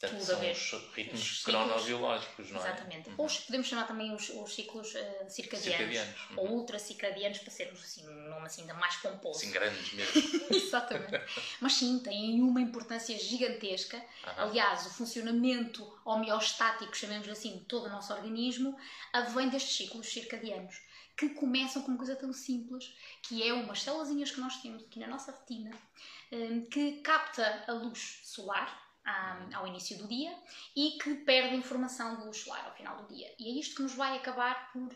Portanto, 0.00 0.18
tudo 0.18 0.24
são 0.24 0.40
ver. 0.40 0.52
os 0.52 0.94
ritmos 0.94 1.20
os 1.20 1.42
cronobiológicos, 1.44 2.50
não 2.50 2.60
é? 2.60 2.68
Exatamente. 2.68 3.08
Uhum. 3.10 3.14
Ou 3.18 3.28
podemos 3.28 3.66
chamar 3.66 3.86
também 3.86 4.14
os, 4.14 4.28
os 4.28 4.54
ciclos 4.54 4.94
uh, 4.94 5.30
circadianos, 5.30 5.62
circadianos. 5.62 6.30
Uhum. 6.30 6.38
ou 6.38 6.48
ultracircadianos, 6.58 7.38
para 7.38 7.50
sermos 7.50 7.80
assim, 7.82 8.06
um 8.08 8.28
nome 8.28 8.46
assim 8.46 8.62
ainda 8.62 8.74
mais 8.74 8.96
pomposo. 8.96 9.40
Sim, 9.40 9.52
grandes 9.52 9.92
mesmo. 9.94 10.46
Exatamente. 10.50 11.20
Mas 11.60 11.74
sim, 11.74 11.98
têm 12.00 12.42
uma 12.42 12.60
importância 12.60 13.16
gigantesca. 13.18 13.96
Uhum. 13.96 14.32
Aliás, 14.36 14.86
o 14.86 14.90
funcionamento 14.90 16.00
homeostático, 16.04 16.96
chamemos 16.96 17.28
assim, 17.28 17.58
de 17.58 17.64
todo 17.64 17.86
o 17.86 17.90
nosso 17.90 18.12
organismo, 18.12 18.76
advém 19.12 19.48
destes 19.48 19.76
ciclos 19.76 20.12
circadianos 20.12 20.82
que 21.16 21.28
começam 21.30 21.82
com 21.82 21.88
uma 21.92 21.96
coisa 21.96 22.16
tão 22.16 22.32
simples, 22.32 22.92
que 23.22 23.42
é 23.46 23.52
umas 23.52 23.82
células 23.82 24.30
que 24.30 24.40
nós 24.40 24.56
temos 24.60 24.82
aqui 24.82 24.98
na 24.98 25.06
nossa 25.06 25.30
retina, 25.30 25.70
eh, 26.32 26.60
que 26.70 27.00
capta 27.02 27.64
a 27.68 27.72
luz 27.72 28.20
solar, 28.24 28.83
ao 29.52 29.66
início 29.66 29.98
do 29.98 30.08
dia 30.08 30.34
e 30.74 30.92
que 30.92 31.14
perde 31.16 31.54
informação 31.54 32.16
de 32.16 32.24
luz 32.24 32.38
solar 32.38 32.64
ao 32.66 32.74
final 32.74 33.02
do 33.02 33.14
dia. 33.14 33.30
E 33.38 33.48
é 33.48 33.60
isto 33.60 33.76
que 33.76 33.82
nos 33.82 33.94
vai 33.94 34.16
acabar 34.16 34.72
por 34.72 34.90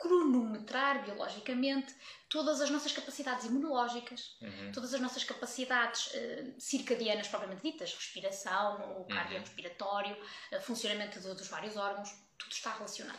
cronometrar 0.00 1.04
biologicamente 1.04 1.94
todas 2.28 2.62
as 2.62 2.70
nossas 2.70 2.90
capacidades 2.90 3.44
imunológicas, 3.44 4.34
uhum. 4.40 4.72
todas 4.72 4.94
as 4.94 5.00
nossas 5.00 5.22
capacidades 5.24 6.06
uh, 6.06 6.54
circadianas 6.58 7.28
propriamente 7.28 7.70
ditas, 7.70 7.92
respiração, 7.92 8.80
o 8.80 9.00
uhum. 9.00 9.08
cardiorrespiratório, 9.08 10.16
uh, 10.16 10.60
funcionamento 10.62 11.20
de, 11.20 11.28
dos 11.34 11.48
vários 11.48 11.76
órgãos, 11.76 12.10
tudo 12.38 12.50
está 12.50 12.72
relacionado. 12.72 13.18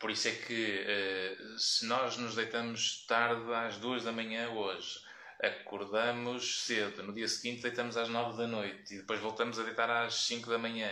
Por 0.00 0.10
isso 0.10 0.26
é 0.26 0.32
que 0.32 0.84
uh, 0.84 1.58
se 1.58 1.86
nós 1.86 2.16
nos 2.16 2.34
deitamos 2.34 3.06
tarde 3.06 3.54
às 3.54 3.76
duas 3.76 4.02
da 4.02 4.10
manhã 4.10 4.50
hoje, 4.50 5.05
acordamos 5.42 6.64
cedo, 6.64 7.02
no 7.02 7.12
dia 7.12 7.28
seguinte 7.28 7.62
deitamos 7.62 7.96
às 7.96 8.08
9 8.08 8.36
da 8.36 8.46
noite 8.46 8.94
e 8.94 8.98
depois 8.98 9.20
voltamos 9.20 9.58
a 9.58 9.62
deitar 9.62 9.90
às 9.90 10.14
5 10.26 10.48
da 10.48 10.58
manhã. 10.58 10.90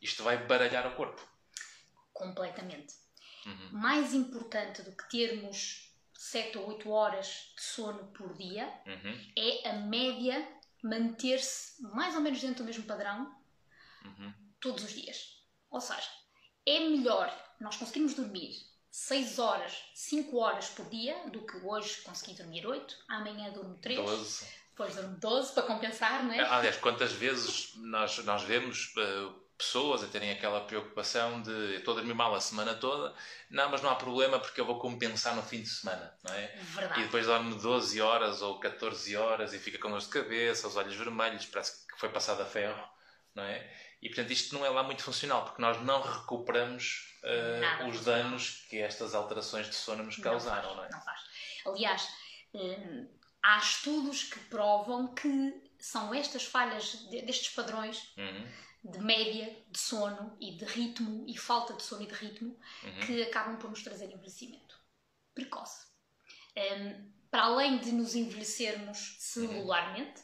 Isto 0.00 0.22
vai 0.22 0.38
baralhar 0.46 0.86
o 0.86 0.94
corpo. 0.94 1.20
Completamente. 2.12 2.94
Uhum. 3.46 3.70
Mais 3.72 4.14
importante 4.14 4.82
do 4.82 4.92
que 4.92 5.08
termos 5.10 5.92
7 6.14 6.58
ou 6.58 6.68
8 6.68 6.90
horas 6.90 7.52
de 7.56 7.62
sono 7.62 8.06
por 8.12 8.34
dia 8.34 8.72
uhum. 8.86 9.32
é 9.36 9.68
a 9.68 9.72
média 9.74 10.48
manter-se 10.82 11.82
mais 11.82 12.14
ou 12.14 12.20
menos 12.20 12.40
dentro 12.40 12.62
do 12.62 12.66
mesmo 12.66 12.84
padrão 12.84 13.34
uhum. 14.04 14.32
todos 14.60 14.84
os 14.84 14.92
dias. 14.92 15.44
Ou 15.70 15.80
seja, 15.80 16.08
é 16.66 16.80
melhor 16.80 17.30
nós 17.60 17.76
conseguirmos 17.76 18.14
dormir 18.14 18.71
6 18.92 19.38
horas, 19.38 19.72
5 19.94 20.36
horas 20.36 20.68
por 20.68 20.84
dia, 20.90 21.16
do 21.30 21.40
que 21.46 21.56
hoje 21.64 22.02
consegui 22.02 22.34
dormir 22.34 22.66
8, 22.66 22.94
amanhã 23.08 23.50
durmo 23.50 23.74
3. 23.78 23.98
12. 23.98 24.46
Depois 24.68 24.94
durmo 24.94 25.16
12 25.16 25.52
para 25.54 25.62
compensar, 25.62 26.22
não 26.22 26.32
é? 26.32 26.40
Aliás, 26.40 26.76
quantas 26.76 27.10
vezes 27.12 27.72
nós, 27.76 28.18
nós 28.18 28.42
vemos 28.42 28.92
uh, 28.96 29.34
pessoas 29.56 30.04
a 30.04 30.06
terem 30.08 30.30
aquela 30.30 30.60
preocupação 30.60 31.40
de 31.40 31.76
estou 31.76 31.94
a 31.94 31.96
dormir 31.96 32.12
mal 32.12 32.34
a 32.34 32.40
semana 32.40 32.74
toda, 32.74 33.14
não, 33.48 33.70
mas 33.70 33.80
não 33.80 33.88
há 33.88 33.94
problema 33.94 34.38
porque 34.38 34.60
eu 34.60 34.66
vou 34.66 34.78
compensar 34.78 35.34
no 35.34 35.42
fim 35.42 35.62
de 35.62 35.70
semana, 35.70 36.14
não 36.22 36.34
é? 36.34 36.48
Verdade. 36.48 37.00
E 37.00 37.04
depois 37.04 37.24
dorme 37.24 37.54
12 37.54 37.98
horas 37.98 38.42
ou 38.42 38.60
14 38.60 39.16
horas 39.16 39.54
e 39.54 39.58
fica 39.58 39.78
com 39.78 39.88
dor 39.88 40.00
de 40.00 40.08
cabeça, 40.08 40.68
os 40.68 40.76
olhos 40.76 40.94
vermelhos, 40.94 41.46
parece 41.46 41.86
que 41.86 41.98
foi 41.98 42.10
passado 42.10 42.42
a 42.42 42.46
ferro, 42.46 42.86
não 43.34 43.44
é? 43.44 43.72
E 44.02 44.08
portanto 44.08 44.32
isto 44.32 44.54
não 44.54 44.66
é 44.66 44.68
lá 44.68 44.82
muito 44.82 45.04
funcional 45.04 45.44
porque 45.44 45.62
nós 45.62 45.80
não 45.82 46.02
recuperamos 46.02 47.16
uh, 47.22 47.86
os 47.88 48.04
danos 48.04 48.66
que 48.68 48.78
estas 48.78 49.14
alterações 49.14 49.68
de 49.68 49.76
sono 49.76 50.02
nos 50.02 50.16
causaram, 50.16 50.74
não, 50.74 50.76
faz, 50.76 50.76
não 50.76 50.84
é? 50.84 50.90
Não 50.90 51.00
faz. 51.00 51.20
Aliás, 51.64 52.08
hum, 52.52 53.08
há 53.40 53.58
estudos 53.58 54.24
que 54.24 54.40
provam 54.40 55.14
que 55.14 55.54
são 55.78 56.12
estas 56.12 56.44
falhas 56.44 56.94
destes 57.10 57.50
padrões 57.54 58.12
uhum. 58.16 58.90
de 58.90 58.98
média 58.98 59.56
de 59.70 59.78
sono 59.78 60.36
e 60.40 60.56
de 60.56 60.64
ritmo 60.64 61.24
e 61.28 61.38
falta 61.38 61.74
de 61.74 61.82
sono 61.84 62.02
e 62.02 62.06
de 62.06 62.14
ritmo 62.14 62.58
uhum. 62.82 63.00
que 63.06 63.22
acabam 63.22 63.56
por 63.56 63.70
nos 63.70 63.84
trazer 63.84 64.06
envelhecimento 64.06 64.76
precoce. 65.32 65.86
Um, 66.56 67.12
para 67.30 67.44
além 67.44 67.78
de 67.78 67.92
nos 67.92 68.16
envelhecermos 68.16 69.16
celularmente, 69.20 70.22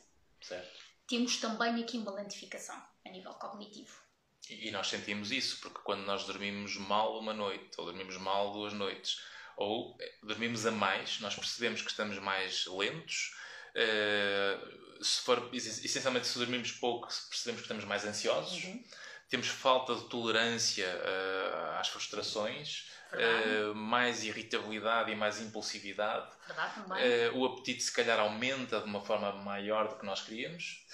uhum. 0.51 0.63
temos 1.07 1.37
também 1.39 1.81
aqui 1.83 1.97
uma 1.97 2.11
lentificação 2.13 2.77
a 3.09 3.13
nível 3.13 3.33
cognitivo. 3.35 4.09
E 4.49 4.71
nós 4.71 4.89
sentimos 4.89 5.31
isso, 5.31 5.61
porque 5.61 5.81
quando 5.83 6.05
nós 6.05 6.25
dormimos 6.25 6.77
mal 6.77 7.19
uma 7.19 7.35
noite, 7.35 7.71
ou 7.77 7.87
dormimos 7.87 8.17
mal 8.17 8.53
duas 8.53 8.73
noites, 8.73 9.21
ou 9.57 9.97
eh, 10.01 10.15
dormimos 10.23 10.65
a 10.65 10.71
mais, 10.71 11.21
nós 11.21 11.35
percebemos 11.35 11.83
que 11.83 11.91
estamos 11.91 12.19
mais 12.19 12.67
lentos. 12.67 13.35
Uh, 13.75 15.05
se 15.05 15.21
for, 15.21 15.51
essencialmente, 15.53 16.27
se 16.27 16.39
dormimos 16.39 16.73
pouco, 16.73 17.09
percebemos 17.29 17.61
que 17.61 17.67
estamos 17.67 17.85
mais 17.85 18.05
ansiosos. 18.05 18.65
Uhum. 18.65 18.85
Temos 19.29 19.49
falta 19.49 19.95
de 19.95 20.09
tolerância 20.09 20.87
uh, 20.87 21.79
às 21.79 21.89
frustrações. 21.89 22.89
Uh, 23.11 23.75
mais 23.75 24.23
irritabilidade 24.23 25.11
e 25.11 25.17
mais 25.17 25.41
impulsividade. 25.41 26.31
Uh, 26.51 27.39
o 27.39 27.47
apetite, 27.47 27.83
se 27.83 27.91
calhar, 27.91 28.21
aumenta 28.21 28.81
de 28.81 28.85
uma 28.85 29.01
forma 29.01 29.33
maior 29.33 29.89
do 29.89 29.97
que 29.97 30.05
nós 30.05 30.21
queríamos. 30.21 30.85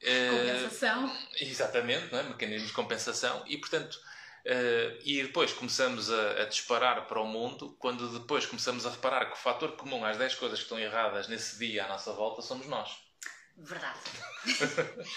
Compensação. 0.00 1.06
Uh, 1.06 1.18
exatamente, 1.40 2.12
não 2.12 2.20
é? 2.20 2.22
mecanismos 2.22 2.68
de 2.68 2.74
compensação. 2.74 3.44
E, 3.46 3.58
portanto, 3.58 3.94
uh, 3.94 4.98
e 5.04 5.22
depois 5.22 5.52
começamos 5.52 6.10
a, 6.10 6.42
a, 6.42 6.44
disparar 6.44 7.06
para 7.06 7.20
o 7.20 7.26
mundo 7.26 7.76
quando 7.78 8.18
depois 8.18 8.46
começamos 8.46 8.86
a 8.86 8.90
reparar 8.90 9.26
que 9.26 9.32
o 9.32 9.36
fator 9.36 9.72
comum 9.76 10.04
às 10.04 10.16
10 10.16 10.36
coisas 10.36 10.58
que 10.58 10.64
estão 10.64 10.78
erradas 10.78 11.28
nesse 11.28 11.58
dia 11.58 11.84
à 11.84 11.88
nossa 11.88 12.12
volta 12.12 12.42
somos 12.42 12.66
nós. 12.66 12.90
Verdade. 13.56 13.98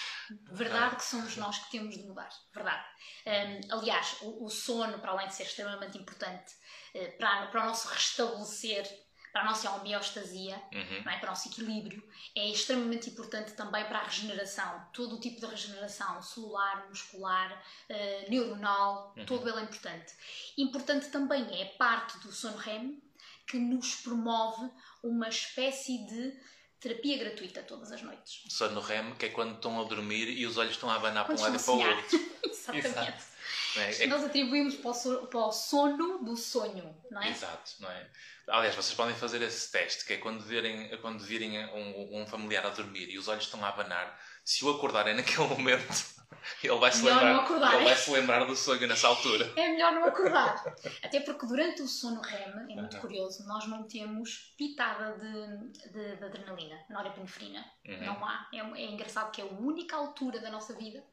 Verdade 0.51 0.95
que 0.95 1.03
somos 1.03 1.37
nós 1.37 1.59
que 1.59 1.71
temos 1.71 1.95
de 1.95 2.03
mudar. 2.03 2.29
Verdade. 2.53 2.83
Um, 3.27 3.77
aliás, 3.77 4.17
o, 4.21 4.45
o, 4.45 4.49
sono, 4.49 4.97
para 4.97 5.11
além 5.11 5.27
de 5.27 5.35
ser 5.35 5.43
extremamente 5.43 5.95
importante 5.95 6.55
uh, 6.95 7.17
para, 7.19 7.47
para 7.47 7.61
o 7.61 7.65
nosso 7.67 7.87
restabelecer 7.87 8.83
para 9.31 9.41
a 9.41 9.45
nossa 9.45 9.71
homeostasia, 9.71 10.61
uhum. 10.73 11.09
é? 11.09 11.17
para 11.17 11.27
o 11.27 11.29
nosso 11.29 11.47
equilíbrio, 11.47 12.03
é 12.35 12.49
extremamente 12.49 13.09
importante 13.09 13.53
também 13.53 13.85
para 13.85 13.99
a 13.99 14.03
regeneração. 14.03 14.85
Todo 14.93 15.15
o 15.15 15.19
tipo 15.19 15.39
de 15.39 15.45
regeneração, 15.45 16.21
celular, 16.21 16.87
muscular, 16.89 17.63
uh, 17.89 18.29
neuronal, 18.29 19.13
uhum. 19.15 19.25
todo 19.25 19.47
ele 19.47 19.59
é 19.59 19.63
importante. 19.63 20.13
Importante 20.57 21.09
também 21.09 21.61
é 21.61 21.65
parte 21.77 22.17
do 22.19 22.31
sono 22.31 22.57
REM 22.57 23.01
que 23.47 23.57
nos 23.57 23.95
promove 23.95 24.69
uma 25.03 25.27
espécie 25.27 26.05
de 26.05 26.37
terapia 26.79 27.17
gratuita 27.17 27.61
todas 27.61 27.91
as 27.91 28.01
noites. 28.01 28.43
Sono 28.49 28.81
REM, 28.81 29.13
que 29.15 29.27
é 29.27 29.29
quando 29.29 29.55
estão 29.55 29.79
a 29.79 29.83
dormir 29.83 30.27
e 30.29 30.45
os 30.45 30.57
olhos 30.57 30.73
estão 30.73 30.89
a 30.89 30.95
abanar 30.95 31.25
para 31.25 31.35
um 31.35 31.41
lado 31.41 31.55
e 31.55 31.59
para 31.59 31.71
o 31.71 31.79
outro. 31.79 32.19
Exatamente. 32.43 32.87
Exato. 32.87 33.30
É? 33.77 34.07
Nós 34.07 34.23
atribuímos 34.23 34.75
para 34.75 34.91
o, 34.91 35.27
para 35.27 35.39
o, 35.39 35.51
sono 35.51 36.23
do 36.23 36.35
sonho, 36.35 36.95
não 37.09 37.21
é? 37.21 37.29
Exato, 37.29 37.71
não 37.79 37.89
é? 37.89 38.07
Aliás, 38.47 38.75
vocês 38.75 38.93
podem 38.95 39.15
fazer 39.15 39.41
esse 39.41 39.71
teste, 39.71 40.05
que 40.05 40.13
é 40.13 40.17
quando 40.17 40.41
virem, 40.41 40.89
quando 40.97 41.23
virem 41.23 41.57
um, 41.67 42.21
um, 42.21 42.27
familiar 42.27 42.65
a 42.65 42.69
dormir 42.69 43.09
e 43.09 43.17
os 43.17 43.27
olhos 43.27 43.45
estão 43.45 43.63
a 43.63 43.69
abanar, 43.69 44.19
se 44.43 44.65
o 44.65 44.71
acordarem 44.71 45.15
naquele 45.15 45.47
momento, 45.47 46.21
ele 46.61 46.77
vai, 46.77 46.91
se 46.91 47.03
lembrar, 47.03 47.49
ele 47.75 47.83
vai 47.85 47.95
se 47.95 48.11
lembrar 48.11 48.43
do 48.43 48.55
sonho 48.55 48.87
nessa 48.87 49.07
altura. 49.07 49.53
É 49.55 49.69
melhor 49.69 49.93
não 49.93 50.05
acordar. 50.05 50.63
Até 51.03 51.19
porque 51.21 51.45
durante 51.45 51.81
o 51.81 51.87
sono 51.87 52.21
REM, 52.21 52.71
é 52.71 52.75
muito 52.75 52.95
uhum. 52.95 53.01
curioso, 53.01 53.45
nós 53.47 53.67
não 53.67 53.83
temos 53.83 54.53
pitada 54.57 55.17
de, 55.17 55.89
de, 55.91 56.15
de 56.17 56.25
adrenalina, 56.25 56.77
norepinefrina. 56.89 57.63
Uhum. 57.85 58.05
Não 58.05 58.25
há. 58.25 58.49
É, 58.53 58.57
é, 58.57 58.85
engraçado 58.85 59.31
que 59.31 59.41
é 59.41 59.45
a 59.45 59.47
única 59.47 59.95
altura 59.95 60.39
da 60.39 60.49
nossa 60.49 60.73
vida 60.73 61.03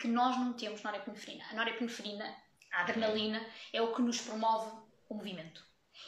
que 0.00 0.08
nós 0.08 0.36
não 0.36 0.54
temos 0.54 0.82
norepinefrina. 0.82 1.44
A 1.50 1.54
norepinefrina, 1.54 2.36
a 2.72 2.80
adrenalina, 2.82 3.44
é 3.72 3.80
o 3.82 3.94
que 3.94 4.02
nos 4.02 4.20
promove 4.20 4.70
o 5.08 5.14
movimento. 5.14 5.64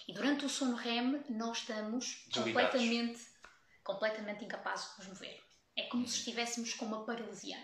E 0.08 0.14
durante 0.14 0.46
o 0.46 0.48
sono 0.48 0.74
REM, 0.74 1.22
nós 1.28 1.58
estamos 1.58 2.26
completamente, 2.34 3.20
completamente 3.84 4.44
incapazes 4.44 4.92
de 4.92 4.98
nos 4.98 5.08
mover. 5.08 5.40
É 5.76 5.82
como 5.84 6.08
se 6.08 6.18
estivéssemos 6.18 6.74
com 6.74 6.86
uma 6.86 7.04
paralisia 7.04 7.58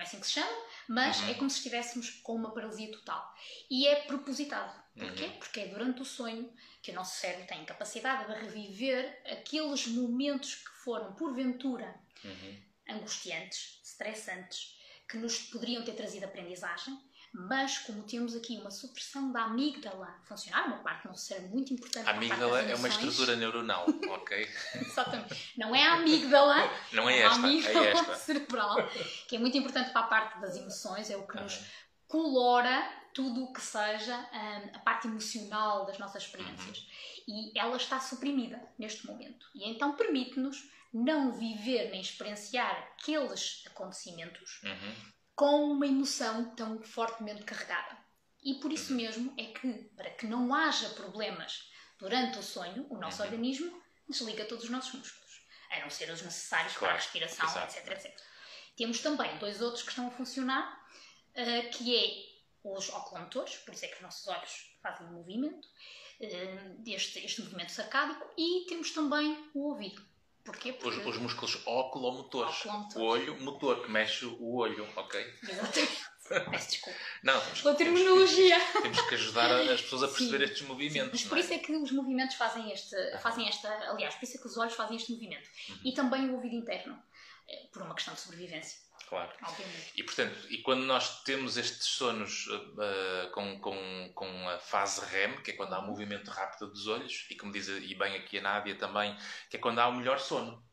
não 0.00 0.04
é 0.04 0.06
assim 0.06 0.20
que 0.20 0.26
se 0.26 0.32
chama, 0.32 0.64
mas 0.88 1.20
uhum. 1.20 1.28
é 1.28 1.34
como 1.34 1.50
se 1.50 1.58
estivéssemos 1.58 2.10
com 2.22 2.34
uma 2.34 2.54
paralisia 2.54 2.90
total. 2.90 3.34
E 3.68 3.86
é 3.86 3.96
propositado. 3.96 4.72
Porquê? 4.96 5.24
Uhum. 5.24 5.38
Porque 5.38 5.60
é 5.60 5.66
durante 5.66 6.00
o 6.00 6.04
sonho 6.04 6.50
que 6.82 6.90
o 6.90 6.94
nosso 6.94 7.18
cérebro 7.18 7.46
tem 7.46 7.64
capacidade 7.66 8.26
de 8.26 8.40
reviver 8.40 9.22
aqueles 9.30 9.86
momentos 9.86 10.54
que 10.54 10.70
foram, 10.82 11.14
porventura, 11.14 11.94
uhum. 12.24 12.62
angustiantes, 12.88 13.80
estressantes, 13.84 14.79
que 15.10 15.18
nos 15.18 15.38
poderiam 15.38 15.82
ter 15.84 15.92
trazido 15.92 16.24
aprendizagem, 16.24 16.96
mas 17.32 17.78
como 17.78 18.02
temos 18.02 18.34
aqui 18.34 18.58
uma 18.58 18.70
supressão 18.70 19.30
da 19.30 19.44
amígdala 19.44 20.16
funcionar, 20.24 20.66
uma 20.66 20.78
parte 20.78 21.06
nosso 21.06 21.26
cérebro 21.26 21.50
muito 21.50 21.72
importante. 21.72 22.08
A 22.08 22.12
amígdala 22.12 22.60
é 22.60 22.74
uma 22.74 22.88
estrutura 22.88 23.36
neuronal, 23.36 23.86
ok? 24.08 24.48
Exatamente. 24.74 25.52
Não 25.56 25.74
é 25.74 25.86
a 25.86 25.94
amígdala, 25.94 26.56
não 26.92 27.08
é, 27.08 27.18
é 27.18 27.22
esta, 27.22 27.34
a 27.34 27.38
amígdala 27.38 27.86
é 27.86 27.90
esta. 27.90 28.14
cerebral, 28.16 28.76
que 29.28 29.36
é 29.36 29.38
muito 29.38 29.56
importante 29.56 29.90
para 29.92 30.00
a 30.00 30.08
parte 30.08 30.40
das 30.40 30.56
emoções, 30.56 31.10
é 31.10 31.16
o 31.16 31.26
que 31.26 31.40
nos 31.40 31.60
colora 32.08 33.00
tudo 33.12 33.44
o 33.44 33.52
que 33.52 33.60
seja 33.60 34.16
um, 34.16 34.76
a 34.76 34.78
parte 34.80 35.06
emocional 35.06 35.84
das 35.86 35.98
nossas 35.98 36.24
experiências. 36.24 36.78
Uhum. 36.78 37.52
E 37.52 37.58
ela 37.58 37.76
está 37.76 38.00
suprimida 38.00 38.60
neste 38.78 39.06
momento. 39.06 39.46
E 39.54 39.68
então 39.68 39.92
permite-nos 39.92 40.68
não 40.92 41.32
viver 41.32 41.90
nem 41.90 42.00
experienciar 42.00 42.94
aqueles 42.94 43.62
acontecimentos 43.66 44.60
uhum 44.64 45.12
com 45.40 45.72
uma 45.72 45.86
emoção 45.86 46.54
tão 46.54 46.82
fortemente 46.82 47.44
carregada. 47.44 47.96
E 48.42 48.56
por 48.56 48.70
isso 48.70 48.92
mesmo 48.92 49.32
é 49.38 49.44
que, 49.44 49.72
para 49.96 50.10
que 50.10 50.26
não 50.26 50.54
haja 50.54 50.90
problemas 50.90 51.66
durante 51.98 52.38
o 52.38 52.42
sonho, 52.42 52.86
o 52.90 52.98
nosso 52.98 53.22
uhum. 53.22 53.28
organismo 53.30 53.82
desliga 54.06 54.44
todos 54.44 54.64
os 54.64 54.70
nossos 54.70 54.92
músculos, 54.92 55.40
a 55.70 55.80
não 55.80 55.88
ser 55.88 56.10
os 56.10 56.20
necessários 56.20 56.76
claro. 56.76 56.92
para 56.92 56.92
a 56.92 57.02
respiração, 57.02 57.46
Exato. 57.48 57.74
etc, 57.74 57.90
etc. 57.90 58.20
Temos 58.76 59.00
também 59.00 59.34
dois 59.38 59.62
outros 59.62 59.82
que 59.82 59.88
estão 59.88 60.08
a 60.08 60.10
funcionar, 60.10 60.86
uh, 61.30 61.70
que 61.70 61.96
é 61.96 62.68
os 62.68 62.90
oculomotores, 62.90 63.56
por 63.56 63.72
isso 63.72 63.86
é 63.86 63.88
que 63.88 63.94
os 63.94 64.02
nossos 64.02 64.28
olhos 64.28 64.76
fazem 64.82 65.06
um 65.06 65.12
movimento, 65.12 65.66
uh, 66.20 66.82
este, 66.86 67.18
este 67.24 67.40
movimento 67.40 67.72
sarcádico, 67.72 68.30
e 68.36 68.66
temos 68.68 68.90
também 68.90 69.50
o 69.54 69.70
ouvido. 69.70 70.06
Porquê? 70.44 70.72
Porque... 70.72 71.00
Os, 71.00 71.06
os 71.06 71.18
músculos 71.18 71.60
oculomotores. 71.66 72.64
O 72.96 73.02
olho 73.02 73.40
motor, 73.40 73.82
que 73.82 73.90
mexe 73.90 74.24
o 74.24 74.56
olho, 74.56 74.86
ok? 74.96 75.20
Exatamente. 75.42 76.10
Peço 76.50 76.70
desculpa. 76.70 76.98
Não, 77.24 77.40
temos, 77.40 77.62
Pela 77.62 77.74
terminologia. 77.74 78.60
Temos, 78.60 78.82
temos, 78.82 79.00
que 79.02 79.14
ajudar 79.16 79.50
as 79.50 79.82
pessoas 79.82 80.04
a 80.04 80.08
perceber 80.08 80.38
Sim. 80.38 80.52
estes 80.52 80.68
movimentos. 80.68 81.10
Mas 81.12 81.24
por 81.24 81.38
é? 81.38 81.40
isso 81.40 81.52
é 81.52 81.58
que 81.58 81.72
os 81.72 81.90
movimentos 81.90 82.36
fazem 82.36 82.70
este, 82.70 82.96
fazem 83.18 83.48
esta, 83.48 83.68
aliás, 83.90 84.14
por 84.14 84.24
isso 84.24 84.36
é 84.36 84.40
que 84.40 84.46
os 84.46 84.56
olhos 84.56 84.74
fazem 84.74 84.96
este 84.96 85.12
movimento. 85.12 85.48
Uhum. 85.68 85.78
E 85.84 85.92
também 85.92 86.30
o 86.30 86.34
ouvido 86.34 86.54
interno, 86.54 86.96
eh, 87.48 87.66
por 87.72 87.82
uma 87.82 87.94
questão 87.94 88.14
de 88.14 88.20
sobrevivência. 88.20 88.78
Claro. 89.10 89.32
E 89.96 90.04
portanto, 90.04 90.46
e 90.48 90.58
quando 90.58 90.84
nós 90.84 91.24
temos 91.24 91.56
estes 91.56 91.88
sonos 91.88 92.46
uh, 92.46 93.30
com, 93.32 93.58
com, 93.58 94.12
com 94.14 94.48
a 94.48 94.56
fase 94.60 95.04
REM, 95.04 95.42
que 95.42 95.50
é 95.50 95.54
quando 95.54 95.74
há 95.74 95.82
movimento 95.82 96.30
rápido 96.30 96.70
dos 96.70 96.86
olhos, 96.86 97.26
e 97.28 97.34
como 97.34 97.50
diz 97.50 97.66
e 97.66 97.92
bem 97.96 98.14
aqui 98.14 98.38
a 98.38 98.42
Nádia 98.42 98.76
também, 98.76 99.16
que 99.50 99.56
é 99.56 99.60
quando 99.60 99.80
há 99.80 99.88
o 99.88 99.96
melhor 99.96 100.20
sono. 100.20 100.64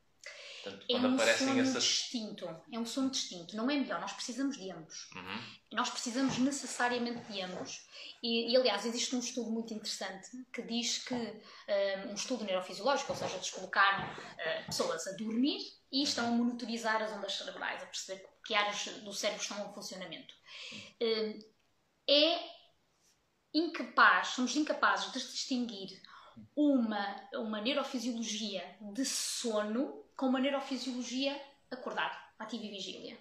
Portanto, 0.67 0.85
é 0.89 0.95
um 0.95 1.37
sono 1.37 1.61
essas... 1.61 1.83
distinto. 1.83 2.45
É 2.71 2.79
um 2.79 2.85
sono 2.85 3.09
distinto. 3.09 3.55
Não 3.55 3.69
é 3.69 3.75
melhor. 3.77 3.99
Nós 3.99 4.13
precisamos 4.13 4.57
de 4.57 4.71
ambos. 4.71 5.09
Uhum. 5.15 5.43
Nós 5.73 5.89
precisamos 5.89 6.37
necessariamente 6.37 7.31
de 7.31 7.41
ambos. 7.41 7.87
E, 8.21 8.51
e, 8.51 8.57
aliás, 8.57 8.85
existe 8.85 9.15
um 9.15 9.19
estudo 9.19 9.51
muito 9.51 9.73
interessante 9.73 10.29
que 10.51 10.61
diz 10.63 10.99
que 10.99 11.15
um, 11.15 12.13
estudo 12.13 12.43
neurofisiológico, 12.43 13.11
ou 13.11 13.17
seja, 13.17 13.35
eles 13.35 13.49
colocaram 13.49 14.07
uh, 14.07 14.65
pessoas 14.65 15.07
a 15.07 15.11
dormir 15.13 15.59
e 15.91 16.03
estão 16.03 16.27
a 16.27 16.31
monitorizar 16.31 17.01
as 17.01 17.11
ondas 17.11 17.33
cerebrais, 17.33 17.81
a 17.83 17.85
perceber 17.85 18.27
que 18.45 18.55
áreas 18.55 18.85
do 19.03 19.13
cérebro 19.13 19.41
estão 19.41 19.69
em 19.69 19.73
funcionamento. 19.73 20.33
Um, 21.01 21.39
é 22.09 22.57
incapaz, 23.53 24.29
somos 24.29 24.55
incapazes 24.55 25.11
de 25.11 25.19
distinguir 25.19 26.01
uma, 26.55 27.29
uma 27.33 27.61
neurofisiologia 27.61 28.77
de 28.93 29.05
sono 29.05 30.05
com 30.15 30.27
uma 30.27 30.39
neurofisiologia 30.39 31.39
acordado, 31.69 32.17
ativa 32.39 32.63
e 32.63 32.69
vigília. 32.69 33.17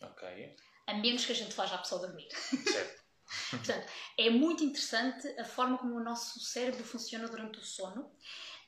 Ok. 0.00 0.56
A 0.86 0.94
menos 0.94 1.24
que 1.24 1.32
a 1.32 1.34
gente 1.34 1.54
faça 1.54 1.74
a 1.74 1.78
pessoa 1.78 2.06
dormir. 2.06 2.28
Certo. 2.32 3.06
Portanto, 3.50 3.90
é 4.16 4.30
muito 4.30 4.64
interessante 4.64 5.28
a 5.38 5.44
forma 5.44 5.78
como 5.78 5.96
o 5.96 6.02
nosso 6.02 6.40
cérebro 6.40 6.84
funciona 6.84 7.28
durante 7.28 7.58
o 7.58 7.62
sono. 7.62 8.10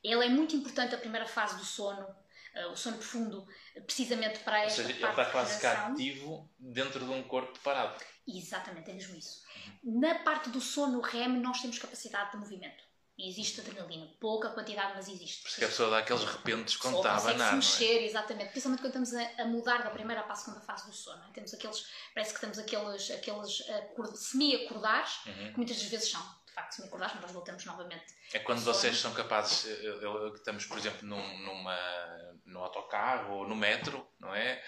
Ele 0.03 0.25
é 0.25 0.29
muito 0.29 0.55
importante 0.57 0.95
a 0.95 0.99
primeira 0.99 1.27
fase 1.27 1.57
do 1.57 1.65
sono, 1.65 2.05
uh, 2.05 2.73
o 2.73 2.77
sono 2.77 2.97
profundo, 2.97 3.47
precisamente 3.87 4.41
para 4.41 4.65
esta 4.65 4.83
Ou 4.83 4.89
seja, 4.89 4.99
ele 4.99 5.09
está 5.09 5.31
quase 5.31 5.67
ativo 5.67 6.51
dentro 6.59 7.05
de 7.05 7.11
um 7.11 7.23
corpo 7.23 7.59
parado. 7.61 8.03
Exatamente, 8.27 8.91
é 8.91 8.95
mesmo 8.95 9.17
isso. 9.17 9.43
Na 9.83 10.17
parte 10.17 10.51
do 10.51 10.61
sono 10.61 11.01
REM, 11.01 11.41
nós 11.41 11.61
temos 11.61 11.79
capacidade 11.79 12.33
de 12.33 12.37
movimento. 12.37 12.88
E 13.19 13.29
existe 13.29 13.61
adrenalina. 13.61 14.07
Pouca 14.21 14.49
quantidade, 14.51 14.93
mas 14.95 15.09
existe. 15.09 15.43
Porque 15.43 15.65
a 15.65 15.69
pessoa 15.69 15.91
dá 15.91 15.99
aqueles 15.99 16.23
repentes 16.23 16.77
quando 16.77 16.99
está 16.99 17.13
a 17.13 17.17
abanar. 17.17 17.51
se 17.51 17.57
mexer, 17.57 17.99
é? 17.99 18.07
exatamente. 18.07 18.51
Principalmente 18.51 18.81
quando 18.81 19.05
estamos 19.05 19.15
a, 19.15 19.43
a, 19.43 19.45
mudar 19.45 19.83
da 19.83 19.91
primeira 19.91 20.23
para 20.23 20.35
a 20.35 20.37
segunda 20.37 20.61
fase 20.61 20.87
do 20.87 20.93
sono. 20.93 21.21
É? 21.25 21.33
Temos 21.33 21.53
aqueles, 21.53 21.87
parece 22.15 22.33
que 22.33 22.41
temos 22.41 22.59
aqueles, 22.61 23.11
aqueles 23.11 23.61
uh, 23.61 24.17
semi-acordares, 24.17 25.27
uhum. 25.27 25.53
que 25.53 25.57
muitas 25.57 25.77
das 25.79 25.87
vezes 25.87 26.11
são 26.11 26.39
facto, 26.59 26.73
se 26.73 26.83
me 26.83 26.89
acordares, 26.89 27.21
nós 27.21 27.31
voltamos 27.31 27.65
novamente. 27.65 28.15
É 28.33 28.39
quando 28.39 28.61
vocês 28.61 28.99
são 28.99 29.13
capazes, 29.13 29.67
estamos, 30.35 30.67
por 30.67 30.79
exemplo, 30.79 31.07
num, 31.07 31.39
numa, 31.39 31.77
no 32.49 32.61
autocarro 32.61 33.35
ou 33.35 33.49
no 33.49 33.55
metro, 33.55 34.07
não 34.19 34.35
é? 34.35 34.63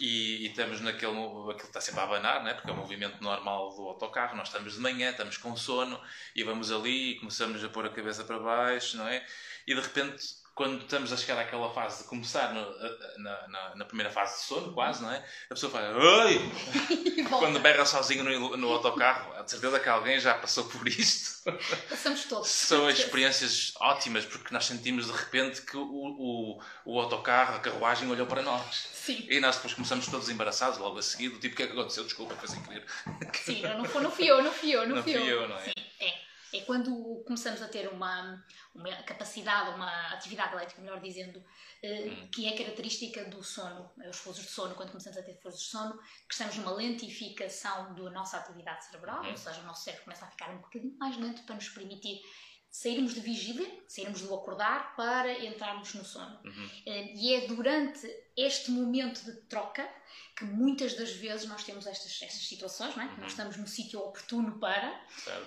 E, 0.00 0.44
e 0.44 0.46
estamos 0.48 0.80
naquele, 0.80 1.12
aquilo 1.12 1.52
está 1.52 1.80
sempre 1.80 2.00
a 2.00 2.04
abanar, 2.04 2.42
não 2.42 2.50
é? 2.50 2.54
Porque 2.54 2.70
é 2.70 2.72
o 2.72 2.76
movimento 2.76 3.22
normal 3.22 3.74
do 3.74 3.82
autocarro, 3.82 4.36
nós 4.36 4.48
estamos 4.48 4.74
de 4.74 4.80
manhã, 4.80 5.10
estamos 5.10 5.36
com 5.36 5.54
sono 5.56 6.00
e 6.34 6.42
vamos 6.42 6.72
ali 6.72 7.12
e 7.12 7.18
começamos 7.18 7.62
a 7.62 7.68
pôr 7.68 7.86
a 7.86 7.90
cabeça 7.90 8.24
para 8.24 8.38
baixo, 8.38 8.96
não 8.96 9.06
é? 9.06 9.24
E 9.66 9.74
de 9.74 9.80
repente 9.80 10.24
quando 10.56 10.80
estamos 10.80 11.12
a 11.12 11.18
chegar 11.18 11.38
àquela 11.38 11.70
fase 11.70 12.02
de 12.02 12.08
começar 12.08 12.54
no, 12.54 13.22
na, 13.22 13.48
na, 13.48 13.74
na, 13.76 13.84
primeira 13.84 14.10
fase 14.10 14.38
de 14.38 14.44
sono, 14.46 14.72
quase, 14.72 15.02
não 15.02 15.12
é? 15.12 15.22
A 15.50 15.54
pessoa 15.54 15.70
faz 15.70 15.94
Oi! 15.94 16.40
quando 17.28 17.60
berra 17.60 17.84
sozinho 17.84 18.24
no, 18.24 18.56
no 18.56 18.72
autocarro, 18.72 19.34
a 19.34 19.46
certeza 19.46 19.78
que 19.78 19.86
alguém 19.86 20.18
já 20.18 20.32
passou 20.32 20.64
por 20.64 20.88
isto. 20.88 21.52
Passamos 21.90 22.24
todos. 22.24 22.48
São 22.48 22.88
experiências 22.88 23.74
ótimas, 23.78 24.24
porque 24.24 24.52
nós 24.52 24.64
sentimos 24.64 25.06
de 25.06 25.12
repente 25.12 25.60
que 25.60 25.76
o, 25.76 25.82
o, 25.82 26.60
o 26.86 27.00
autocarro, 27.00 27.56
a 27.56 27.60
carruagem 27.60 28.10
olhou 28.10 28.26
para 28.26 28.40
nós. 28.40 28.88
Sim. 28.94 29.26
E 29.28 29.38
nós 29.40 29.56
depois 29.56 29.74
começamos 29.74 30.06
todos 30.06 30.30
embaraçados 30.30 30.78
logo 30.78 30.98
a 30.98 31.02
seguir, 31.02 31.28
do 31.28 31.38
tipo, 31.38 31.52
o 31.52 31.56
que 31.58 31.62
é 31.64 31.66
que 31.66 31.72
aconteceu? 31.74 32.04
Desculpa, 32.04 32.34
foi 32.34 32.48
sem 32.48 32.62
querer. 32.62 32.86
Sim, 33.34 33.60
não, 33.60 33.82
não 33.82 34.10
fui 34.10 34.26
eu, 34.26 34.42
não 34.42 34.50
fui 34.50 34.70
eu, 34.70 34.88
não, 34.88 34.96
não 34.96 35.02
fui 35.02 35.16
eu. 35.16 35.26
eu. 35.26 35.48
não 35.48 35.58
é? 35.58 35.64
Sim, 35.64 35.72
é. 36.00 36.25
É 36.56 36.60
quando 36.62 37.22
começamos 37.26 37.60
a 37.60 37.68
ter 37.68 37.86
uma, 37.88 38.42
uma 38.74 38.90
capacidade, 39.02 39.74
uma 39.74 40.08
atividade 40.14 40.54
elétrica, 40.54 40.80
melhor 40.80 41.00
dizendo, 41.00 41.44
eh, 41.82 42.08
hum. 42.08 42.28
que 42.32 42.46
é 42.46 42.56
característica 42.56 43.24
do 43.26 43.42
sono, 43.42 43.90
eh, 44.00 44.08
os 44.08 44.16
fluxos 44.16 44.44
de 44.46 44.50
sono, 44.50 44.74
quando 44.74 44.90
começamos 44.90 45.18
a 45.18 45.22
ter 45.22 45.34
fluxos 45.34 45.62
de 45.62 45.68
sono, 45.68 45.98
que 45.98 46.32
estamos 46.32 46.56
numa 46.56 46.72
lentificação 46.72 47.94
da 47.94 48.10
nossa 48.10 48.38
atividade 48.38 48.86
cerebral, 48.86 49.22
uhum. 49.22 49.30
ou 49.30 49.36
seja, 49.36 49.60
o 49.60 49.64
nosso 49.64 49.84
cérebro 49.84 50.04
começa 50.04 50.24
a 50.24 50.30
ficar 50.30 50.50
um 50.50 50.58
bocadinho 50.58 50.96
mais 50.98 51.16
lento 51.18 51.42
para 51.42 51.56
nos 51.56 51.68
permitir 51.68 52.22
sairmos 52.70 53.14
de 53.14 53.20
vigília, 53.20 53.66
sairmos 53.88 54.20
do 54.20 54.34
acordar 54.34 54.94
para 54.96 55.32
entrarmos 55.44 55.94
no 55.94 56.04
sono. 56.04 56.38
Uhum. 56.44 56.70
Eh, 56.84 57.12
e 57.14 57.34
é 57.34 57.46
durante 57.46 58.06
este 58.36 58.70
momento 58.70 59.24
de 59.24 59.32
troca 59.48 59.88
que 60.36 60.44
muitas 60.44 60.92
das 60.94 61.12
vezes 61.12 61.46
nós 61.46 61.64
temos 61.64 61.86
estas, 61.86 62.20
estas 62.20 62.46
situações, 62.46 62.94
não 62.94 63.04
é? 63.04 63.06
Uhum. 63.06 63.20
nós 63.20 63.30
estamos 63.30 63.56
no 63.56 63.66
sítio 63.66 64.00
oportuno 64.00 64.58
para, 64.58 64.88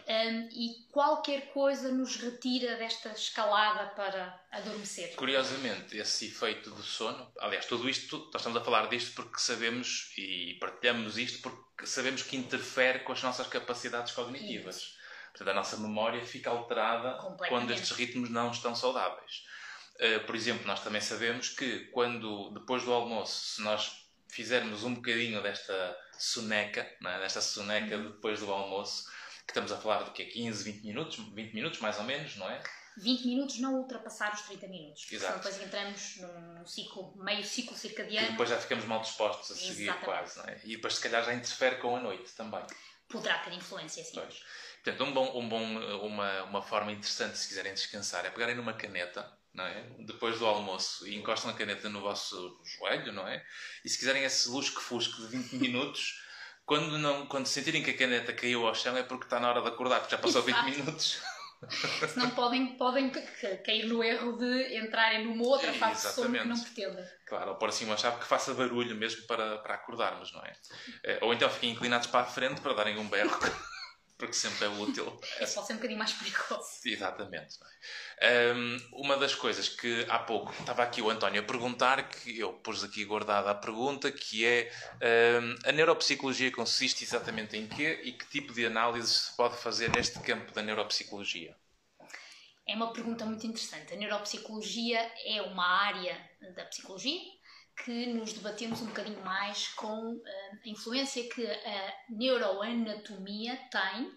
um, 0.08 0.50
e 0.52 0.88
qualquer 0.92 1.54
coisa 1.54 1.92
nos 1.92 2.16
retira 2.16 2.76
desta 2.76 3.10
escalada 3.10 3.92
para 3.92 4.44
adormecer. 4.52 5.16
Curiosamente, 5.16 5.96
esse 5.96 6.26
efeito 6.26 6.72
do 6.72 6.82
sono, 6.82 7.32
aliás, 7.40 7.68
tudo 7.68 7.88
isto, 7.88 8.18
nós 8.34 8.42
estamos 8.42 8.60
a 8.60 8.66
falar 8.66 8.90
disto 8.90 9.14
porque 9.14 9.40
sabemos 9.40 10.12
e 10.18 10.58
partilhamos 10.60 11.20
isto 11.20 11.40
porque 11.44 11.86
sabemos 11.86 12.24
que 12.24 12.36
interfere 12.36 13.00
com 13.00 13.12
as 13.12 13.22
nossas 13.22 13.46
capacidades 13.46 14.12
cognitivas. 14.14 14.78
Isso. 14.78 14.99
Portanto, 15.30 15.50
a 15.50 15.54
nossa 15.54 15.78
memória 15.78 16.26
fica 16.26 16.50
alterada 16.50 17.18
quando 17.48 17.72
estes 17.72 17.92
ritmos 17.92 18.30
não 18.30 18.52
estão 18.52 18.76
saudáveis. 18.76 19.46
Uh, 19.96 20.26
por 20.26 20.36
exemplo, 20.36 20.66
nós 20.66 20.82
também 20.82 21.02
sabemos 21.02 21.50
que 21.50 21.86
quando, 21.92 22.52
depois 22.52 22.84
do 22.84 22.94
almoço, 22.94 23.56
se 23.56 23.62
nós 23.62 24.08
fizermos 24.30 24.84
um 24.84 24.96
bocadinho 24.96 25.42
desta 25.42 25.98
soneca, 26.18 26.82
é? 26.82 27.20
desta 27.20 27.42
soneca 27.42 27.98
uhum. 27.98 28.12
depois 28.12 28.40
do 28.40 28.52
almoço, 28.52 29.06
que 29.46 29.52
estamos 29.52 29.72
a 29.72 29.78
falar 29.78 30.04
do 30.04 30.12
que 30.12 30.26
15, 30.26 30.64
20 30.72 30.84
minutos, 30.86 31.18
20 31.34 31.54
minutos 31.54 31.80
mais 31.80 31.98
ou 31.98 32.04
menos, 32.04 32.36
não 32.38 32.50
é? 32.50 32.62
20 32.98 33.28
minutos 33.28 33.60
não 33.60 33.76
ultrapassar 33.76 34.34
os 34.34 34.42
30 34.42 34.68
minutos. 34.68 35.08
Exato. 35.12 35.38
depois 35.38 35.62
entramos 35.62 36.18
num 36.18 36.66
ciclo, 36.66 37.14
meio 37.16 37.44
ciclo 37.44 37.76
circadiano. 37.76 38.28
E 38.28 38.32
depois 38.32 38.50
já 38.50 38.58
ficamos 38.58 38.86
mal 38.86 39.02
dispostos 39.02 39.52
a 39.52 39.56
seguir 39.56 39.84
Exatamente. 39.84 40.06
quase, 40.06 40.38
não 40.38 40.46
é? 40.46 40.60
E 40.64 40.76
depois 40.76 40.96
se 40.96 41.02
calhar 41.02 41.24
já 41.24 41.34
interfere 41.34 41.78
com 41.78 41.96
a 41.96 42.00
noite 42.00 42.32
também. 42.34 42.62
Poderá 43.08 43.40
ter 43.40 43.54
influência, 43.54 44.04
sim. 44.04 44.12
Pois. 44.14 44.44
Portanto, 44.84 45.04
um 45.04 45.14
bom, 45.14 45.40
um 45.40 45.50
bom, 45.50 45.64
uma, 46.06 46.44
uma 46.44 46.62
forma 46.62 46.92
interessante, 46.92 47.38
se 47.38 47.48
quiserem 47.48 47.74
descansar, 47.74 48.26
é 48.26 48.30
pegarem 48.30 48.56
numa 48.56 48.74
caneta, 48.74 49.30
não 49.54 49.66
é? 49.66 49.84
Depois 50.00 50.40
do 50.40 50.46
almoço, 50.46 51.08
e 51.08 51.16
encostam 51.16 51.52
a 51.52 51.54
caneta 51.54 51.90
no 51.90 52.02
vosso 52.02 52.62
joelho, 52.64 53.12
não 53.12 53.28
é? 53.28 53.44
E 53.84 53.90
se 53.90 53.98
quiserem 53.98 54.24
esse 54.24 54.50
lusco-fusco 54.50 55.22
de 55.22 55.28
20 55.28 55.54
minutos, 55.60 56.22
quando, 56.66 56.98
não, 56.98 57.26
quando 57.26 57.48
sentirem 57.48 57.84
que 57.84 57.92
a 57.92 57.98
caneta 57.98 58.32
caiu 58.32 58.68
ao 58.68 58.76
chão, 58.76 58.96
é 58.96 59.04
porque 59.04 59.26
está 59.26 59.40
na 59.40 59.50
hora 59.50 59.62
de 59.62 59.68
acordar, 59.68 60.00
porque 60.00 60.16
já 60.16 60.22
passou 60.22 60.48
Exato. 60.48 60.66
20 60.66 60.78
minutos. 60.78 61.22
Senão 62.14 62.30
podem, 62.30 62.78
podem 62.78 63.12
cair 63.66 63.86
no 63.86 64.02
erro 64.02 64.38
de 64.38 64.78
entrarem 64.78 65.26
numa 65.26 65.44
outra 65.44 65.74
fase 65.74 66.08
de 66.08 66.14
sono 66.14 66.40
que 66.40 66.48
não 66.48 66.58
pretendem. 66.58 67.06
Claro, 67.28 67.52
ou 67.52 67.56
pôr 67.58 67.70
assim 67.70 67.86
uma 67.86 67.98
chave 67.98 68.20
que 68.20 68.26
faça 68.26 68.54
barulho 68.54 68.96
mesmo 68.96 69.24
para, 69.24 69.58
para 69.58 69.74
acordarmos, 69.74 70.32
não 70.32 70.42
é? 70.42 70.54
Eh, 71.04 71.20
ou 71.22 71.34
então 71.34 71.50
fiquem 71.50 71.72
inclinados 71.72 72.08
para 72.08 72.22
a 72.22 72.26
frente 72.26 72.62
para 72.62 72.74
darem 72.74 72.98
um 72.98 73.10
berro 73.10 73.38
porque 74.20 74.34
sempre 74.34 74.66
é 74.66 74.68
útil. 74.68 75.20
É 75.40 75.46
só 75.46 75.64
ser 75.64 75.74
um 75.74 75.76
bocadinho 75.78 75.98
mais 75.98 76.12
perigoso. 76.12 76.82
Exatamente. 76.86 77.58
É? 78.20 78.52
Um, 78.54 78.78
uma 78.92 79.16
das 79.18 79.34
coisas 79.34 79.70
que 79.70 80.06
há 80.10 80.20
pouco 80.20 80.52
estava 80.60 80.84
aqui 80.84 81.02
o 81.02 81.10
António 81.10 81.42
a 81.42 81.46
perguntar, 81.46 82.10
que 82.10 82.38
eu 82.38 82.52
pus 82.52 82.84
aqui 82.84 83.06
guardada 83.06 83.50
a 83.50 83.56
pergunta, 83.56 84.12
que 84.12 84.46
é 84.46 84.70
um, 85.42 85.70
a 85.70 85.72
neuropsicologia 85.72 86.52
consiste 86.52 87.06
exatamente 87.06 87.56
em 87.56 87.66
quê 87.68 88.02
e 88.04 88.12
que 88.12 88.28
tipo 88.28 88.54
de 88.54 88.66
análise 88.66 89.08
se 89.08 89.38
pode 89.38 89.56
fazer 89.58 89.90
neste 89.96 90.20
campo 90.20 90.52
da 90.52 90.62
neuropsicologia? 90.62 91.56
É 92.68 92.76
uma 92.76 92.92
pergunta 92.92 93.26
muito 93.26 93.48
interessante. 93.48 93.94
A 93.94 93.98
neuropsicologia 93.98 95.00
é 95.26 95.42
uma 95.42 95.66
área 95.66 96.16
da 96.56 96.66
psicologia 96.66 97.39
que 97.84 98.08
nos 98.08 98.34
debatemos 98.34 98.82
um 98.82 98.88
bocadinho 98.88 99.24
mais 99.24 99.70
com 99.70 100.14
uh, 100.14 100.22
a 100.66 100.70
influência 100.70 101.28
que 101.30 101.46
a 101.46 101.94
neuroanatomia 102.10 103.56
tem 103.72 104.12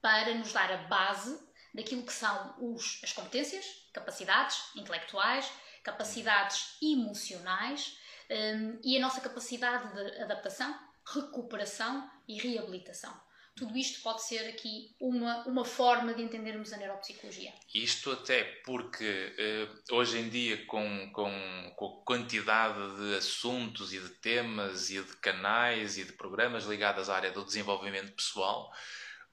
para 0.00 0.34
nos 0.34 0.52
dar 0.52 0.70
a 0.72 0.78
base 0.88 1.38
daquilo 1.74 2.04
que 2.04 2.12
são 2.12 2.54
os, 2.58 3.00
as 3.02 3.12
competências, 3.12 3.64
capacidades 3.92 4.58
intelectuais, 4.76 5.50
capacidades 5.82 6.76
emocionais 6.82 7.96
um, 8.30 8.34
eh, 8.34 8.78
e 8.84 8.96
a 8.98 9.00
nossa 9.00 9.20
capacidade 9.20 9.92
de 9.94 10.22
adaptação, 10.22 10.74
recuperação 11.06 12.10
e 12.28 12.38
reabilitação. 12.38 13.12
Tudo 13.54 13.76
isto 13.76 14.00
pode 14.02 14.22
ser 14.22 14.48
aqui 14.48 14.94
uma, 14.98 15.46
uma 15.46 15.64
forma 15.64 16.14
de 16.14 16.22
entendermos 16.22 16.72
a 16.72 16.78
neuropsicologia. 16.78 17.52
Isto 17.74 18.12
até 18.12 18.44
porque 18.64 19.04
uh, 19.38 19.94
hoje 19.94 20.18
em 20.18 20.28
dia, 20.30 20.64
com, 20.66 21.10
com, 21.12 21.72
com 21.76 21.86
a 21.86 22.04
quantidade 22.04 22.96
de 22.96 23.16
assuntos 23.16 23.92
e 23.92 24.00
de 24.00 24.08
temas 24.08 24.88
e 24.88 25.02
de 25.02 25.16
canais 25.16 25.98
e 25.98 26.04
de 26.04 26.12
programas 26.12 26.64
ligados 26.64 27.10
à 27.10 27.16
área 27.16 27.30
do 27.30 27.44
desenvolvimento 27.44 28.12
pessoal, 28.12 28.72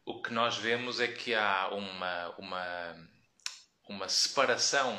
o 0.05 0.21
que 0.21 0.34
nós 0.34 0.58
vemos 0.58 0.99
é 0.99 1.08
que 1.08 1.34
há 1.34 1.69
uma, 1.69 2.36
uma, 2.38 3.10
uma 3.88 4.10
separação, 4.10 4.97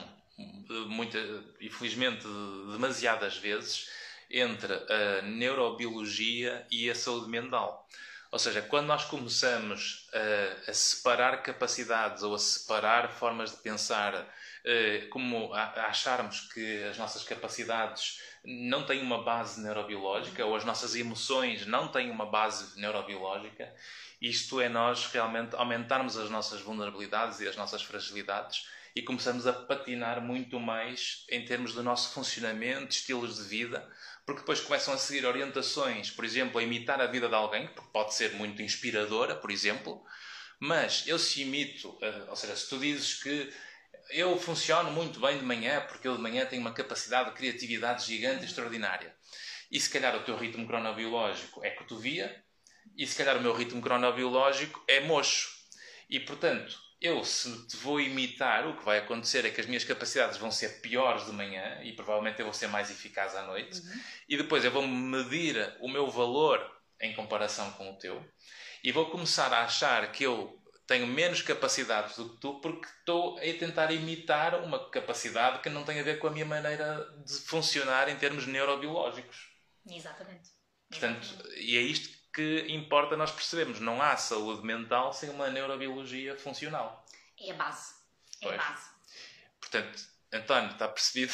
muita, 0.89 1.19
infelizmente 1.61 2.25
demasiadas 2.73 3.37
vezes, 3.37 3.91
entre 4.31 4.73
a 4.73 5.23
neurobiologia 5.23 6.67
e 6.71 6.89
a 6.89 6.95
saúde 6.95 7.29
mental. 7.29 7.87
Ou 8.33 8.39
seja, 8.39 8.63
quando 8.63 8.87
nós 8.87 9.05
começamos 9.05 10.09
a, 10.15 10.71
a 10.71 10.75
separar 10.75 11.43
capacidades 11.43 12.23
ou 12.23 12.35
a 12.35 12.39
separar 12.39 13.11
formas 13.11 13.51
de 13.51 13.57
pensar, 13.57 14.15
uh, 14.15 15.09
como 15.11 15.53
a, 15.53 15.63
a, 15.63 15.87
acharmos 15.87 16.43
que 16.53 16.85
as 16.85 16.97
nossas 16.97 17.25
capacidades 17.25 18.21
não 18.45 18.87
têm 18.87 19.03
uma 19.03 19.23
base 19.25 19.61
neurobiológica 19.61 20.47
ou 20.47 20.55
as 20.55 20.65
nossas 20.65 20.95
emoções 20.95 21.67
não 21.67 21.89
têm 21.89 22.09
uma 22.09 22.25
base 22.25 22.81
neurobiológica, 22.81 23.75
isto 24.23 24.61
é 24.61 24.69
nós 24.69 25.07
realmente 25.07 25.57
aumentarmos 25.57 26.17
as 26.17 26.31
nossas 26.31 26.61
vulnerabilidades 26.61 27.41
e 27.41 27.49
as 27.49 27.57
nossas 27.57 27.83
fragilidades 27.83 28.65
e 28.95 29.03
começamos 29.03 29.47
a 29.47 29.53
patinar 29.53 30.21
muito 30.21 30.59
mais 30.59 31.25
em 31.31 31.45
termos 31.45 31.75
do 31.75 31.83
nosso 31.83 32.13
funcionamento, 32.13 32.93
estilos 32.93 33.37
de 33.37 33.43
vida, 33.43 33.89
porque 34.31 34.43
depois 34.43 34.61
começam 34.61 34.95
a 34.95 34.97
seguir 34.97 35.27
orientações, 35.27 36.09
por 36.09 36.25
exemplo, 36.25 36.61
a 36.61 36.63
imitar 36.63 37.01
a 37.01 37.07
vida 37.09 37.29
de 37.29 37.35
alguém, 37.35 37.67
que 37.67 37.83
pode 37.93 38.15
ser 38.15 38.33
muito 38.35 38.63
inspiradora, 38.63 39.35
por 39.35 39.51
exemplo, 39.51 40.05
mas 40.61 41.05
eu 41.09 41.19
se 41.19 41.43
imito, 41.43 41.99
eh, 42.01 42.27
ou 42.29 42.37
seja, 42.37 42.55
se 42.55 42.69
tu 42.69 42.79
dizes 42.79 43.21
que 43.21 43.53
eu 44.11 44.39
funciono 44.39 44.93
muito 44.93 45.19
bem 45.19 45.37
de 45.37 45.45
manhã, 45.45 45.85
porque 45.89 46.07
eu 46.07 46.15
de 46.15 46.23
manhã 46.23 46.47
tenho 46.47 46.63
uma 46.63 46.73
capacidade 46.73 47.31
de 47.31 47.35
criatividade 47.35 48.07
gigante 48.07 48.45
extraordinária, 48.45 49.13
e 49.69 49.81
se 49.81 49.91
calhar 49.91 50.15
o 50.15 50.23
teu 50.23 50.37
ritmo 50.37 50.65
cronobiológico 50.65 51.65
é 51.65 51.71
cotovia, 51.71 52.45
e 52.97 53.05
se 53.09 53.17
calhar 53.17 53.37
o 53.37 53.43
meu 53.43 53.53
ritmo 53.53 53.83
cronobiológico 53.83 54.81
é 54.87 55.01
mocho, 55.01 55.49
e 56.09 56.21
portanto 56.21 56.79
eu, 57.01 57.25
se 57.25 57.67
te 57.67 57.77
vou 57.79 57.99
imitar, 57.99 58.67
o 58.67 58.77
que 58.77 58.85
vai 58.85 58.99
acontecer 58.99 59.47
é 59.47 59.51
que 59.51 59.61
as 59.61 59.67
minhas 59.67 59.85
capacidades 59.85 60.37
vão 60.37 60.51
ser 60.51 60.81
piores 60.81 61.25
de 61.25 61.33
manhã 61.33 61.81
e 61.83 61.93
provavelmente 61.95 62.41
eu 62.41 62.45
vou 62.45 62.53
ser 62.53 62.67
mais 62.67 62.91
eficaz 62.91 63.35
à 63.35 63.43
noite. 63.47 63.81
Uhum. 63.81 64.01
E 64.29 64.37
depois 64.37 64.65
eu 64.65 64.71
vou 64.71 64.87
medir 64.87 65.77
o 65.81 65.89
meu 65.89 66.11
valor 66.11 66.61
em 67.01 67.15
comparação 67.15 67.71
com 67.73 67.91
o 67.91 67.99
teu 67.99 68.23
e 68.85 68.93
vou 68.93 69.11
começar 69.11 69.51
a 69.53 69.65
achar 69.65 70.13
que 70.13 70.25
eu 70.25 70.61
tenho 70.87 71.07
menos 71.07 71.41
capacidades 71.41 72.17
do 72.17 72.35
que 72.35 72.41
tu 72.41 72.61
porque 72.61 72.87
estou 72.99 73.39
a 73.39 73.59
tentar 73.59 73.91
imitar 73.93 74.63
uma 74.63 74.91
capacidade 74.91 75.61
que 75.63 75.71
não 75.71 75.85
tem 75.85 76.01
a 76.01 76.03
ver 76.03 76.19
com 76.19 76.27
a 76.27 76.31
minha 76.31 76.45
maneira 76.45 77.07
de 77.25 77.33
funcionar 77.47 78.11
em 78.11 78.17
termos 78.17 78.47
neurobiológicos. 78.47 79.49
Exatamente. 79.89 80.51
Portanto, 80.91 81.25
Exatamente. 81.25 81.63
e 81.63 81.79
é 81.79 81.81
isto 81.81 82.20
que 82.33 82.67
importa 82.69 83.17
nós 83.17 83.31
percebemos. 83.31 83.81
Não 83.81 84.01
há 84.01 84.17
saúde 84.17 84.65
mental 84.65 85.13
sem 85.13 85.31
uma 85.31 85.51
neurobiologia 85.51 86.37
funcional. 86.37 87.05
É 87.39 87.51
a 87.51 87.55
base. 87.55 87.95
É 88.43 88.47
pois. 88.47 88.61
a 88.61 88.71
base. 88.71 88.91
Portanto, 89.61 90.11
António, 90.33 90.71
está 90.71 90.89
percebido? 90.89 91.33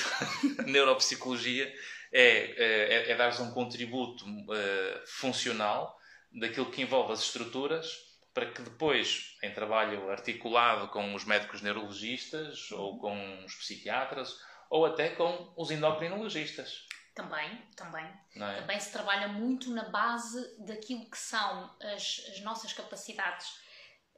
a 0.58 0.62
neuropsicologia 0.68 1.72
é, 2.12 2.22
é, 2.22 3.10
é 3.10 3.16
dar-nos 3.16 3.40
um 3.40 3.52
contributo 3.52 4.24
uh, 4.24 5.06
funcional 5.06 5.98
daquilo 6.32 6.70
que 6.70 6.82
envolve 6.82 7.12
as 7.12 7.20
estruturas 7.20 8.06
para 8.32 8.50
que 8.50 8.60
depois, 8.60 9.36
em 9.42 9.50
trabalho 9.50 10.10
articulado 10.10 10.88
com 10.88 11.14
os 11.14 11.24
médicos 11.24 11.62
neurologistas 11.62 12.70
ou 12.70 12.98
com 12.98 13.44
os 13.44 13.54
psiquiatras 13.54 14.36
ou 14.68 14.84
até 14.84 15.08
com 15.10 15.52
os 15.56 15.70
endocrinologistas, 15.70 16.85
também, 17.16 17.58
também. 17.74 18.04
É? 18.36 18.60
Também 18.60 18.78
se 18.78 18.92
trabalha 18.92 19.26
muito 19.26 19.70
na 19.70 19.88
base 19.88 20.54
daquilo 20.58 21.10
que 21.10 21.18
são 21.18 21.74
as, 21.80 22.22
as 22.30 22.40
nossas 22.42 22.74
capacidades 22.74 23.64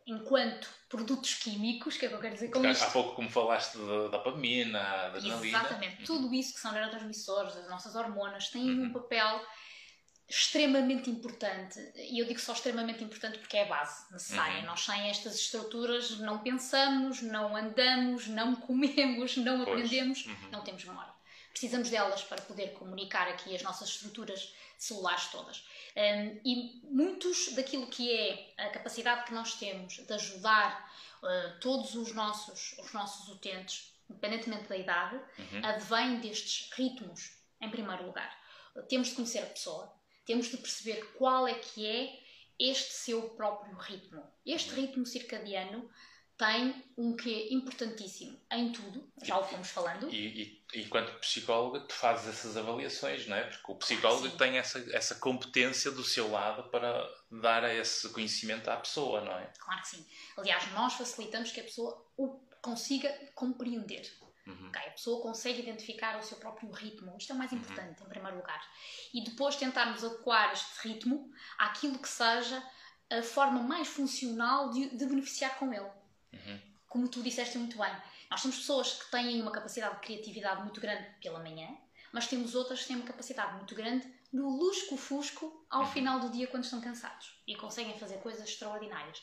enquanto 0.05 0.69
produtos 0.89 1.35
químicos, 1.35 1.97
que 1.97 2.07
é 2.07 2.09
o 2.09 2.11
que 2.11 2.17
eu 2.17 2.21
quero 2.21 2.35
dizer 2.35 2.49
com 2.51 2.65
isto. 2.67 2.83
Há 2.83 2.91
pouco, 2.91 3.15
como 3.15 3.31
falaste 3.31 3.77
da 3.77 4.09
dopamina, 4.09 4.81
da 4.81 5.07
adrenalina. 5.19 5.59
Exatamente. 5.59 5.99
Uhum. 6.01 6.07
Tudo 6.07 6.35
isso 6.35 6.55
que 6.55 6.61
são 6.61 6.73
neurotransmissores, 6.73 7.57
as 7.57 7.71
nossas 7.71 7.95
hormonas, 7.95 8.49
têm 8.49 8.69
uhum. 8.69 8.87
um 8.87 8.93
papel 8.93 9.47
extremamente 10.29 11.09
importante. 11.09 11.79
E 11.95 12.19
eu 12.19 12.27
digo 12.27 12.41
só 12.41 12.53
extremamente 12.53 13.05
importante 13.05 13.39
porque 13.39 13.59
é 13.59 13.65
a 13.65 13.69
base 13.69 14.11
necessária. 14.11 14.61
Uhum. 14.61 14.67
Nós 14.67 14.81
sem 14.81 15.09
estas 15.09 15.37
estruturas 15.37 16.19
não 16.19 16.39
pensamos, 16.39 17.23
não 17.23 17.55
andamos, 17.55 18.27
não 18.27 18.57
comemos, 18.57 19.37
não 19.37 19.63
pois. 19.63 19.69
aprendemos, 19.69 20.27
uhum. 20.27 20.51
não 20.51 20.65
temos 20.65 20.85
memória 20.85 21.18
precisamos 21.51 21.91
delas 21.91 22.23
para 22.23 22.41
poder 22.43 22.73
comunicar 22.75 23.29
aqui 23.29 23.55
as 23.55 23.63
nossas 23.63 23.89
estruturas 23.89 24.53
celulares 24.79 25.27
todas. 25.27 25.65
Um, 25.97 26.41
e 26.45 26.81
muitos 26.85 27.53
daquilo 27.55 27.89
que 27.89 28.13
é 28.13 28.55
a 28.57 28.71
capacidade 28.71 29.25
que 29.25 29.35
nós 29.35 29.55
temos 29.55 29.95
de 29.95 30.13
ajudar 30.13 30.93
uh, 31.23 31.61
todos 31.61 31.95
os 31.95 32.15
nossos, 32.15 32.79
os 32.79 32.93
nossos 32.93 33.29
utentes, 33.29 33.93
independentemente 34.09 34.69
da 34.69 34.77
idade, 34.77 35.17
uhum. 35.17 35.65
advém 35.65 36.21
destes 36.21 36.71
ritmos, 36.73 37.33
em 37.61 37.71
primeiro 37.71 38.07
lugar. 38.07 38.33
Temos 38.89 39.09
de 39.09 39.15
conhecer 39.17 39.41
a 39.41 39.47
pessoa, 39.47 39.93
temos 40.25 40.47
de 40.47 40.57
perceber 40.57 41.13
qual 41.15 41.49
é 41.49 41.55
que 41.55 41.85
é 41.85 42.21
este 42.59 42.93
seu 42.93 43.31
próprio 43.31 43.77
ritmo. 43.77 44.23
Este 44.47 44.71
uhum. 44.71 44.77
ritmo 44.77 45.07
circadiano 45.07 45.91
tem 46.37 46.85
um 46.97 47.17
quê 47.17 47.49
importantíssimo 47.51 48.41
em 48.53 48.71
tudo, 48.71 49.13
já 49.25 49.37
o 49.39 49.45
fomos 49.45 49.69
falando. 49.69 50.09
E, 50.09 50.43
e, 50.43 50.58
enquanto 50.75 51.19
psicóloga, 51.21 51.81
tu 51.81 51.95
fazes 51.95 52.29
essas 52.29 52.57
avaliações, 52.57 53.27
não 53.27 53.37
é? 53.37 53.45
Porque 53.45 53.73
o 53.73 53.77
psicólogo 53.77 54.31
tem 54.37 54.59
essa, 54.59 54.79
essa 54.95 55.15
competência 55.15 55.91
do 55.91 56.05
seu 56.05 56.31
lado 56.31 56.69
para 56.71 57.09
dar 57.31 57.65
esse 57.75 58.09
conhecimento 58.11 58.69
à 58.69 58.77
pessoa, 58.77 59.21
não 59.23 59.33
é? 59.33 59.51
Claro 59.59 59.81
que 59.81 59.89
sim. 59.89 60.07
Aliás, 60.37 60.71
nós 60.73 60.95
facilitamos 60.95 61.51
que 61.51 61.61
a 61.61 61.65
pessoa 61.65 62.07
o 62.17 62.41
consiga 62.61 63.11
compreender. 63.35 64.13
Uhum. 64.47 64.69
Okay? 64.69 64.89
A 64.89 64.91
pessoa 64.91 65.23
consegue 65.23 65.63
identificar 65.63 66.19
o 66.19 66.23
seu 66.23 66.39
próprio 66.39 66.71
ritmo. 66.71 67.15
Isto 67.19 67.33
é 67.33 67.35
o 67.35 67.39
mais 67.39 67.53
uhum. 67.53 67.59
importante, 67.59 68.01
uhum. 68.01 68.07
em 68.07 68.11
primeiro 68.11 68.37
lugar. 68.37 68.61
E 69.13 69.23
depois 69.23 69.57
tentarmos 69.57 70.05
adequar 70.05 70.53
este 70.53 70.89
ritmo 70.89 71.31
àquilo 71.59 71.99
que 71.99 72.09
seja 72.09 72.63
a 73.11 73.23
forma 73.23 73.63
mais 73.63 73.89
funcional 73.89 74.71
de, 74.71 74.91
de 74.91 75.07
beneficiar 75.07 75.59
com 75.59 75.73
ele. 75.73 75.91
Uhum. 76.33 76.61
Como 76.89 77.09
tu 77.09 77.23
disseste 77.23 77.59
muito 77.59 77.77
bem, 77.79 77.95
nós 78.31 78.43
temos 78.43 78.59
pessoas 78.59 78.93
que 78.95 79.11
têm 79.11 79.41
uma 79.41 79.51
capacidade 79.51 79.95
de 79.97 80.01
criatividade 80.01 80.63
muito 80.63 80.81
grande 80.81 81.07
pela 81.23 81.41
manhã, 81.41 81.69
mas 82.13 82.27
temos 82.27 82.55
outras 82.55 82.83
que 82.83 82.89
têm 82.89 82.97
uma 82.97 83.07
capacidade 83.07 83.55
muito 83.57 83.75
grande 83.75 84.07
no 84.33 84.49
lusco-fusco 84.49 85.67
ao 85.71 85.83
uhum. 85.83 85.87
final 85.87 86.21
do 86.21 86.31
dia 86.31 86.47
quando 86.47 86.65
estão 86.65 86.81
cansados 86.81 87.33
e 87.47 87.55
conseguem 87.57 87.99
fazer 87.99 88.17
coisas 88.17 88.47
extraordinárias. 88.47 89.23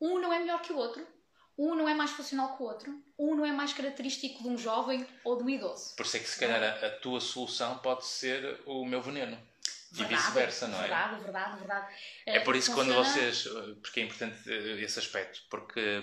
Um 0.00 0.18
não 0.18 0.32
é 0.32 0.38
melhor 0.38 0.60
que 0.60 0.72
o 0.72 0.76
outro, 0.76 1.06
um 1.58 1.74
não 1.74 1.88
é 1.88 1.94
mais 1.94 2.10
funcional 2.10 2.54
que 2.54 2.62
o 2.62 2.66
outro, 2.66 3.02
um 3.18 3.34
não 3.34 3.46
é 3.46 3.52
mais 3.52 3.72
característico 3.72 4.42
de 4.42 4.48
um 4.48 4.58
jovem 4.58 5.06
ou 5.24 5.38
de 5.38 5.42
um 5.42 5.48
idoso. 5.48 5.96
Por 5.96 6.04
isso 6.04 6.16
é 6.18 6.20
que 6.20 6.28
se 6.28 6.38
calhar 6.38 6.62
a, 6.62 6.86
a 6.86 6.90
tua 6.90 7.20
solução 7.20 7.78
pode 7.78 8.04
ser 8.04 8.60
o 8.66 8.84
meu 8.84 9.00
veneno. 9.00 9.38
Verdade, 9.90 10.14
e 10.14 10.16
vice-versa, 10.16 10.68
não 10.68 10.78
é? 10.78 10.82
Verdade, 10.82 11.22
verdade, 11.22 11.58
verdade. 11.58 11.94
É 12.26 12.40
por 12.40 12.54
isso 12.54 12.70
que 12.70 12.74
quando 12.74 12.92
vocês. 12.92 13.48
Porque 13.80 14.00
é 14.00 14.02
importante 14.02 14.36
eh, 14.50 14.82
esse 14.82 14.98
aspecto. 14.98 15.42
Porque 15.48 16.02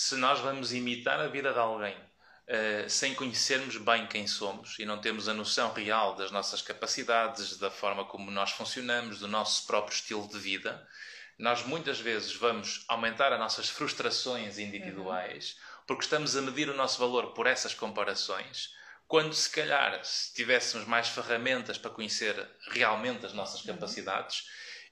se 0.00 0.14
nós 0.14 0.38
vamos 0.38 0.72
imitar 0.72 1.18
a 1.18 1.26
vida 1.26 1.52
de 1.52 1.58
alguém 1.58 1.96
uh, 1.96 2.88
sem 2.88 3.16
conhecermos 3.16 3.78
bem 3.78 4.06
quem 4.06 4.28
somos 4.28 4.78
e 4.78 4.84
não 4.84 5.00
temos 5.00 5.28
a 5.28 5.34
noção 5.34 5.72
real 5.72 6.14
das 6.14 6.30
nossas 6.30 6.62
capacidades, 6.62 7.58
da 7.58 7.68
forma 7.68 8.04
como 8.04 8.30
nós 8.30 8.52
funcionamos, 8.52 9.18
do 9.18 9.26
nosso 9.26 9.66
próprio 9.66 9.92
estilo 9.92 10.28
de 10.28 10.38
vida, 10.38 10.88
nós 11.36 11.64
muitas 11.64 11.98
vezes 11.98 12.32
vamos 12.32 12.84
aumentar 12.86 13.32
as 13.32 13.40
nossas 13.40 13.68
frustrações 13.68 14.56
individuais 14.56 15.56
uhum. 15.56 15.82
porque 15.88 16.04
estamos 16.04 16.36
a 16.36 16.42
medir 16.42 16.70
o 16.70 16.76
nosso 16.76 17.00
valor 17.00 17.34
por 17.34 17.48
essas 17.48 17.74
comparações 17.74 18.72
quando 19.08 19.34
se 19.34 19.50
calhar 19.50 19.98
se 20.04 20.32
tivéssemos 20.32 20.86
mais 20.86 21.08
ferramentas 21.08 21.76
para 21.76 21.90
conhecer 21.90 22.48
realmente 22.70 23.26
as 23.26 23.32
nossas 23.32 23.64
uhum. 23.64 23.74
capacidades, 23.74 24.44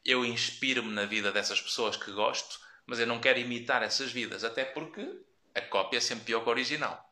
eu 0.05 0.25
inspiro-me 0.25 0.93
na 0.93 1.05
vida 1.05 1.31
dessas 1.31 1.61
pessoas 1.61 1.97
que 1.97 2.11
gosto, 2.11 2.66
mas 2.87 2.99
eu 2.99 3.07
não 3.07 3.21
quero 3.21 3.39
imitar 3.39 3.83
essas 3.83 4.13
vidas, 4.13 4.45
até 4.45 4.65
porque 4.65 5.21
a 5.55 5.61
cópia 5.61 5.99
é 5.99 6.01
sempre 6.01 6.27
pior 6.27 6.43
que 6.43 6.49
a 6.49 6.53
original. 6.53 7.11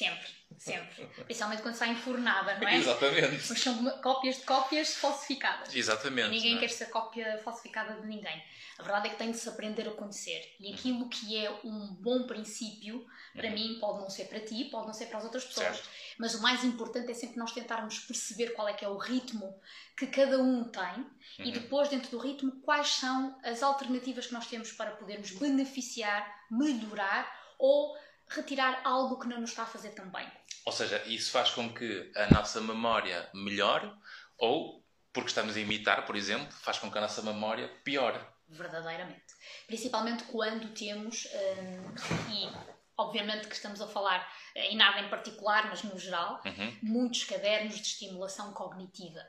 Sempre, 0.00 0.30
sempre. 0.56 1.06
Principalmente 1.24 1.60
quando 1.60 1.74
está 1.74 1.86
enfornada, 1.86 2.58
não 2.58 2.66
é? 2.66 2.76
Exatamente. 2.78 3.48
Mas 3.50 3.60
são 3.60 4.00
cópias 4.00 4.36
de 4.36 4.44
cópias 4.44 4.94
falsificadas. 4.94 5.74
Exatamente. 5.74 6.28
E 6.28 6.30
ninguém 6.30 6.56
é? 6.56 6.60
quer 6.60 6.70
ser 6.70 6.86
cópia 6.86 7.38
falsificada 7.44 8.00
de 8.00 8.06
ninguém. 8.06 8.42
A 8.78 8.82
verdade 8.82 9.08
é 9.08 9.10
que 9.10 9.16
tem 9.16 9.30
de 9.30 9.36
se 9.36 9.46
aprender 9.46 9.86
a 9.86 9.90
conhecer. 9.90 10.54
E 10.58 10.72
aquilo 10.72 11.06
que 11.10 11.36
é 11.36 11.50
um 11.62 11.88
bom 12.00 12.26
princípio, 12.26 13.06
para 13.34 13.48
uhum. 13.48 13.52
mim, 13.52 13.78
pode 13.78 14.00
não 14.00 14.08
ser 14.08 14.24
para 14.24 14.40
ti, 14.40 14.64
pode 14.70 14.86
não 14.86 14.94
ser 14.94 15.06
para 15.06 15.18
as 15.18 15.24
outras 15.24 15.44
pessoas. 15.44 15.76
Certo. 15.76 15.90
Mas 16.18 16.34
o 16.34 16.40
mais 16.40 16.64
importante 16.64 17.10
é 17.10 17.14
sempre 17.14 17.36
nós 17.36 17.52
tentarmos 17.52 17.98
perceber 17.98 18.54
qual 18.54 18.66
é 18.66 18.72
que 18.72 18.82
é 18.82 18.88
o 18.88 18.96
ritmo 18.96 19.60
que 19.98 20.06
cada 20.06 20.42
um 20.42 20.64
tem 20.64 20.82
uhum. 20.82 21.08
e 21.44 21.52
depois, 21.52 21.90
dentro 21.90 22.10
do 22.10 22.18
ritmo, 22.18 22.52
quais 22.62 22.88
são 22.88 23.38
as 23.44 23.62
alternativas 23.62 24.28
que 24.28 24.32
nós 24.32 24.46
temos 24.46 24.72
para 24.72 24.92
podermos 24.92 25.30
beneficiar, 25.32 26.46
melhorar 26.50 27.30
ou 27.58 27.94
retirar 28.30 28.80
algo 28.84 29.18
que 29.18 29.26
não 29.26 29.40
nos 29.40 29.50
está 29.50 29.64
a 29.64 29.66
fazer 29.66 29.90
tão 29.90 30.08
bem. 30.08 30.30
Ou 30.64 30.72
seja, 30.72 31.02
isso 31.06 31.30
faz 31.30 31.50
com 31.50 31.72
que 31.72 32.12
a 32.14 32.32
nossa 32.32 32.60
memória 32.60 33.28
melhore 33.34 33.90
ou, 34.38 34.84
porque 35.12 35.28
estamos 35.28 35.56
a 35.56 35.60
imitar, 35.60 36.06
por 36.06 36.16
exemplo, 36.16 36.52
faz 36.52 36.78
com 36.78 36.90
que 36.90 36.98
a 36.98 37.00
nossa 37.00 37.22
memória 37.22 37.68
piore. 37.82 38.20
Verdadeiramente. 38.48 39.34
Principalmente 39.66 40.24
quando 40.24 40.72
temos, 40.74 41.26
hum, 41.26 41.94
e 42.32 42.48
obviamente 42.96 43.48
que 43.48 43.54
estamos 43.54 43.80
a 43.80 43.86
falar 43.86 44.28
eh, 44.54 44.72
em 44.72 44.76
nada 44.76 45.00
em 45.00 45.08
particular, 45.08 45.68
mas 45.68 45.82
no 45.82 45.98
geral, 45.98 46.40
uhum. 46.44 46.78
muitos 46.82 47.24
cadernos 47.24 47.74
de 47.74 47.82
estimulação 47.82 48.52
cognitiva, 48.52 49.20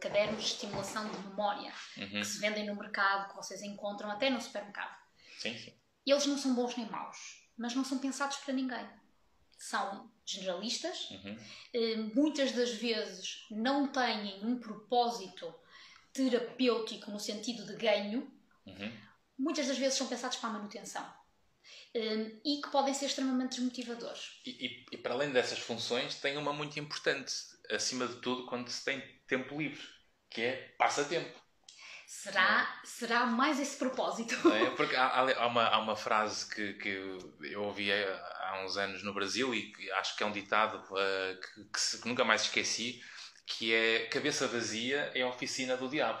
cadernos 0.00 0.42
de 0.42 0.50
estimulação 0.50 1.08
de 1.08 1.18
memória, 1.28 1.72
uhum. 1.96 2.08
que 2.08 2.24
se 2.24 2.40
vendem 2.40 2.66
no 2.66 2.74
mercado, 2.74 3.30
que 3.30 3.36
vocês 3.36 3.62
encontram 3.62 4.10
até 4.10 4.28
no 4.28 4.40
supermercado. 4.40 4.96
Sim, 5.38 5.56
sim. 5.56 5.72
Eles 6.06 6.26
não 6.26 6.36
são 6.36 6.54
bons 6.54 6.76
nem 6.76 6.88
maus 6.90 7.39
mas 7.60 7.74
não 7.74 7.84
são 7.84 7.98
pensados 7.98 8.38
para 8.38 8.54
ninguém. 8.54 8.88
São 9.58 10.10
generalistas, 10.24 11.10
uhum. 11.10 11.38
Eh, 11.74 11.96
muitas 12.14 12.52
das 12.52 12.70
vezes 12.70 13.46
não 13.50 13.86
têm 13.88 14.42
um 14.42 14.58
propósito 14.58 15.54
terapêutico 16.10 17.10
no 17.10 17.20
sentido 17.20 17.66
de 17.66 17.76
ganho, 17.76 18.32
uhum. 18.64 18.92
muitas 19.38 19.66
das 19.66 19.76
vezes 19.76 19.98
são 19.98 20.06
pensados 20.06 20.38
para 20.38 20.48
a 20.48 20.52
manutenção 20.54 21.06
eh, 21.94 22.32
e 22.42 22.62
que 22.62 22.70
podem 22.70 22.94
ser 22.94 23.06
extremamente 23.06 23.56
desmotivadores. 23.56 24.40
E, 24.46 24.50
e, 24.50 24.86
e, 24.92 24.96
para 24.96 25.12
além 25.12 25.30
dessas 25.30 25.58
funções, 25.58 26.14
tem 26.14 26.38
uma 26.38 26.54
muito 26.54 26.80
importante, 26.80 27.34
acima 27.70 28.08
de 28.08 28.16
tudo, 28.22 28.46
quando 28.46 28.70
se 28.70 28.82
tem 28.82 29.02
tempo 29.26 29.60
livre, 29.60 29.86
que 30.30 30.40
é 30.40 30.74
passatempo. 30.78 31.38
Será, 32.12 32.80
será 32.82 33.24
mais 33.24 33.60
esse 33.60 33.76
propósito? 33.76 34.34
É, 34.52 34.70
porque 34.70 34.96
há, 34.96 35.20
há, 35.20 35.46
uma, 35.46 35.64
há 35.64 35.78
uma 35.78 35.94
frase 35.94 36.52
que, 36.52 36.72
que 36.74 36.88
eu 37.40 37.62
ouvi 37.62 37.88
há 37.92 38.62
uns 38.64 38.76
anos 38.76 39.04
no 39.04 39.14
Brasil 39.14 39.54
e 39.54 39.70
que 39.72 39.88
acho 39.92 40.16
que 40.16 40.24
é 40.24 40.26
um 40.26 40.32
ditado 40.32 40.82
uh, 40.90 41.40
que, 41.40 41.64
que, 41.66 42.02
que, 42.02 42.08
nunca 42.08 42.24
mais 42.24 42.42
esqueci, 42.42 43.00
que 43.46 43.72
é 43.72 44.06
cabeça 44.06 44.48
vazia 44.48 45.12
é 45.14 45.22
a 45.22 45.28
oficina 45.28 45.76
do 45.76 45.88
diabo. 45.88 46.20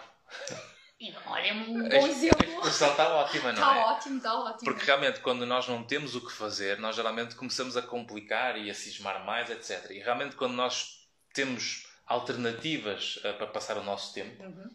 Olha, 1.26 1.48
é 1.48 1.52
um 1.54 1.88
bom 1.88 2.06
exemplo. 2.06 2.62
A 2.62 2.68
está 2.68 3.08
ótima, 3.16 3.52
não 3.52 3.60
está 3.60 3.74
é? 3.74 3.80
Está 3.80 3.92
ótimo, 3.92 4.16
está 4.18 4.34
ótimo. 4.38 4.72
Porque 4.72 4.86
realmente, 4.86 5.18
quando 5.18 5.44
nós 5.44 5.66
não 5.66 5.82
temos 5.82 6.14
o 6.14 6.24
que 6.24 6.32
fazer, 6.32 6.78
nós 6.78 6.94
geralmente 6.94 7.34
começamos 7.34 7.76
a 7.76 7.82
complicar 7.82 8.56
e 8.56 8.70
a 8.70 8.74
cismar 8.74 9.24
mais, 9.24 9.50
etc. 9.50 9.90
E 9.90 9.98
realmente, 9.98 10.36
quando 10.36 10.54
nós 10.54 11.04
temos 11.34 11.88
alternativas 12.06 13.16
uh, 13.16 13.34
para 13.36 13.48
passar 13.48 13.76
o 13.76 13.82
nosso 13.82 14.14
tempo, 14.14 14.40
uhum 14.40 14.70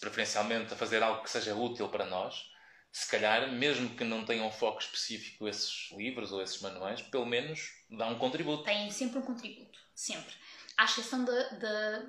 preferencialmente 0.00 0.72
a 0.72 0.76
fazer 0.76 1.02
algo 1.02 1.22
que 1.22 1.30
seja 1.30 1.54
útil 1.54 1.88
para 1.88 2.06
nós, 2.06 2.50
se 2.92 3.10
calhar, 3.10 3.50
mesmo 3.52 3.96
que 3.96 4.04
não 4.04 4.24
tenham 4.24 4.50
foco 4.50 4.80
específico 4.80 5.48
esses 5.48 5.90
livros 5.92 6.30
ou 6.30 6.40
esses 6.40 6.60
manuais, 6.60 7.02
pelo 7.02 7.26
menos 7.26 7.72
dá 7.90 8.06
um 8.06 8.18
contributo. 8.18 8.62
Têm 8.62 8.90
sempre 8.90 9.18
um 9.18 9.22
contributo, 9.22 9.78
sempre. 9.94 10.34
À 10.76 10.84
exceção 10.84 11.24
da, 11.24 11.48
da, 11.50 12.06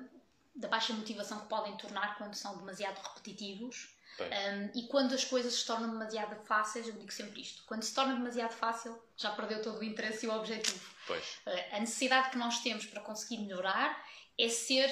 da 0.54 0.68
baixa 0.68 0.92
motivação 0.92 1.40
que 1.40 1.48
podem 1.48 1.76
tornar 1.76 2.16
quando 2.16 2.34
são 2.34 2.56
demasiado 2.58 2.98
repetitivos 3.02 3.96
um, 4.20 4.78
e 4.78 4.86
quando 4.88 5.14
as 5.14 5.24
coisas 5.24 5.52
se 5.54 5.66
tornam 5.66 5.90
demasiado 5.90 6.42
fáceis, 6.46 6.88
eu 6.88 6.94
digo 6.94 7.12
sempre 7.12 7.42
isto: 7.42 7.62
quando 7.66 7.82
se 7.82 7.94
torna 7.94 8.14
demasiado 8.14 8.52
fácil, 8.52 8.98
já 9.16 9.30
perdeu 9.30 9.60
todo 9.60 9.78
o 9.78 9.84
interesse 9.84 10.24
e 10.24 10.28
o 10.28 10.32
objetivo. 10.32 10.88
Pois. 11.06 11.38
Uh, 11.46 11.76
a 11.76 11.80
necessidade 11.80 12.30
que 12.30 12.38
nós 12.38 12.60
temos 12.60 12.86
para 12.86 13.02
conseguir 13.02 13.38
melhorar 13.38 14.04
é 14.38 14.48
ser 14.48 14.88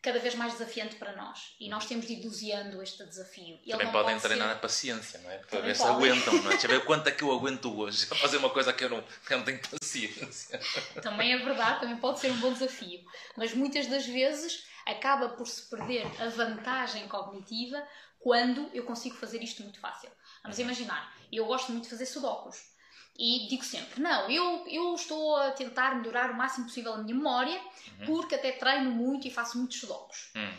cada 0.00 0.18
vez 0.20 0.34
mais 0.34 0.52
desafiante 0.52 0.96
para 0.96 1.14
nós 1.16 1.56
e 1.58 1.68
nós 1.68 1.86
temos 1.86 2.06
de 2.06 2.14
ir 2.14 2.20
doseando 2.20 2.80
este 2.82 3.04
desafio. 3.04 3.58
Ele 3.62 3.70
Também 3.72 3.90
podem 3.90 4.14
pode 4.14 4.22
treinar 4.22 4.48
ser... 4.48 4.54
a 4.54 4.58
paciência, 4.58 5.20
não 5.20 5.30
é? 5.30 5.38
Para 5.38 5.60
ver 5.60 5.76
se 5.76 5.82
aguentam, 5.82 6.34
não 6.34 6.46
é? 6.46 6.48
Deixa 6.50 6.68
ver 6.68 6.84
quanto 6.86 7.06
é 7.08 7.10
que 7.10 7.22
eu 7.22 7.32
aguento 7.32 7.76
hoje 7.76 8.06
a 8.10 8.14
fazer 8.14 8.36
uma 8.36 8.50
coisa 8.50 8.72
que 8.72 8.84
eu 8.84 8.90
não, 8.90 9.02
que 9.02 9.34
eu 9.34 9.38
não 9.38 9.44
tenho 9.44 9.60
paciência. 9.68 10.60
Também 11.02 11.32
é 11.32 11.38
verdade, 11.38 11.80
também 11.80 11.96
pode 11.96 12.20
ser 12.20 12.30
um 12.30 12.36
bom 12.38 12.52
desafio, 12.52 13.04
mas 13.36 13.52
muitas 13.52 13.86
das 13.88 14.06
vezes 14.06 14.64
acaba 14.86 15.30
por 15.30 15.46
se 15.46 15.68
perder 15.68 16.06
a 16.20 16.28
vantagem 16.28 17.06
cognitiva 17.08 17.82
quando 18.20 18.70
eu 18.72 18.84
consigo 18.84 19.16
fazer 19.16 19.42
isto 19.42 19.62
muito 19.62 19.80
fácil. 19.80 20.10
Vamos 20.42 20.58
uhum. 20.58 20.64
imaginar, 20.64 21.12
eu 21.30 21.44
gosto 21.46 21.72
muito 21.72 21.84
de 21.84 21.90
fazer 21.90 22.06
sudokus. 22.06 22.77
E 23.18 23.48
digo 23.48 23.64
sempre: 23.64 24.00
não, 24.00 24.30
eu, 24.30 24.64
eu 24.68 24.94
estou 24.94 25.36
a 25.36 25.50
tentar 25.50 25.96
melhorar 25.96 26.30
o 26.30 26.34
máximo 26.34 26.66
possível 26.66 26.94
a 26.94 26.98
minha 26.98 27.16
memória, 27.16 27.60
uhum. 28.00 28.06
porque 28.06 28.36
até 28.36 28.52
treino 28.52 28.90
muito 28.90 29.26
e 29.26 29.30
faço 29.30 29.58
muitos 29.58 29.80
sudokus. 29.80 30.30
Uhum. 30.36 30.54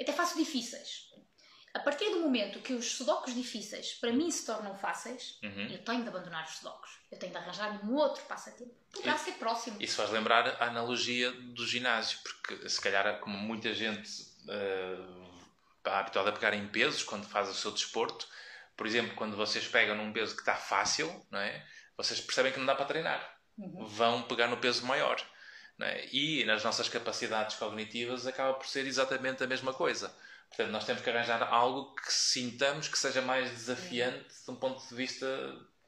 Até 0.00 0.12
faço 0.12 0.38
difíceis. 0.38 1.08
A 1.74 1.80
partir 1.80 2.08
do 2.10 2.20
momento 2.20 2.60
que 2.60 2.72
os 2.72 2.92
sudokus 2.92 3.34
difíceis 3.34 3.92
para 3.94 4.10
mim 4.10 4.30
se 4.30 4.46
tornam 4.46 4.74
fáceis, 4.74 5.38
uhum. 5.42 5.68
eu 5.70 5.78
tenho 5.84 6.02
de 6.02 6.08
abandonar 6.08 6.44
os 6.46 6.56
sudokus. 6.56 6.90
Eu 7.12 7.18
tenho 7.18 7.30
de 7.30 7.38
arranjar 7.38 7.84
um 7.84 7.94
outro 7.94 8.22
passatempo. 8.24 8.74
Poderá 8.90 9.14
e, 9.14 9.18
ser 9.18 9.32
próximo. 9.32 9.76
Isso 9.80 9.96
faz 9.96 10.10
lembrar 10.10 10.48
a 10.60 10.66
analogia 10.66 11.30
do 11.30 11.66
ginásio, 11.66 12.18
porque 12.22 12.68
se 12.68 12.80
calhar, 12.80 13.20
como 13.20 13.36
muita 13.36 13.74
gente 13.74 14.10
uh, 14.48 15.28
está 15.76 16.00
habituada 16.00 16.30
a 16.30 16.32
pegar 16.32 16.54
em 16.54 16.66
pesos 16.68 17.02
quando 17.02 17.26
faz 17.26 17.50
o 17.50 17.54
seu 17.54 17.70
desporto, 17.70 18.26
por 18.76 18.86
exemplo, 18.86 19.14
quando 19.14 19.36
vocês 19.36 19.66
pegam 19.68 19.96
num 19.96 20.12
peso 20.12 20.34
que 20.34 20.40
está 20.40 20.54
fácil, 20.54 21.24
não 21.30 21.38
é? 21.38 21.66
Vocês 21.98 22.20
percebem 22.20 22.52
que 22.52 22.58
não 22.58 22.66
dá 22.66 22.76
para 22.76 22.86
treinar. 22.86 23.38
Uhum. 23.58 23.84
Vão 23.84 24.22
pegar 24.22 24.46
no 24.46 24.56
peso 24.56 24.86
maior. 24.86 25.20
É? 25.80 26.08
E 26.12 26.44
nas 26.44 26.64
nossas 26.64 26.88
capacidades 26.88 27.56
cognitivas 27.56 28.26
acaba 28.26 28.54
por 28.54 28.66
ser 28.66 28.86
exatamente 28.86 29.44
a 29.44 29.46
mesma 29.46 29.74
coisa. 29.74 30.12
Portanto, 30.48 30.70
nós 30.70 30.84
temos 30.84 31.02
que 31.02 31.10
arranjar 31.10 31.42
algo 31.42 31.94
que 31.94 32.12
sintamos 32.12 32.88
que 32.88 32.98
seja 32.98 33.20
mais 33.20 33.50
desafiante 33.50 34.28
de 34.44 34.50
um 34.50 34.56
ponto 34.56 34.86
de 34.88 34.94
vista 34.94 35.26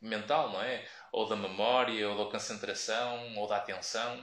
mental, 0.01 0.53
não 0.53 0.63
é? 0.63 0.87
Ou 1.13 1.29
da 1.29 1.35
memória, 1.35 2.09
ou 2.09 2.25
da 2.25 2.31
concentração, 2.31 3.37
ou 3.37 3.49
da 3.49 3.57
atenção. 3.57 4.21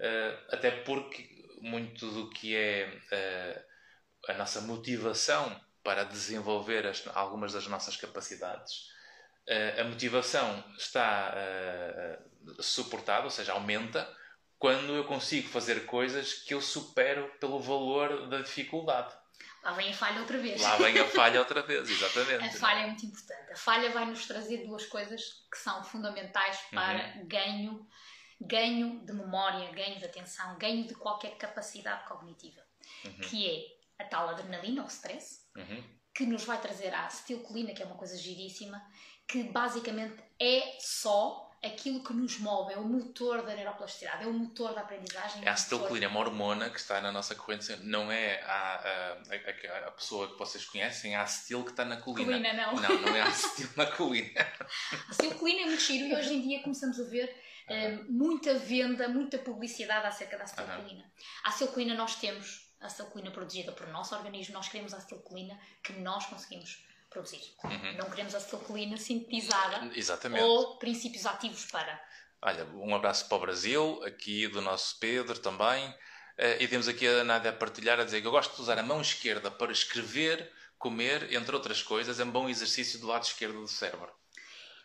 Uh, 0.00 0.54
até 0.54 0.70
porque 0.70 1.28
muito 1.60 2.10
do 2.10 2.30
que 2.30 2.54
é 2.54 2.88
uh, 3.12 4.32
a 4.32 4.34
nossa 4.34 4.60
motivação 4.60 5.58
para 5.82 6.04
desenvolver 6.04 6.86
as, 6.86 7.06
algumas 7.14 7.52
das 7.52 7.66
nossas 7.66 7.96
capacidades 7.96 8.88
a 9.80 9.84
motivação 9.84 10.62
está 10.76 11.34
uh, 11.34 12.62
suportada, 12.62 13.24
ou 13.24 13.30
seja, 13.30 13.52
aumenta 13.52 14.08
quando 14.58 14.94
eu 14.94 15.04
consigo 15.04 15.48
fazer 15.48 15.86
coisas 15.86 16.34
que 16.34 16.52
eu 16.52 16.60
supero 16.60 17.30
pelo 17.38 17.60
valor 17.60 18.28
da 18.28 18.40
dificuldade. 18.40 19.14
Lá 19.62 19.72
vem 19.72 19.90
a 19.90 19.94
falha 19.94 20.20
outra 20.20 20.38
vez. 20.38 20.60
Lá 20.60 20.76
vem 20.76 20.98
a 20.98 21.06
falha 21.08 21.40
outra 21.40 21.62
vez, 21.62 21.88
exatamente. 21.88 22.56
a 22.56 22.58
falha 22.58 22.80
é 22.80 22.86
muito 22.86 23.06
importante. 23.06 23.52
A 23.52 23.56
falha 23.56 23.90
vai 23.90 24.06
nos 24.06 24.26
trazer 24.26 24.66
duas 24.66 24.86
coisas 24.86 25.46
que 25.50 25.58
são 25.58 25.82
fundamentais 25.84 26.58
para 26.70 27.14
uhum. 27.16 27.28
ganho, 27.28 27.88
ganho 28.40 29.04
de 29.04 29.12
memória, 29.12 29.70
ganho 29.72 29.98
de 29.98 30.04
atenção, 30.04 30.58
ganho 30.58 30.86
de 30.86 30.94
qualquer 30.94 31.36
capacidade 31.36 32.06
cognitiva, 32.06 32.60
uhum. 33.04 33.20
que 33.20 33.46
é 33.98 34.04
a 34.04 34.08
tal 34.08 34.28
adrenalina 34.28 34.82
ou 34.82 34.88
stress, 34.88 35.40
uhum. 35.56 35.84
que 36.14 36.24
nos 36.24 36.44
vai 36.44 36.60
trazer 36.60 36.92
a 36.94 37.06
acetilcolina, 37.06 37.72
que 37.72 37.82
é 37.82 37.86
uma 37.86 37.96
coisa 37.96 38.16
giríssima, 38.16 38.80
que 39.28 39.42
basicamente 39.42 40.16
é 40.40 40.78
só 40.80 41.48
aquilo 41.62 42.02
que 42.02 42.12
nos 42.12 42.38
move, 42.38 42.72
é 42.72 42.78
o 42.78 42.84
motor 42.84 43.42
da 43.42 43.54
neuroplasticidade, 43.54 44.24
é 44.24 44.26
o 44.26 44.32
motor 44.32 44.74
da 44.74 44.82
aprendizagem. 44.82 45.44
É 45.44 45.48
a 45.48 45.52
acetilcolina, 45.52 46.06
é 46.06 46.08
uma 46.08 46.20
hormona 46.20 46.70
que 46.70 46.78
está 46.78 47.00
na 47.00 47.10
nossa 47.10 47.34
corrente, 47.34 47.76
não 47.82 48.10
é 48.10 48.40
a, 48.42 48.76
a, 48.76 49.12
a, 49.12 49.88
a 49.88 49.90
pessoa 49.90 50.32
que 50.32 50.38
vocês 50.38 50.64
conhecem, 50.64 51.14
a 51.14 51.22
acetil 51.22 51.64
que 51.64 51.70
está 51.70 51.84
na 51.84 51.96
colina. 51.96 52.24
Colina, 52.24 52.52
não. 52.52 52.74
Não, 52.76 53.00
não 53.02 53.16
é 53.16 53.22
a 53.22 53.26
acetil 53.26 53.68
na 53.76 53.86
colina. 53.86 54.40
A 55.08 55.10
acetilcolina 55.10 55.62
é 55.62 55.66
muito 55.66 55.82
giro 55.82 56.06
e 56.06 56.14
hoje 56.14 56.34
em 56.34 56.42
dia 56.42 56.62
começamos 56.62 57.00
a 57.00 57.04
ver 57.04 57.34
uh, 57.68 58.12
muita 58.12 58.54
venda, 58.54 59.08
muita 59.08 59.38
publicidade 59.38 60.06
acerca 60.06 60.38
da 60.38 60.44
acetilcolina. 60.44 61.04
A 61.44 61.48
acetilcolina 61.48 61.94
nós 61.94 62.16
temos, 62.16 62.72
a 62.80 62.86
acetilcolina 62.86 63.30
produzida 63.30 63.72
por 63.72 63.86
nosso 63.88 64.14
organismo, 64.14 64.54
nós 64.54 64.68
queremos 64.68 64.94
a 64.94 64.98
acetilcolina 64.98 65.58
que 65.82 65.92
nós 65.94 66.26
conseguimos 66.26 66.87
produzir. 67.10 67.40
Uhum. 67.64 67.96
Não 67.96 68.10
queremos 68.10 68.34
acetilcolina 68.34 68.96
sintetizada 68.96 69.90
Exatamente. 69.94 70.42
ou 70.42 70.78
princípios 70.78 71.26
ativos 71.26 71.64
para. 71.66 72.00
Olha, 72.40 72.64
um 72.66 72.94
abraço 72.94 73.28
para 73.28 73.36
o 73.36 73.40
Brasil, 73.40 74.02
aqui 74.04 74.46
do 74.48 74.60
nosso 74.60 74.98
Pedro 74.98 75.38
também. 75.38 75.88
Uh, 76.38 76.54
e 76.60 76.68
temos 76.68 76.86
aqui 76.86 77.06
a 77.06 77.24
Nádia 77.24 77.50
a 77.50 77.54
partilhar, 77.54 77.98
a 77.98 78.04
dizer 78.04 78.20
que 78.20 78.26
eu 78.26 78.30
gosto 78.30 78.54
de 78.54 78.62
usar 78.62 78.78
a 78.78 78.82
mão 78.82 79.00
esquerda 79.00 79.50
para 79.50 79.72
escrever, 79.72 80.52
comer, 80.78 81.32
entre 81.32 81.54
outras 81.54 81.82
coisas. 81.82 82.20
É 82.20 82.24
um 82.24 82.30
bom 82.30 82.48
exercício 82.48 83.00
do 83.00 83.08
lado 83.08 83.24
esquerdo 83.24 83.60
do 83.60 83.66
cérebro. 83.66 84.12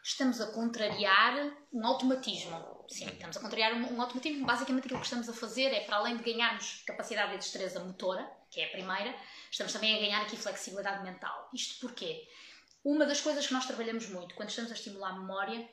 Estamos 0.03 0.41
a 0.41 0.47
contrariar 0.51 1.55
um 1.71 1.85
automatismo. 1.85 2.85
Sim, 2.89 3.05
uhum. 3.05 3.13
estamos 3.13 3.37
a 3.37 3.39
contrariar 3.39 3.73
um, 3.73 3.95
um 3.95 4.01
automatismo. 4.01 4.45
Basicamente, 4.45 4.85
aquilo 4.85 4.99
que 4.99 5.05
estamos 5.05 5.29
a 5.29 5.33
fazer 5.33 5.67
é, 5.67 5.81
para 5.81 5.97
além 5.97 6.17
de 6.17 6.23
ganharmos 6.23 6.83
capacidade 6.87 7.35
e 7.35 7.37
destreza 7.37 7.79
motora, 7.79 8.29
que 8.53 8.61
é 8.61 8.65
a 8.65 8.69
primeira, 8.69 9.15
estamos 9.49 9.73
também 9.73 9.95
a 9.95 9.99
ganhar 9.99 10.21
aqui 10.21 10.37
flexibilidade 10.37 11.03
mental. 11.03 11.49
Isto 11.53 11.79
porquê? 11.81 12.27
Uma 12.83 13.05
das 13.05 13.19
coisas 13.19 13.47
que 13.47 13.53
nós 13.53 13.65
trabalhamos 13.65 14.07
muito 14.09 14.35
quando 14.35 14.49
estamos 14.49 14.71
a 14.71 14.75
estimular 14.75 15.09
a 15.09 15.19
memória 15.19 15.67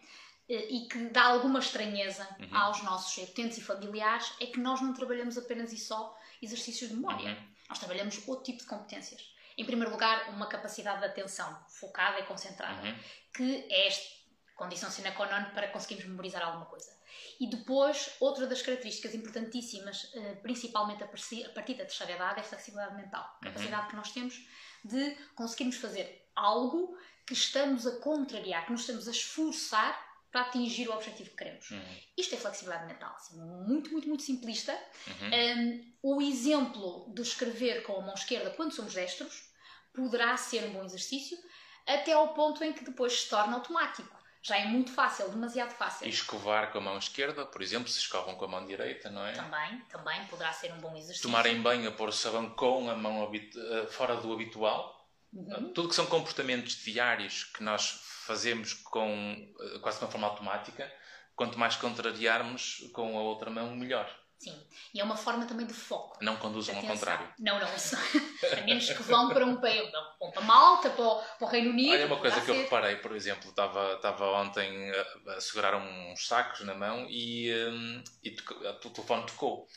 eh, 0.48 0.66
e 0.70 0.88
que 0.88 0.98
dá 1.10 1.24
alguma 1.24 1.58
estranheza 1.58 2.26
uhum. 2.38 2.56
aos 2.56 2.82
nossos 2.82 3.16
utentes 3.22 3.58
e 3.58 3.60
familiares 3.60 4.32
é 4.40 4.46
que 4.46 4.58
nós 4.58 4.80
não 4.80 4.94
trabalhamos 4.94 5.36
apenas 5.36 5.72
e 5.72 5.78
só 5.78 6.18
exercícios 6.40 6.90
de 6.90 6.96
memória. 6.96 7.30
Uhum. 7.30 7.48
Nós 7.68 7.78
trabalhamos 7.78 8.26
outro 8.26 8.44
tipo 8.44 8.58
de 8.60 8.66
competências. 8.66 9.34
Em 9.58 9.64
primeiro 9.64 9.90
lugar, 9.90 10.30
uma 10.30 10.46
capacidade 10.46 11.00
de 11.00 11.06
atenção 11.06 11.64
focada 11.68 12.20
e 12.20 12.22
concentrada, 12.22 12.88
uhum. 12.88 12.98
que 13.34 13.66
é 13.68 13.88
esta 13.88 14.08
condição 14.56 14.90
sine 14.90 15.10
qua 15.12 15.26
non 15.26 15.50
para 15.52 15.68
conseguirmos 15.68 16.06
memorizar 16.06 16.42
alguma 16.42 16.66
coisa. 16.66 16.99
E 17.40 17.46
depois, 17.46 18.10
outra 18.20 18.46
das 18.46 18.60
características 18.60 19.14
importantíssimas, 19.14 20.10
eh, 20.14 20.34
principalmente 20.42 21.02
a 21.02 21.08
partir 21.08 21.44
da 21.46 21.86
terceira 21.86 22.12
idade, 22.12 22.38
é 22.38 22.42
a 22.42 22.44
flexibilidade 22.44 22.94
mental. 22.94 23.22
A 23.22 23.32
uhum. 23.32 23.52
capacidade 23.52 23.88
que 23.88 23.96
nós 23.96 24.12
temos 24.12 24.46
de 24.84 25.16
conseguirmos 25.34 25.76
fazer 25.76 26.28
algo 26.36 26.98
que 27.26 27.32
estamos 27.32 27.86
a 27.86 27.98
contrariar, 28.00 28.66
que 28.66 28.72
nos 28.72 28.82
estamos 28.82 29.08
a 29.08 29.10
esforçar 29.10 30.10
para 30.30 30.42
atingir 30.42 30.88
o 30.88 30.92
objetivo 30.92 31.30
que 31.30 31.36
queremos. 31.36 31.70
Uhum. 31.70 31.96
Isto 32.14 32.34
é 32.34 32.38
flexibilidade 32.38 32.86
mental. 32.86 33.14
Assim, 33.16 33.40
muito, 33.40 33.90
muito, 33.90 34.06
muito 34.06 34.22
simplista. 34.22 34.78
Uhum. 35.06 35.80
Um, 36.02 36.16
o 36.16 36.22
exemplo 36.22 37.10
de 37.14 37.22
escrever 37.22 37.84
com 37.84 37.96
a 37.96 38.02
mão 38.02 38.14
esquerda 38.14 38.50
quando 38.50 38.72
somos 38.72 38.92
destros 38.92 39.50
poderá 39.94 40.36
ser 40.36 40.64
um 40.64 40.74
bom 40.74 40.84
exercício, 40.84 41.38
até 41.86 42.12
ao 42.12 42.34
ponto 42.34 42.62
em 42.62 42.72
que 42.74 42.84
depois 42.84 43.22
se 43.22 43.30
torna 43.30 43.54
automático 43.54 44.19
já 44.42 44.56
é 44.56 44.64
muito 44.64 44.92
fácil, 44.92 45.28
demasiado 45.28 45.72
fácil. 45.72 46.06
E 46.06 46.10
escovar 46.10 46.72
com 46.72 46.78
a 46.78 46.80
mão 46.80 46.98
esquerda, 46.98 47.44
por 47.44 47.60
exemplo, 47.60 47.88
se 47.88 47.98
escovam 47.98 48.34
com 48.34 48.44
a 48.46 48.48
mão 48.48 48.66
direita, 48.66 49.10
não 49.10 49.26
é? 49.26 49.32
Também, 49.32 49.80
também 49.90 50.24
poderá 50.26 50.52
ser 50.52 50.72
um 50.72 50.78
bom 50.78 50.96
exercício. 50.96 51.22
Tomarem 51.22 51.60
banho 51.60 51.88
a 51.88 51.92
pôr 51.92 52.08
o 52.08 52.12
sabão 52.12 52.48
com 52.50 52.88
a 52.88 52.96
mão 52.96 53.30
eh, 53.34 53.86
fora 53.88 54.16
do 54.16 54.32
habitual. 54.32 54.98
Uhum. 55.32 55.72
Tudo 55.72 55.90
que 55.90 55.94
são 55.94 56.06
comportamentos 56.06 56.76
diários 56.76 57.44
que 57.44 57.62
nós 57.62 58.00
fazemos 58.26 58.72
com 58.72 59.52
eh, 59.60 59.78
quase 59.80 59.98
de 59.98 60.04
uma 60.04 60.10
forma 60.10 60.26
automática, 60.26 60.90
quanto 61.36 61.58
mais 61.58 61.76
contrariarmos 61.76 62.90
com 62.92 63.18
a 63.18 63.22
outra 63.22 63.50
mão, 63.50 63.76
melhor. 63.76 64.08
Sim, 64.40 64.58
e 64.94 64.98
é 64.98 65.04
uma 65.04 65.18
forma 65.18 65.44
também 65.44 65.66
de 65.66 65.74
foco. 65.74 66.16
Não 66.22 66.34
conduzam 66.36 66.74
ao 66.74 66.82
contrário. 66.82 67.28
Não, 67.38 67.60
não. 67.60 67.68
a 67.68 68.60
menos 68.64 68.90
que 68.90 69.02
vão 69.02 69.28
para 69.28 69.44
um 69.44 69.60
país, 69.60 69.92
vão 70.18 70.30
para 70.30 70.40
Malta, 70.40 70.88
para 70.88 71.04
o, 71.04 71.20
para 71.20 71.46
o 71.46 71.50
Reino 71.50 71.68
Unido. 71.68 71.92
Olha, 71.92 72.06
uma 72.06 72.16
coisa 72.16 72.40
que 72.40 72.50
eu 72.50 72.54
reparei, 72.54 72.96
por 72.96 73.14
exemplo, 73.14 73.50
estava, 73.50 73.96
estava 73.96 74.24
ontem 74.40 74.90
a, 74.92 75.32
a 75.32 75.40
segurar 75.42 75.76
uns 75.76 76.26
sacos 76.26 76.60
na 76.60 76.74
mão 76.74 77.06
e, 77.10 77.52
um, 77.68 78.02
e 78.24 78.30
o 78.30 78.90
telefone 78.90 79.26
tocou. 79.26 79.68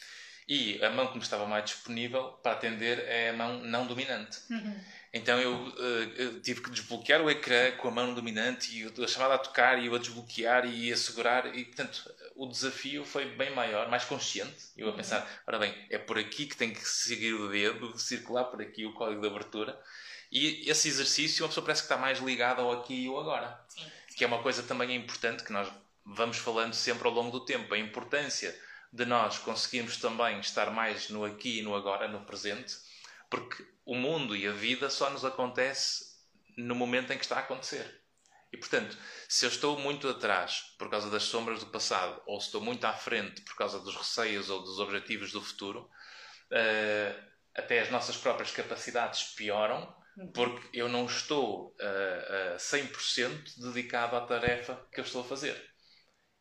E 0.48 0.82
a 0.82 0.90
mão 0.90 1.08
que 1.08 1.18
me 1.18 1.24
estava 1.24 1.46
mais 1.46 1.66
disponível 1.66 2.40
para 2.42 2.54
atender 2.54 3.00
é 3.00 3.32
a 3.32 3.34
mão 3.34 3.60
não 3.60 3.86
dominante. 3.86 4.40
Uhum. 4.50 4.80
Então 5.14 5.40
eu, 5.40 5.56
uh, 5.56 6.40
tive 6.42 6.62
que 6.62 6.72
desbloquear 6.72 7.22
o 7.22 7.30
ecrã 7.30 7.72
com 7.74 7.90
a 7.90 7.92
mão 7.92 8.14
dominante 8.14 8.76
e 8.76 9.04
a 9.04 9.08
chamada 9.08 9.36
a 9.36 9.38
tocar 9.38 9.78
e 9.78 9.88
eu 9.88 9.96
a 9.96 10.00
desbloquear 10.00 10.66
e 10.66 10.92
a 10.92 10.98
segurar 10.98 11.54
e 11.54 11.66
portanto 11.66 12.10
o 12.36 12.48
desafio 12.48 13.06
foi 13.06 13.26
bem 13.26 13.54
maior, 13.54 13.90
mais 13.90 14.06
consciente. 14.06 14.72
Eu 14.76 14.88
a 14.88 14.92
uhum. 14.92 14.98
pensar, 14.98 15.44
ora 15.48 15.60
bem, 15.60 15.74
é 15.90 15.98
por 15.98 16.18
aqui 16.18 16.46
que 16.46 16.58
tem 16.58 16.74
que 16.74 16.88
seguir 16.88 17.34
o 17.34 17.50
dedo, 17.50 17.98
circular 18.00 18.46
por 18.46 18.62
aqui 18.62 18.86
o 18.86 18.94
código 18.94 19.22
de 19.22 19.28
abertura. 19.28 19.80
E 20.32 20.70
esse 20.70 20.88
exercício, 20.88 21.44
uma 21.44 21.50
pessoa 21.50 21.66
parece 21.66 21.82
que 21.82 21.86
está 21.86 21.98
mais 21.98 22.20
ligada 22.20 22.62
ao 22.62 22.72
aqui 22.72 23.06
e 23.06 23.08
ao 23.08 23.20
agora. 23.20 23.60
Sim. 23.70 23.86
Que 24.18 24.24
é 24.24 24.28
uma 24.28 24.42
coisa 24.42 24.64
também 24.64 24.96
importante 24.96 25.44
que 25.44 25.54
nós 25.54 25.72
vamos 26.06 26.38
falando 26.38 26.74
sempre 26.74 27.08
ao 27.08 27.14
longo 27.14 27.32
do 27.32 27.46
tempo. 27.46 27.74
A 27.74 27.78
importância 27.78 28.58
de 28.92 29.06
nós 29.06 29.38
conseguirmos 29.40 29.98
também 29.98 30.40
estar 30.40 30.72
mais 30.72 31.10
no 31.10 31.26
aqui 31.26 31.60
e 31.60 31.62
no 31.62 31.76
agora, 31.76 32.08
no 32.08 32.26
presente, 32.26 32.76
porque 33.30 33.66
o 33.86 33.96
mundo 33.96 34.36
e 34.36 34.48
a 34.48 34.52
vida 34.52 34.90
só 34.90 35.10
nos 35.10 35.26
acontece 35.26 36.14
no 36.56 36.76
momento 36.76 37.12
em 37.12 37.18
que 37.18 37.24
está 37.24 37.38
a 37.38 37.40
acontecer. 37.40 38.03
E 38.54 38.58
portanto, 38.58 38.96
se 39.28 39.46
eu 39.46 39.50
estou 39.50 39.80
muito 39.80 40.08
atrás 40.08 40.76
por 40.78 40.88
causa 40.88 41.10
das 41.10 41.24
sombras 41.24 41.60
do 41.60 41.72
passado, 41.72 42.22
ou 42.28 42.40
se 42.40 42.46
estou 42.46 42.62
muito 42.62 42.86
à 42.86 42.94
frente 42.94 43.42
por 43.42 43.56
causa 43.56 43.80
dos 43.80 43.96
receios 43.96 44.48
ou 44.52 44.62
dos 44.62 44.80
objetivos 44.80 45.32
do 45.32 45.42
futuro, 45.42 45.90
uh, 46.52 47.30
até 47.56 47.80
as 47.80 47.90
nossas 47.90 48.16
próprias 48.16 48.52
capacidades 48.52 49.24
pioram, 49.36 49.92
uhum. 50.16 50.32
porque 50.32 50.70
eu 50.72 50.88
não 50.88 51.08
estou 51.08 51.76
uh, 51.80 52.54
uh, 52.54 52.58
100% 52.58 53.60
dedicado 53.60 54.16
à 54.16 54.22
tarefa 54.22 54.88
que 54.94 55.00
eu 55.00 55.04
estou 55.04 55.22
a 55.22 55.26
fazer. 55.26 55.60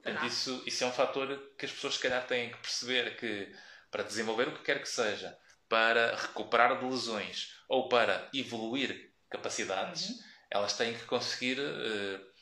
Portanto, 0.02 0.26
isso, 0.26 0.62
isso 0.66 0.84
é 0.84 0.86
um 0.86 0.92
fator 0.92 1.54
que 1.56 1.64
as 1.64 1.72
pessoas, 1.72 1.94
se 1.94 2.00
calhar, 2.00 2.26
têm 2.26 2.50
que 2.50 2.58
perceber 2.58 3.16
que 3.16 3.50
para 3.90 4.02
desenvolver 4.02 4.48
o 4.48 4.54
que 4.56 4.64
quer 4.64 4.82
que 4.82 4.88
seja, 4.88 5.34
para 5.66 6.14
recuperar 6.16 6.78
de 6.78 6.84
lesões 6.84 7.56
ou 7.68 7.88
para 7.88 8.28
evoluir 8.34 9.12
capacidades, 9.30 10.10
uhum. 10.10 10.31
Elas 10.52 10.74
têm 10.76 10.92
que 10.92 11.04
conseguir 11.06 11.58
uh, 11.58 12.32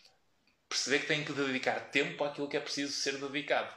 perceber 0.69 0.99
que 1.01 1.07
têm 1.07 1.25
que 1.25 1.33
dedicar 1.33 1.91
tempo 1.91 2.25
àquilo 2.25 2.49
que 2.49 2.57
é 2.57 2.61
preciso 2.61 2.93
ser 2.93 3.19
dedicado. 3.19 3.73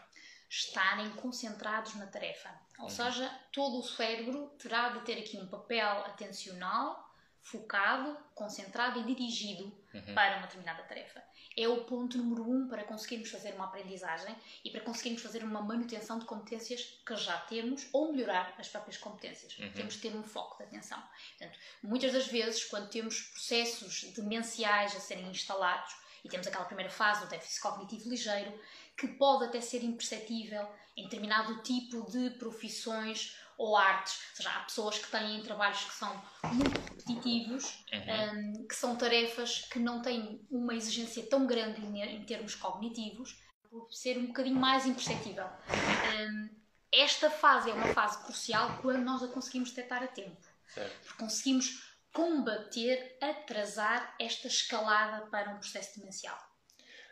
Estarem 0.50 1.10
concentrados 1.12 1.96
na 1.96 2.08
tarefa. 2.08 2.50
Ou 2.80 2.86
uhum. 2.86 2.90
seja, 2.90 3.30
todo 3.52 3.80
o 3.80 3.84
cérebro 3.84 4.50
terá 4.60 4.90
de 4.90 5.02
ter 5.02 5.20
aqui 5.20 5.38
um 5.38 5.48
papel 5.48 5.88
atencional, 6.06 7.12
focado, 7.42 8.18
concentrado 8.34 9.00
e 9.00 9.04
dirigido 9.04 9.66
uhum. 9.94 10.16
para 10.16 10.38
uma 10.38 10.48
determinada 10.48 10.84
tarefa 10.84 11.24
é 11.56 11.68
o 11.68 11.84
ponto 11.86 12.18
número 12.18 12.50
um 12.50 12.68
para 12.68 12.84
conseguirmos 12.84 13.30
fazer 13.30 13.54
uma 13.54 13.66
aprendizagem 13.66 14.36
e 14.64 14.70
para 14.70 14.82
conseguirmos 14.82 15.22
fazer 15.22 15.44
uma 15.44 15.62
manutenção 15.62 16.20
de 16.20 16.26
competências 16.26 17.00
que 17.06 17.16
já 17.16 17.38
temos 17.42 17.88
ou 17.94 18.12
melhorar 18.12 18.56
as 18.58 18.68
próprias 18.68 18.98
competências. 18.98 19.58
Uhum. 19.58 19.72
Temos 19.74 19.94
de 19.96 20.00
ter 20.00 20.16
um 20.16 20.24
foco 20.24 20.58
de 20.58 20.64
atenção. 20.64 21.02
Portanto, 21.38 21.60
muitas 21.82 22.14
das 22.14 22.28
vezes, 22.28 22.66
quando 22.66 22.90
temos 22.90 23.22
processos 23.22 24.04
demenciais 24.16 24.96
a 24.96 25.00
serem 25.00 25.30
instalados 25.30 25.96
e 26.24 26.30
temos 26.30 26.48
aquela 26.48 26.66
primeira 26.66 26.90
fase 26.90 27.22
do 27.22 27.30
déficit 27.30 27.62
cognitivo 27.62 28.10
ligeiro, 28.10 28.54
que 28.96 29.08
pode 29.08 29.46
até 29.46 29.60
ser 29.60 29.84
imperceptível 29.84 30.68
em 30.96 31.04
determinado 31.04 31.62
tipo 31.64 32.10
de 32.10 32.30
profissões 32.32 33.36
ou 33.58 33.76
artes. 33.78 34.20
Ou 34.32 34.36
seja, 34.36 34.50
há 34.50 34.60
pessoas 34.62 35.00
que 35.00 35.10
têm 35.10 35.42
trabalhos 35.42 35.84
que 35.84 35.94
são 35.94 36.24
muito 36.54 36.80
repetitivos, 36.80 37.86
uhum. 37.92 38.62
um, 38.62 38.68
que 38.68 38.76
são 38.76 38.96
tarefas 38.96 39.68
que 39.72 39.80
não 39.80 40.02
têm 40.02 40.46
uma 40.50 40.74
exigência 40.74 41.24
tão 41.24 41.46
grande 41.46 41.82
em, 41.82 42.24
termos 42.26 42.56
cognitivos, 42.56 43.38
por 43.70 43.92
ser 43.92 44.18
um 44.18 44.28
bocadinho 44.28 44.56
mais 44.56 44.86
imperceptível. 44.86 45.46
Um, 45.46 46.50
esta 46.92 47.30
fase 47.30 47.72
é 47.72 47.74
uma 47.74 47.94
fase 47.94 48.24
crucial 48.24 48.78
quando 48.82 49.04
nós 49.04 49.24
a 49.24 49.28
conseguimos 49.28 49.72
detectar 49.72 50.04
a 50.04 50.08
tempo. 50.08 50.38
Certo. 50.68 50.96
Porque 51.06 51.24
conseguimos 51.24 51.94
combater, 52.12 53.18
atrasar 53.20 54.16
esta 54.20 54.48
escalada 54.48 55.26
para 55.28 55.50
um 55.50 55.58
processo 55.58 56.00
demencial. 56.00 56.38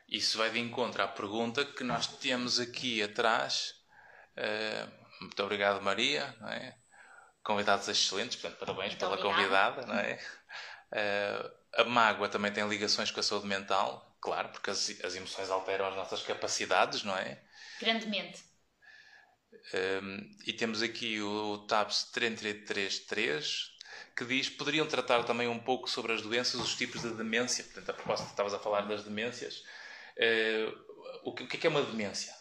Isso 0.07 0.37
vai 0.37 0.51
de 0.51 0.59
encontro 0.59 1.01
à 1.01 1.07
pergunta 1.07 1.65
que 1.65 1.83
nós 1.83 2.05
temos 2.05 2.59
aqui 2.59 3.01
atrás 3.01 3.81
Uh, 4.37 5.00
muito 5.21 5.43
obrigado, 5.43 5.81
Maria. 5.81 6.35
Não 6.39 6.49
é? 6.49 6.75
Convidados 7.43 7.87
excelentes, 7.87 8.35
portanto, 8.35 8.59
parabéns 8.59 8.89
muito 8.89 8.99
pela 8.99 9.13
obrigada. 9.13 9.81
convidada. 9.81 9.87
Não 9.87 9.99
é? 9.99 10.19
Uh, 10.91 11.81
a 11.81 11.83
mágoa 11.85 12.27
também 12.27 12.51
tem 12.51 12.67
ligações 12.67 13.09
com 13.11 13.19
a 13.19 13.23
saúde 13.23 13.47
mental, 13.47 14.17
claro, 14.19 14.49
porque 14.49 14.69
as, 14.69 14.89
as 15.03 15.15
emoções 15.15 15.49
alteram 15.49 15.87
as 15.87 15.95
nossas 15.95 16.21
capacidades, 16.21 17.03
não 17.03 17.15
é? 17.15 17.41
Grandemente. 17.79 18.43
Um, 19.73 20.37
e 20.45 20.53
temos 20.53 20.81
aqui 20.81 21.21
o 21.21 21.59
TAPS 21.59 22.05
333 22.11 23.71
que 24.15 24.25
diz 24.25 24.49
poderiam 24.49 24.87
tratar 24.87 25.23
também 25.23 25.47
um 25.47 25.59
pouco 25.59 25.89
sobre 25.89 26.13
as 26.13 26.21
doenças, 26.21 26.59
os 26.59 26.75
tipos 26.75 27.01
de 27.01 27.13
demência. 27.13 27.63
Portanto, 27.63 27.89
a 27.89 27.93
propósito, 27.93 28.29
estavas 28.29 28.53
a 28.53 28.59
falar 28.59 28.81
das 28.81 29.03
demências. 29.03 29.63
Uh, 30.17 30.91
o, 31.23 31.33
que, 31.33 31.43
o 31.43 31.47
que 31.47 31.65
é, 31.65 31.69
é 31.69 31.69
uma 31.69 31.83
demência? 31.83 32.33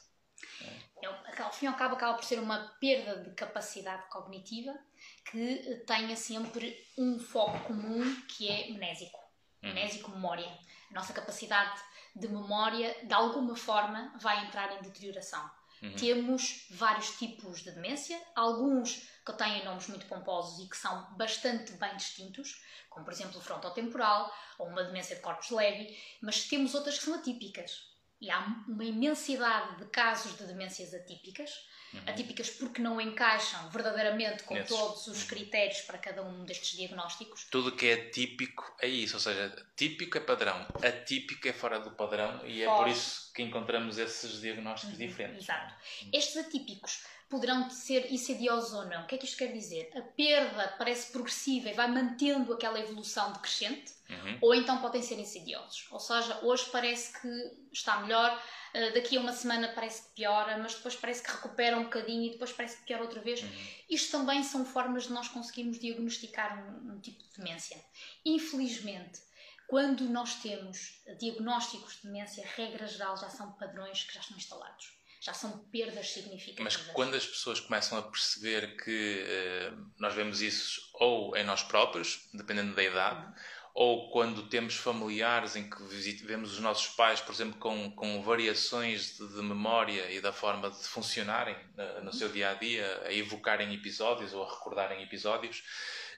É, 1.41 1.43
ao 1.43 1.53
fim 1.53 1.64
e 1.64 1.68
ao 1.68 1.74
cabo, 1.74 1.95
acaba 1.95 2.18
por 2.18 2.24
ser 2.24 2.38
uma 2.38 2.59
perda 2.78 3.16
de 3.16 3.30
capacidade 3.34 4.07
cognitiva 4.11 4.78
que 5.24 5.82
tenha 5.86 6.14
sempre 6.14 6.76
um 6.99 7.18
foco 7.18 7.59
comum 7.61 8.14
que 8.28 8.49
é 8.49 8.70
mnésico. 8.70 9.18
Uhum. 9.62 9.70
Mnésico, 9.70 10.11
memória. 10.11 10.47
A 10.91 10.95
nossa 10.95 11.14
capacidade 11.14 11.80
de 12.14 12.28
memória, 12.28 12.95
de 13.05 13.14
alguma 13.14 13.57
forma, 13.57 14.12
vai 14.20 14.45
entrar 14.45 14.76
em 14.76 14.82
deterioração. 14.82 15.51
Uhum. 15.82 15.97
Temos 15.97 16.66
vários 16.72 17.16
tipos 17.16 17.62
de 17.62 17.70
demência, 17.70 18.20
alguns 18.36 19.09
que 19.24 19.32
têm 19.32 19.64
nomes 19.64 19.88
muito 19.88 20.05
pomposos 20.07 20.62
e 20.62 20.68
que 20.68 20.76
são 20.76 21.14
bastante 21.16 21.72
bem 21.72 21.97
distintos, 21.97 22.62
como 22.91 23.03
por 23.03 23.14
exemplo 23.14 23.38
o 23.38 23.43
frontotemporal 23.43 24.30
ou 24.59 24.66
uma 24.66 24.84
demência 24.84 25.16
de 25.16 25.22
corpus 25.22 25.49
leve, 25.51 25.99
mas 26.20 26.47
temos 26.49 26.74
outras 26.74 26.99
que 26.99 27.05
são 27.05 27.14
atípicas. 27.14 27.89
E 28.21 28.31
há 28.31 28.39
uma 28.68 28.85
imensidade 28.85 29.79
de 29.79 29.87
casos 29.87 30.37
de 30.37 30.45
demências 30.45 30.93
atípicas, 30.93 31.51
uhum. 31.95 32.01
atípicas 32.07 32.51
porque 32.51 32.83
não 32.83 33.01
encaixam 33.01 33.71
verdadeiramente 33.71 34.43
com 34.43 34.55
Nesses. 34.55 34.68
todos 34.68 35.07
os 35.07 35.23
uhum. 35.23 35.29
critérios 35.29 35.81
para 35.83 35.97
cada 35.97 36.23
um 36.23 36.45
destes 36.45 36.77
diagnósticos. 36.77 37.47
Tudo 37.51 37.75
que 37.75 37.87
é 37.87 38.11
típico 38.11 38.77
é 38.81 38.89
isso, 38.89 39.16
ou 39.16 39.21
seja, 39.21 39.51
típico 39.75 40.18
é 40.18 40.21
padrão, 40.21 40.66
atípico 40.83 41.49
é 41.49 41.53
fora 41.53 41.81
do 41.81 41.93
padrão 41.93 42.47
e 42.47 42.62
é 42.62 42.66
por 42.66 42.89
isso 42.89 43.33
que 43.33 43.43
encontramos 43.43 43.97
esses 43.97 44.41
diagnósticos 44.41 44.99
uhum. 44.99 45.07
diferentes. 45.07 45.45
Exato. 45.45 45.75
Estes 46.12 46.37
atípicos 46.37 47.03
poderão 47.31 47.70
ser 47.70 48.12
insidiosos 48.12 48.72
ou 48.72 48.85
não. 48.87 49.05
O 49.05 49.07
que 49.07 49.14
é 49.14 49.18
que 49.18 49.24
isto 49.24 49.39
quer 49.39 49.53
dizer? 49.53 49.89
A 49.97 50.03
perda 50.03 50.74
parece 50.76 51.12
progressiva 51.12 51.70
e 51.70 51.72
vai 51.72 51.87
mantendo 51.87 52.53
aquela 52.53 52.81
evolução 52.81 53.33
decrescente, 53.33 53.95
uhum. 54.11 54.39
ou 54.43 54.53
então 54.53 54.78
podem 54.78 55.01
ser 55.01 55.16
insidiosos. 55.16 55.87
Ou 55.93 56.01
seja, 56.01 56.41
hoje 56.43 56.68
parece 56.72 57.18
que 57.20 57.28
está 57.72 58.01
melhor, 58.01 58.37
uh, 58.37 58.95
daqui 58.95 59.16
a 59.16 59.20
uma 59.20 59.33
semana 59.33 59.68
parece 59.72 60.09
que 60.09 60.16
piora, 60.16 60.59
mas 60.59 60.74
depois 60.74 60.97
parece 60.97 61.22
que 61.22 61.31
recupera 61.31 61.78
um 61.78 61.85
bocadinho 61.85 62.26
e 62.26 62.31
depois 62.33 62.53
parece 62.53 62.78
que 62.78 62.87
piora 62.87 63.05
outra 63.05 63.20
vez. 63.20 63.43
Uhum. 63.43 63.66
Isto 63.89 64.11
também 64.11 64.43
são 64.43 64.64
formas 64.64 65.05
de 65.05 65.12
nós 65.12 65.28
conseguirmos 65.28 65.78
diagnosticar 65.78 66.59
um, 66.59 66.95
um 66.95 67.01
tipo 67.01 67.22
de 67.22 67.31
demência. 67.37 67.81
Infelizmente, 68.24 69.20
quando 69.68 70.03
nós 70.09 70.35
temos 70.43 71.01
diagnósticos 71.20 71.95
de 71.95 72.09
demência, 72.09 72.45
regra 72.57 72.89
geral 72.89 73.16
já 73.16 73.31
são 73.31 73.53
padrões 73.53 74.03
que 74.03 74.14
já 74.14 74.20
estão 74.20 74.37
instalados 74.37 74.99
já 75.21 75.35
são 75.35 75.59
perdas 75.66 76.11
significativas. 76.11 76.77
Mas 76.77 76.77
quando 76.95 77.14
as 77.14 77.27
pessoas 77.27 77.61
começam 77.61 77.99
a 77.99 78.03
perceber 78.03 78.77
que 78.83 79.23
uh, 79.23 79.93
nós 79.99 80.14
vemos 80.14 80.41
isso 80.41 80.81
ou 80.95 81.37
em 81.37 81.45
nós 81.45 81.62
próprios, 81.62 82.29
dependendo 82.33 82.75
da 82.75 82.83
idade, 82.83 83.27
uhum. 83.27 83.35
ou 83.75 84.11
quando 84.11 84.49
temos 84.49 84.77
familiares 84.77 85.57
em 85.57 85.68
que 85.68 85.83
vemos 86.25 86.55
os 86.55 86.61
nossos 86.61 86.89
pais, 86.95 87.21
por 87.21 87.35
exemplo, 87.35 87.59
com, 87.59 87.91
com 87.91 88.23
variações 88.23 89.18
de, 89.18 89.29
de 89.29 89.43
memória 89.43 90.11
e 90.11 90.23
da 90.23 90.33
forma 90.33 90.71
de 90.71 90.85
funcionarem 90.85 91.55
uh, 91.55 92.01
no 92.01 92.07
uhum. 92.07 92.12
seu 92.14 92.31
dia 92.31 92.51
a 92.51 92.55
dia, 92.55 93.03
a 93.05 93.12
evocarem 93.12 93.75
episódios 93.75 94.33
ou 94.33 94.43
a 94.43 94.51
recordarem 94.51 95.03
episódios, 95.03 95.62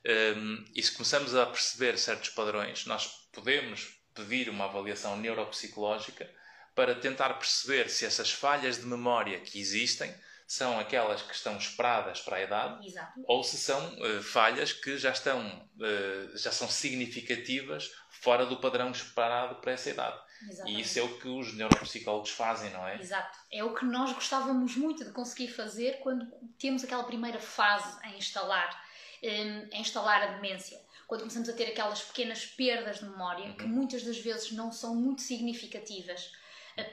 um, 0.07 0.11
ehm, 0.11 0.65
e 0.75 0.83
se 0.83 0.93
começamos 0.93 1.35
a 1.35 1.47
perceber 1.47 1.99
certos 1.99 2.31
padrões, 2.31 2.87
nós 2.87 3.07
podemos 3.33 3.97
pedir 4.15 4.49
uma 4.49 4.67
avaliação 4.67 5.17
neuropsicológica 5.17 6.29
para 6.75 6.95
tentar 6.95 7.35
perceber 7.35 7.89
se 7.91 8.05
essas 8.05 8.31
falhas 8.31 8.79
de 8.79 8.87
memória 8.87 9.41
que 9.41 9.61
existem 9.61 10.15
são 10.47 10.79
aquelas 10.79 11.23
que 11.23 11.35
estão 11.35 11.57
esperadas 11.57 12.21
para 12.21 12.37
a 12.37 12.43
idade 12.43 12.87
Exato. 12.87 13.25
ou 13.27 13.43
se 13.43 13.57
são 13.57 13.95
uh, 13.99 14.23
falhas 14.23 14.73
que 14.73 14.99
já 14.99 15.11
estão 15.11 15.41
uh, 15.41 16.37
já 16.37 16.53
são 16.53 16.69
significativas 16.69 17.91
fora 18.11 18.45
do 18.45 18.59
padrão 18.59 18.91
esperado 18.91 19.57
para 19.57 19.73
essa 19.73 19.91
idade. 19.91 20.21
Exatamente. 20.49 20.79
E 20.79 20.81
isso 20.81 20.99
é 20.99 21.03
o 21.03 21.19
que 21.19 21.29
os 21.29 21.55
neuropsicólogos 21.55 22.31
fazem, 22.31 22.71
não 22.71 22.87
é? 22.87 23.01
Exato. 23.01 23.39
É 23.51 23.65
o 23.65 23.75
que 23.75 23.85
nós 23.85 24.13
gostávamos 24.13 24.77
muito 24.77 25.05
de 25.05 25.11
conseguir 25.11 25.49
fazer 25.49 26.01
quando 26.01 26.31
temos 26.59 26.85
aquela 26.85 27.05
primeira 27.05 27.41
fase 27.41 27.99
a 28.03 28.11
instalar, 28.11 28.81
um, 29.23 29.77
a 29.77 29.79
instalar 29.79 30.23
a 30.23 30.27
demência. 30.35 30.79
Quando 31.07 31.21
começamos 31.21 31.49
a 31.49 31.53
ter 31.53 31.65
aquelas 31.65 32.03
pequenas 32.03 32.47
perdas 32.47 32.99
de 33.01 33.07
memória, 33.07 33.47
uhum. 33.47 33.57
que 33.57 33.65
muitas 33.65 34.03
das 34.03 34.19
vezes 34.19 34.53
não 34.53 34.71
são 34.71 34.95
muito 34.95 35.23
significativas, 35.23 36.31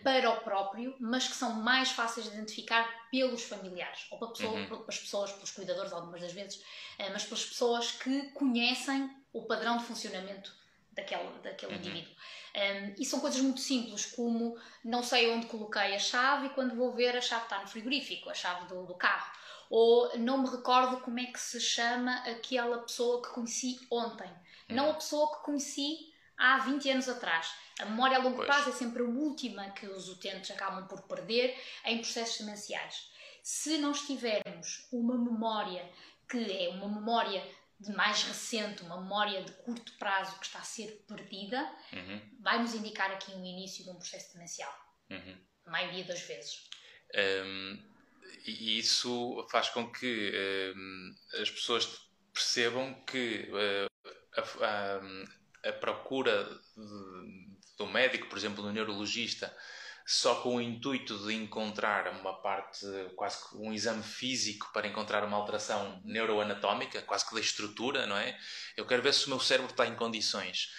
para 0.04 0.30
o 0.30 0.38
próprio, 0.42 0.96
mas 1.00 1.28
que 1.28 1.36
são 1.36 1.54
mais 1.54 1.92
fáceis 1.92 2.28
de 2.28 2.34
identificar 2.34 3.10
pelos 3.10 3.44
familiares, 3.44 4.08
ou 4.12 4.18
para 4.18 4.30
pessoa, 4.30 4.52
uhum. 4.52 4.68
pelas 4.68 5.00
pessoas, 5.00 5.32
pelos 5.32 5.52
cuidadores, 5.52 5.94
algumas 5.94 6.22
das 6.22 6.34
vezes, 6.34 6.64
eh, 6.98 7.10
mas 7.12 7.24
pelas 7.24 7.46
pessoas 7.46 7.92
que 7.92 8.30
conhecem 8.32 9.10
o 9.32 9.44
padrão 9.44 9.78
de 9.78 9.86
funcionamento 9.86 10.54
daquele, 10.92 11.30
daquele 11.44 11.74
uhum. 11.74 11.80
indivíduo. 11.80 12.12
Um, 12.56 12.60
ehm, 12.60 12.96
e 12.98 13.06
são 13.06 13.20
coisas 13.20 13.42
muito 13.42 13.62
simples, 13.62 14.06
como 14.06 14.58
não 14.84 15.04
sei 15.04 15.30
onde 15.32 15.46
coloquei 15.48 15.96
a 15.96 16.00
chave 16.00 16.48
e 16.48 16.50
quando 16.50 16.76
vou 16.76 16.94
ver 16.94 17.16
a 17.16 17.22
chave 17.22 17.44
está 17.44 17.62
no 17.62 17.68
frigorífico, 17.68 18.30
a 18.30 18.34
chave 18.34 18.68
do, 18.68 18.86
do 18.86 18.96
carro. 18.96 19.32
Ou 19.70 20.18
não 20.18 20.40
me 20.40 20.50
recordo 20.50 21.00
como 21.02 21.20
é 21.20 21.26
que 21.26 21.40
se 21.40 21.62
chama 21.62 22.16
aquela 22.24 22.80
pessoa 22.80 23.22
que 23.22 23.30
conheci 23.30 23.80
ontem. 23.92 24.28
Uhum. 24.28 24.76
Não 24.76 24.92
a 24.92 24.96
pessoa 24.96 25.38
que 25.38 25.44
conheci 25.44 26.12
há 26.40 26.58
20 26.60 26.90
anos 26.90 27.10
atrás. 27.10 27.54
A 27.80 27.86
memória 27.86 28.18
a 28.18 28.22
longo 28.22 28.38
pois. 28.38 28.48
prazo 28.48 28.70
é 28.70 28.74
sempre 28.74 29.04
a 29.04 29.06
última 29.06 29.70
que 29.72 29.86
os 29.88 30.10
utentes 30.10 30.50
acabam 30.52 30.88
por 30.88 31.02
perder 31.04 31.56
em 31.86 31.98
processos 31.98 32.40
demenciais. 32.40 33.12
Se 33.44 33.78
nós 33.78 34.02
tivermos 34.02 34.88
uma 34.92 35.18
memória 35.18 35.88
que 36.30 36.66
é 36.66 36.70
uma 36.70 36.88
memória 36.88 37.44
de 37.80 37.94
mais 37.94 38.24
recente, 38.24 38.84
uma 38.84 39.02
memória 39.02 39.42
de 39.44 39.52
curto 39.54 39.94
prazo 39.98 40.38
que 40.40 40.46
está 40.46 40.60
a 40.60 40.64
ser 40.64 41.06
perdida, 41.08 41.62
uhum. 41.94 42.22
vai 42.42 42.60
nos 42.62 42.74
indicar 42.74 43.10
aqui 43.12 43.32
um 43.32 43.46
início 43.46 43.84
de 43.84 43.90
um 43.90 43.96
processo 43.96 44.34
demencial. 44.34 44.74
Uhum. 45.10 45.38
A 45.66 45.72
maioria 45.72 46.04
das 46.04 46.22
vezes. 46.22 46.70
Um, 47.16 47.80
e 48.46 48.78
isso 48.78 49.48
faz 49.50 49.70
com 49.70 49.90
que 49.92 50.34
um, 50.76 51.16
as 51.42 51.50
pessoas 51.50 51.88
percebam 52.34 52.94
que 53.06 53.50
uh, 53.50 53.90
a, 54.38 54.66
a, 54.66 55.00
a, 55.66 55.72
procura 55.74 56.44
de, 56.76 57.78
do 57.78 57.88
médico, 57.88 58.28
por 58.28 58.38
exemplo, 58.38 58.64
do 58.64 58.72
neurologista, 58.72 59.54
só 60.06 60.42
com 60.42 60.56
o 60.56 60.62
intuito 60.62 61.16
de 61.20 61.36
encontrar 61.36 62.08
uma 62.20 62.42
parte, 62.42 62.84
quase 63.16 63.48
que 63.48 63.58
um 63.58 63.72
exame 63.72 64.02
físico 64.02 64.72
para 64.74 64.88
encontrar 64.88 65.24
uma 65.24 65.38
alteração 65.38 66.02
neuroanatómica, 66.04 67.04
quase 67.04 67.28
que 67.28 67.36
da 67.36 67.40
estrutura, 67.40 68.08
não 68.08 68.18
é? 68.18 68.36
Eu 68.76 68.88
quero 68.88 69.04
ver 69.04 69.14
se 69.14 69.28
o 69.28 69.30
meu 69.30 69.40
cérebro 69.40 69.70
está 69.70 69.86
em 69.86 69.96
condições. 69.96 70.74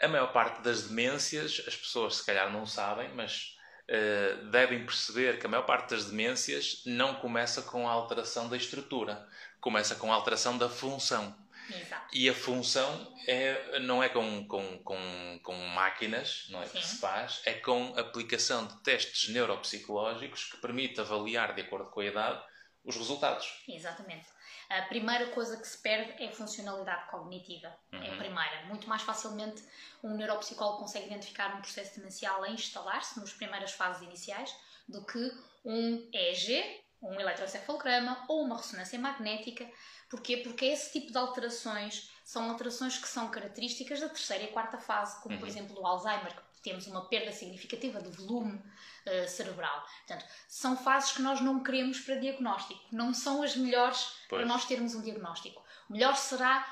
A 0.00 0.08
maior 0.08 0.32
parte 0.32 0.62
das 0.62 0.88
demências, 0.88 1.62
as 1.64 1.76
pessoas 1.76 2.16
se 2.16 2.26
calhar 2.26 2.52
não 2.52 2.66
sabem, 2.66 3.14
mas 3.14 3.56
uh, 3.88 4.50
devem 4.50 4.84
perceber 4.84 5.38
que 5.38 5.46
a 5.46 5.48
maior 5.48 5.62
parte 5.64 5.90
das 5.90 6.06
demências 6.06 6.82
não 6.84 7.14
começa 7.14 7.62
com 7.62 7.88
a 7.88 7.92
alteração 7.92 8.48
da 8.48 8.56
estrutura, 8.56 9.28
começa 9.60 9.94
com 9.94 10.12
a 10.12 10.16
alteração 10.16 10.58
da 10.58 10.68
função. 10.68 11.32
Exato. 11.70 12.08
E 12.12 12.28
a 12.28 12.34
função 12.34 13.14
é, 13.26 13.78
não 13.80 14.02
é 14.02 14.08
com, 14.08 14.46
com, 14.46 14.78
com, 14.82 15.40
com 15.42 15.54
máquinas 15.68 16.46
não 16.50 16.62
é, 16.62 16.68
que 16.68 16.84
se 16.84 16.98
faz, 16.98 17.40
é 17.44 17.54
com 17.54 17.96
aplicação 17.96 18.66
de 18.66 18.76
testes 18.82 19.28
neuropsicológicos 19.30 20.44
que 20.44 20.56
permite 20.58 21.00
avaliar, 21.00 21.54
de 21.54 21.62
acordo 21.62 21.90
com 21.90 22.00
a 22.00 22.04
idade, 22.04 22.42
os 22.84 22.96
resultados. 22.96 23.62
Exatamente. 23.68 24.26
A 24.68 24.82
primeira 24.82 25.26
coisa 25.28 25.56
que 25.58 25.66
se 25.66 25.76
perde 25.78 26.22
é 26.22 26.28
a 26.28 26.32
funcionalidade 26.32 27.10
cognitiva. 27.10 27.74
Uhum. 27.92 28.02
É 28.02 28.08
a 28.08 28.12
uhum. 28.12 28.18
primeira. 28.18 28.64
Muito 28.66 28.88
mais 28.88 29.02
facilmente 29.02 29.62
um 30.02 30.16
neuropsicólogo 30.16 30.78
consegue 30.78 31.06
identificar 31.06 31.54
um 31.54 31.60
processo 31.60 31.98
demencial 31.98 32.42
a 32.42 32.48
instalar-se 32.48 33.20
nas 33.20 33.32
primeiras 33.32 33.72
fases 33.72 34.02
iniciais 34.02 34.54
do 34.88 35.04
que 35.04 35.30
um 35.64 36.08
EEG, 36.12 36.82
um 37.02 37.20
eletroencefalograma 37.20 38.24
ou 38.28 38.44
uma 38.44 38.56
ressonância 38.56 38.98
magnética 38.98 39.68
Porquê? 40.12 40.36
Porque 40.36 40.66
esse 40.66 40.92
tipo 40.92 41.10
de 41.10 41.16
alterações 41.16 42.12
são 42.22 42.50
alterações 42.50 42.98
que 42.98 43.08
são 43.08 43.30
características 43.30 43.98
da 43.98 44.10
terceira 44.10 44.44
e 44.44 44.48
quarta 44.48 44.76
fase, 44.76 45.18
como 45.22 45.34
uhum. 45.34 45.40
por 45.40 45.48
exemplo 45.48 45.80
o 45.80 45.86
Alzheimer, 45.86 46.36
que 46.52 46.60
temos 46.62 46.86
uma 46.86 47.08
perda 47.08 47.32
significativa 47.32 47.98
de 47.98 48.10
volume 48.10 48.56
uh, 48.56 49.26
cerebral. 49.26 49.82
Portanto, 50.06 50.26
são 50.46 50.76
fases 50.76 51.12
que 51.12 51.22
nós 51.22 51.40
não 51.40 51.62
queremos 51.62 51.98
para 51.98 52.16
diagnóstico, 52.16 52.78
não 52.92 53.14
são 53.14 53.42
as 53.42 53.56
melhores 53.56 54.14
pois. 54.28 54.42
para 54.42 54.44
nós 54.44 54.66
termos 54.66 54.94
um 54.94 55.00
diagnóstico. 55.00 55.64
O 55.88 55.94
melhor 55.94 56.14
será 56.14 56.62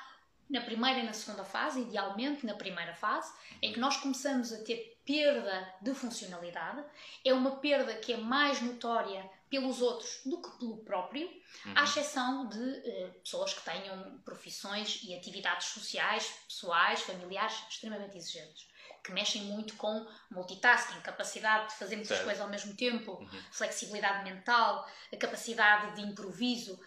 na 0.50 0.60
primeira 0.60 0.98
e 0.98 1.06
na 1.06 1.14
segunda 1.14 1.42
fase, 1.42 1.80
idealmente 1.80 2.44
na 2.44 2.52
primeira 2.52 2.92
fase, 2.92 3.32
em 3.62 3.72
que 3.72 3.80
nós 3.80 3.96
começamos 3.96 4.52
a 4.52 4.62
ter 4.64 5.00
perda 5.02 5.74
de 5.80 5.94
funcionalidade, 5.94 6.84
é 7.24 7.32
uma 7.32 7.52
perda 7.52 7.94
que 7.94 8.12
é 8.12 8.18
mais 8.18 8.60
notória 8.60 9.26
pelos 9.50 9.82
outros 9.82 10.20
do 10.24 10.40
que 10.40 10.58
pelo 10.58 10.78
próprio, 10.84 11.26
uhum. 11.66 11.74
à 11.76 11.82
exceção 11.82 12.48
de 12.48 12.58
uh, 12.58 13.12
pessoas 13.22 13.52
que 13.52 13.64
tenham 13.64 14.18
profissões 14.24 15.00
e 15.02 15.14
atividades 15.14 15.68
sociais, 15.68 16.32
pessoais, 16.46 17.00
familiares 17.00 17.54
extremamente 17.68 18.16
exigentes 18.16 18.70
que 19.02 19.12
mexem 19.12 19.42
muito 19.44 19.76
com 19.76 20.06
multitasking, 20.30 21.00
capacidade 21.00 21.68
de 21.68 21.78
fazer 21.78 21.96
muitas 21.96 22.18
certo. 22.18 22.24
coisas 22.24 22.42
ao 22.42 22.50
mesmo 22.50 22.74
tempo, 22.74 23.12
uhum. 23.12 23.42
flexibilidade 23.50 24.24
mental, 24.24 24.86
a 25.12 25.16
capacidade 25.16 25.96
de 25.96 26.02
improviso 26.02 26.78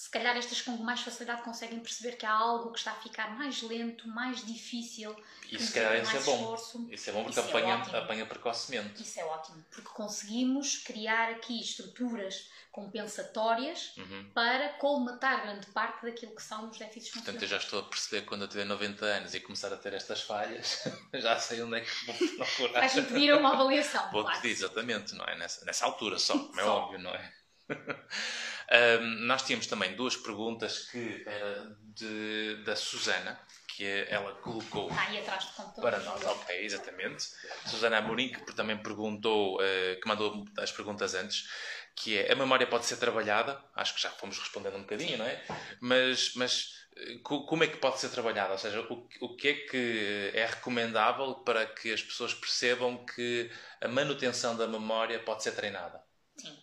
se 0.00 0.08
calhar 0.08 0.34
estas 0.34 0.62
com 0.62 0.70
mais 0.78 1.02
facilidade 1.02 1.42
conseguem 1.42 1.78
perceber 1.78 2.16
que 2.16 2.24
há 2.24 2.32
algo 2.32 2.72
que 2.72 2.78
está 2.78 2.92
a 2.92 2.94
ficar 2.94 3.36
mais 3.36 3.60
lento, 3.60 4.08
mais 4.08 4.42
difícil. 4.46 5.14
E 5.52 5.58
se 5.58 5.74
calhar 5.74 5.94
isso 6.02 6.16
é 6.16 6.20
bom. 6.20 6.36
Esforço. 6.36 6.88
Isso 6.90 7.10
é 7.10 7.12
bom 7.12 7.22
porque 7.22 7.38
isso 7.38 7.46
é 7.46 7.50
apanha, 7.50 7.84
é 7.92 7.98
apanha 7.98 8.24
precocemente. 8.24 9.02
Isso 9.02 9.20
é 9.20 9.24
ótimo, 9.26 9.62
porque 9.70 9.90
conseguimos 9.90 10.78
criar 10.78 11.28
aqui 11.32 11.60
estruturas 11.60 12.48
compensatórias 12.72 13.94
uhum. 13.98 14.30
para 14.32 14.70
colmatar 14.78 15.42
grande 15.42 15.66
parte 15.66 16.06
daquilo 16.06 16.34
que 16.34 16.42
são 16.42 16.70
os 16.70 16.78
déficits 16.78 17.12
Portanto, 17.12 17.42
eu 17.42 17.48
já 17.48 17.58
estou 17.58 17.80
a 17.80 17.82
perceber 17.82 18.24
quando 18.24 18.42
eu 18.42 18.48
tiver 18.48 18.64
90 18.64 19.04
anos 19.04 19.34
e 19.34 19.40
começar 19.40 19.70
a 19.70 19.76
ter 19.76 19.92
estas 19.92 20.22
falhas, 20.22 20.82
já 21.12 21.38
sei 21.38 21.60
onde 21.60 21.76
é 21.76 21.80
que 21.82 22.06
vou 22.06 22.14
procurar. 22.46 22.80
Vais-me 22.80 23.02
pedir 23.02 23.34
uma 23.34 23.52
avaliação. 23.52 24.10
Vou 24.12 24.22
claro. 24.22 24.40
pedir, 24.40 24.54
exatamente, 24.54 25.14
não 25.14 25.26
é? 25.26 25.36
Nessa, 25.36 25.62
nessa 25.66 25.84
altura 25.84 26.18
só, 26.18 26.38
como 26.38 26.58
é 26.58 26.64
óbvio, 26.64 26.98
não 27.00 27.10
é? 27.10 27.32
Um, 28.72 29.26
nós 29.26 29.42
tínhamos 29.42 29.66
também 29.66 29.96
duas 29.96 30.16
perguntas 30.16 30.90
que 30.90 31.24
era 31.26 31.76
de, 31.94 32.62
da 32.64 32.76
Susana, 32.76 33.40
que 33.66 33.84
ela 34.08 34.32
colocou 34.34 34.88
ah, 34.90 35.18
atrás 35.18 35.46
do 35.46 35.52
computador. 35.52 35.90
para 35.90 35.98
nós. 36.00 36.24
Ok, 36.24 36.64
exatamente. 36.64 37.24
Susana 37.66 37.98
Amorim, 37.98 38.30
que 38.30 38.54
também 38.54 38.76
perguntou, 38.76 39.56
uh, 39.56 40.00
que 40.00 40.06
mandou 40.06 40.44
as 40.58 40.70
perguntas 40.70 41.14
antes, 41.14 41.48
que 41.96 42.16
é 42.16 42.32
a 42.32 42.36
memória 42.36 42.66
pode 42.66 42.86
ser 42.86 42.96
trabalhada, 42.96 43.62
acho 43.74 43.94
que 43.94 44.00
já 44.00 44.10
fomos 44.10 44.38
respondendo 44.38 44.76
um 44.76 44.82
bocadinho, 44.82 45.18
não 45.18 45.26
é? 45.26 45.42
Mas, 45.80 46.34
mas 46.34 46.86
eh, 46.96 47.18
como 47.22 47.64
é 47.64 47.66
que 47.66 47.76
pode 47.76 47.98
ser 47.98 48.08
trabalhada? 48.10 48.52
Ou 48.52 48.58
seja, 48.58 48.80
o, 48.80 49.08
o 49.20 49.36
que 49.36 49.48
é 49.48 49.54
que 49.54 50.30
é 50.34 50.46
recomendável 50.46 51.34
para 51.36 51.66
que 51.66 51.92
as 51.92 52.02
pessoas 52.02 52.32
percebam 52.32 53.04
que 53.04 53.50
a 53.80 53.88
manutenção 53.88 54.56
da 54.56 54.66
memória 54.66 55.18
pode 55.18 55.42
ser 55.42 55.52
treinada? 55.52 56.02
Sim. 56.36 56.56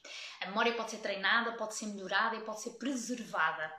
A 0.47 0.49
memória 0.49 0.73
pode 0.75 0.91
ser 0.91 0.97
treinada, 0.97 1.51
pode 1.53 1.75
ser 1.75 1.87
melhorada 1.87 2.37
e 2.37 2.39
pode 2.39 2.61
ser 2.61 2.71
preservada, 2.71 3.69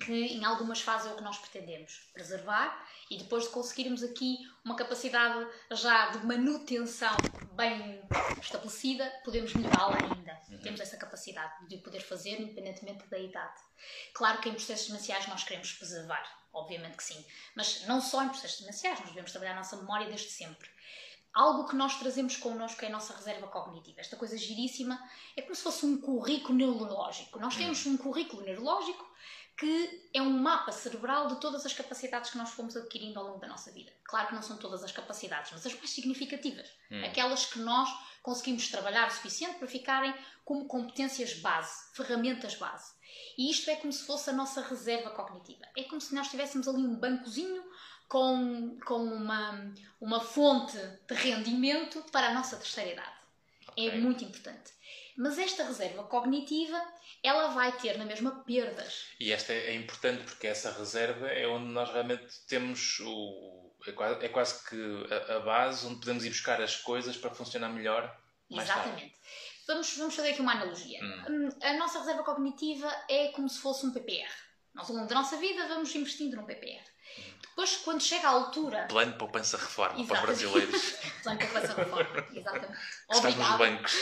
que 0.00 0.12
em 0.12 0.46
algumas 0.46 0.80
fases 0.80 1.10
é 1.10 1.12
o 1.12 1.16
que 1.16 1.22
nós 1.22 1.36
pretendemos, 1.36 2.08
preservar 2.14 2.88
e 3.10 3.18
depois 3.18 3.44
de 3.44 3.50
conseguirmos 3.50 4.02
aqui 4.02 4.38
uma 4.64 4.74
capacidade 4.74 5.46
já 5.72 6.08
de 6.12 6.24
manutenção 6.24 7.14
bem 7.52 8.02
estabelecida, 8.40 9.12
podemos 9.26 9.52
melhorá-la 9.52 9.96
ainda. 9.96 10.40
Uhum. 10.48 10.62
Temos 10.62 10.80
essa 10.80 10.96
capacidade 10.96 11.68
de 11.68 11.76
poder 11.78 12.00
fazer 12.00 12.40
independentemente 12.40 13.06
da 13.08 13.18
idade. 13.18 13.60
Claro 14.14 14.40
que 14.40 14.48
em 14.48 14.54
processos 14.54 14.88
demenciais 14.88 15.26
nós 15.26 15.44
queremos 15.44 15.70
preservar, 15.72 16.24
obviamente 16.50 16.96
que 16.96 17.04
sim, 17.04 17.22
mas 17.54 17.86
não 17.86 18.00
só 18.00 18.24
em 18.24 18.30
processos 18.30 18.60
demenciais, 18.60 19.00
nós 19.00 19.10
devemos 19.10 19.32
trabalhar 19.32 19.52
a 19.52 19.56
nossa 19.56 19.76
memória 19.76 20.06
desde 20.06 20.30
sempre 20.30 20.75
algo 21.36 21.68
que 21.68 21.76
nós 21.76 21.98
trazemos 21.98 22.34
connosco 22.38 22.82
é 22.82 22.88
a 22.88 22.90
nossa 22.90 23.14
reserva 23.14 23.46
cognitiva. 23.46 24.00
Esta 24.00 24.16
coisa 24.16 24.38
giríssima 24.38 24.98
é 25.36 25.42
como 25.42 25.54
se 25.54 25.62
fosse 25.62 25.84
um 25.84 26.00
currículo 26.00 26.56
neurológico. 26.56 27.38
Nós 27.38 27.54
temos 27.54 27.84
um 27.84 27.98
currículo 27.98 28.42
neurológico 28.42 29.06
que 29.58 30.08
é 30.12 30.20
um 30.20 30.30
mapa 30.30 30.72
cerebral 30.72 31.28
de 31.28 31.40
todas 31.40 31.64
as 31.64 31.72
capacidades 31.72 32.30
que 32.30 32.38
nós 32.38 32.50
fomos 32.50 32.76
adquirindo 32.76 33.18
ao 33.18 33.26
longo 33.26 33.38
da 33.38 33.48
nossa 33.48 33.70
vida. 33.70 33.92
Claro 34.04 34.28
que 34.28 34.34
não 34.34 34.42
são 34.42 34.56
todas 34.56 34.82
as 34.82 34.92
capacidades, 34.92 35.52
mas 35.52 35.66
as 35.66 35.74
mais 35.74 35.90
significativas. 35.90 36.70
Hum. 36.90 37.04
Aquelas 37.04 37.46
que 37.46 37.58
nós 37.58 37.88
conseguimos 38.22 38.68
trabalhar 38.68 39.08
o 39.08 39.10
suficiente 39.10 39.58
para 39.58 39.68
ficarem 39.68 40.14
como 40.44 40.66
competências 40.66 41.34
base, 41.34 41.94
ferramentas 41.94 42.54
base. 42.54 42.94
E 43.36 43.50
isto 43.50 43.70
é 43.70 43.76
como 43.76 43.92
se 43.92 44.04
fosse 44.04 44.30
a 44.30 44.32
nossa 44.32 44.62
reserva 44.62 45.10
cognitiva. 45.10 45.64
É 45.76 45.84
como 45.84 46.00
se 46.00 46.14
nós 46.14 46.28
tivéssemos 46.28 46.66
ali 46.66 46.82
um 46.82 46.96
bancozinho 46.96 47.62
com, 48.08 48.78
com 48.84 49.02
uma, 49.04 49.72
uma 50.00 50.20
fonte 50.20 50.78
de 51.08 51.14
rendimento 51.14 52.02
para 52.12 52.28
a 52.28 52.34
nossa 52.34 52.56
terceira 52.56 52.92
idade. 52.92 53.16
É 53.76 53.86
okay. 53.86 53.88
É 53.88 53.96
muito 53.96 54.24
importante. 54.24 54.72
Mas 55.16 55.38
esta 55.38 55.64
reserva 55.64 56.04
cognitiva, 56.04 56.80
ela 57.22 57.48
vai 57.48 57.72
ter 57.72 57.96
na 57.96 58.04
mesma 58.04 58.44
perdas. 58.44 59.06
E 59.18 59.32
esta 59.32 59.52
é 59.52 59.74
importante 59.74 60.24
porque 60.24 60.46
essa 60.46 60.70
reserva 60.72 61.28
é 61.28 61.46
onde 61.46 61.66
nós 61.66 61.90
realmente 61.90 62.26
temos 62.46 63.00
o. 63.00 63.72
É 63.86 63.92
quase, 63.92 64.24
é 64.24 64.28
quase 64.28 64.68
que 64.68 64.76
a, 65.12 65.36
a 65.36 65.40
base 65.40 65.86
onde 65.86 66.00
podemos 66.00 66.24
ir 66.24 66.30
buscar 66.30 66.60
as 66.60 66.76
coisas 66.76 67.16
para 67.16 67.34
funcionar 67.34 67.68
melhor. 67.68 68.14
Exatamente. 68.50 69.14
Vamos, 69.66 69.96
vamos 69.96 70.14
fazer 70.14 70.30
aqui 70.30 70.40
uma 70.40 70.52
analogia. 70.52 71.00
Hum. 71.02 71.48
A 71.62 71.72
nossa 71.74 71.98
reserva 72.00 72.22
cognitiva 72.22 72.88
é 73.08 73.28
como 73.28 73.48
se 73.48 73.58
fosse 73.58 73.86
um 73.86 73.92
PPR. 73.92 74.30
Nós, 74.74 74.90
ao 74.90 74.96
longo 74.96 75.08
da 75.08 75.14
nossa 75.14 75.36
vida, 75.38 75.66
vamos 75.66 75.94
investindo 75.94 76.36
num 76.36 76.44
PPR. 76.44 76.84
Depois, 77.56 77.76
quando 77.78 78.02
chega 78.02 78.28
à 78.28 78.32
altura. 78.32 78.86
Plano 78.86 79.12
de 79.12 79.18
poupança 79.18 79.56
reforma 79.56 79.98
Exato. 79.98 80.08
para 80.08 80.30
os 80.30 80.38
brasileiros. 80.42 80.82
Plano 81.24 81.38
de 81.38 81.46
poupança 81.46 81.74
reforma, 81.74 82.26
exatamente. 82.30 82.78
Que 83.08 83.14
se 83.14 83.22
faz 83.22 83.36
nos 83.36 83.56
bancos. 83.56 83.92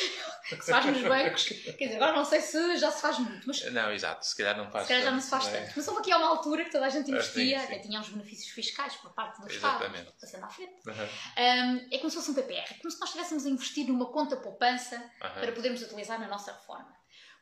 que 0.48 0.64
se 0.64 0.70
faz 0.72 0.86
nos 0.86 1.02
bancos. 1.02 1.44
Quer 1.44 1.84
dizer, 1.84 1.94
agora 1.94 2.12
não 2.14 2.24
sei 2.24 2.40
se 2.40 2.76
já 2.78 2.90
se 2.90 3.00
faz 3.00 3.18
muito. 3.20 3.46
Mas... 3.46 3.72
Não, 3.72 3.92
exato, 3.92 4.26
se 4.26 4.36
calhar 4.36 4.56
não 4.56 4.68
faz 4.72 4.82
Se 4.82 4.88
calhar 4.88 5.04
já 5.04 5.10
não 5.12 5.20
se 5.20 5.30
faz 5.30 5.44
tanto. 5.44 5.56
É? 5.56 5.72
Mas 5.76 5.86
houve 5.86 6.00
aqui 6.00 6.12
uma 6.12 6.26
altura 6.26 6.64
que 6.64 6.72
toda 6.72 6.84
a 6.84 6.88
gente 6.88 7.08
investia, 7.12 7.62
até 7.62 7.78
tinha 7.78 8.00
os 8.00 8.08
benefícios 8.08 8.50
fiscais 8.50 8.96
por 8.96 9.12
parte 9.12 9.40
do 9.40 9.48
exatamente. 9.48 10.08
Estado, 10.08 10.20
passando 10.20 10.44
à 10.44 10.48
frente. 10.48 10.88
Uhum. 10.88 11.04
Um, 11.38 11.88
é 11.92 11.98
como 11.98 12.10
se 12.10 12.16
fosse 12.16 12.30
um 12.32 12.34
PPR, 12.34 12.72
é 12.72 12.74
como 12.74 12.90
se 12.90 12.98
nós 12.98 13.10
estivéssemos 13.10 13.46
a 13.46 13.48
investir 13.48 13.86
numa 13.86 14.06
conta 14.06 14.36
poupança 14.36 14.96
uhum. 14.96 15.30
para 15.40 15.52
podermos 15.52 15.80
utilizar 15.80 16.18
na 16.18 16.26
nossa 16.26 16.50
reforma. 16.50 16.92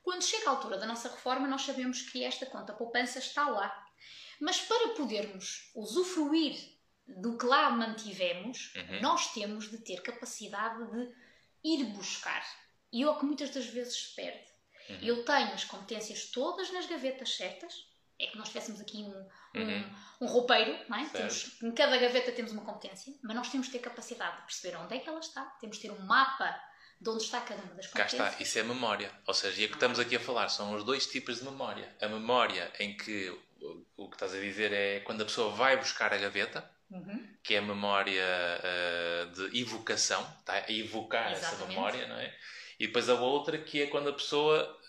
Quando 0.02 0.22
chega 0.22 0.48
a 0.48 0.50
altura 0.50 0.76
da 0.76 0.84
nossa 0.84 1.08
reforma, 1.08 1.48
nós 1.48 1.62
sabemos 1.62 2.02
que 2.02 2.22
esta 2.22 2.44
conta 2.44 2.74
poupança 2.74 3.18
está 3.18 3.48
lá 3.48 3.81
mas 4.42 4.60
para 4.60 4.88
podermos 4.88 5.70
usufruir 5.72 6.56
do 7.06 7.38
que 7.38 7.46
lá 7.46 7.70
mantivemos, 7.70 8.74
uhum. 8.74 9.00
nós 9.00 9.32
temos 9.32 9.70
de 9.70 9.78
ter 9.78 10.02
capacidade 10.02 10.84
de 10.90 11.14
ir 11.62 11.84
buscar. 11.84 12.44
E 12.92 13.04
é 13.04 13.08
o 13.08 13.16
que 13.16 13.24
muitas 13.24 13.50
das 13.50 13.66
vezes 13.66 13.94
se 13.94 14.16
perde. 14.16 14.44
Uhum. 14.90 14.98
Eu 15.00 15.24
tenho 15.24 15.52
as 15.52 15.64
competências 15.64 16.24
todas 16.26 16.72
nas 16.72 16.86
gavetas 16.86 17.36
certas. 17.36 17.86
É 18.18 18.26
que 18.26 18.36
nós 18.36 18.48
tivéssemos 18.48 18.80
aqui 18.80 18.98
um, 18.98 19.28
um, 19.54 19.60
uhum. 19.60 19.94
um 20.22 20.26
roupeiro, 20.26 20.76
não 20.88 20.98
é? 20.98 21.08
Temos, 21.08 21.62
em 21.62 21.70
cada 21.70 21.96
gaveta 21.96 22.32
temos 22.32 22.50
uma 22.50 22.64
competência, 22.64 23.14
mas 23.22 23.36
nós 23.36 23.48
temos 23.48 23.68
de 23.68 23.74
ter 23.74 23.78
capacidade 23.78 24.38
de 24.38 24.42
perceber 24.42 24.76
onde 24.76 24.96
é 24.96 24.98
que 24.98 25.08
ela 25.08 25.20
está, 25.20 25.44
temos 25.60 25.76
de 25.76 25.82
ter 25.82 25.92
um 25.92 26.00
mapa 26.04 26.60
de 27.00 27.08
onde 27.08 27.22
está 27.22 27.40
cada 27.40 27.62
uma 27.62 27.74
das 27.74 27.86
competências. 27.86 28.20
Cá 28.20 28.28
está, 28.28 28.42
isso 28.42 28.58
é 28.58 28.62
memória. 28.64 29.12
Ou 29.24 29.34
seja, 29.34 29.60
e 29.60 29.64
é 29.64 29.68
que 29.68 29.74
estamos 29.74 30.00
aqui 30.00 30.16
a 30.16 30.20
falar 30.20 30.48
são 30.48 30.74
os 30.74 30.82
dois 30.82 31.06
tipos 31.06 31.38
de 31.38 31.44
memória. 31.44 31.96
A 32.00 32.08
memória 32.08 32.72
em 32.80 32.96
que 32.96 33.36
o 33.96 34.08
que 34.08 34.16
estás 34.16 34.34
a 34.34 34.40
dizer 34.40 34.72
é 34.72 35.00
quando 35.00 35.22
a 35.22 35.24
pessoa 35.24 35.54
vai 35.54 35.76
buscar 35.76 36.12
a 36.12 36.18
gaveta, 36.18 36.68
uhum. 36.90 37.26
que 37.42 37.54
é 37.54 37.58
a 37.58 37.62
memória 37.62 38.24
uh, 38.24 39.30
de 39.30 39.60
evocação, 39.60 40.22
está 40.40 40.54
a 40.54 40.72
evocar 40.72 41.32
Exatamente. 41.32 41.54
essa 41.54 41.66
memória, 41.66 42.06
não 42.06 42.16
é? 42.16 42.34
E 42.78 42.86
depois 42.86 43.08
a 43.08 43.14
outra 43.14 43.58
que 43.58 43.82
é 43.82 43.86
quando 43.86 44.08
a 44.08 44.12
pessoa, 44.12 44.80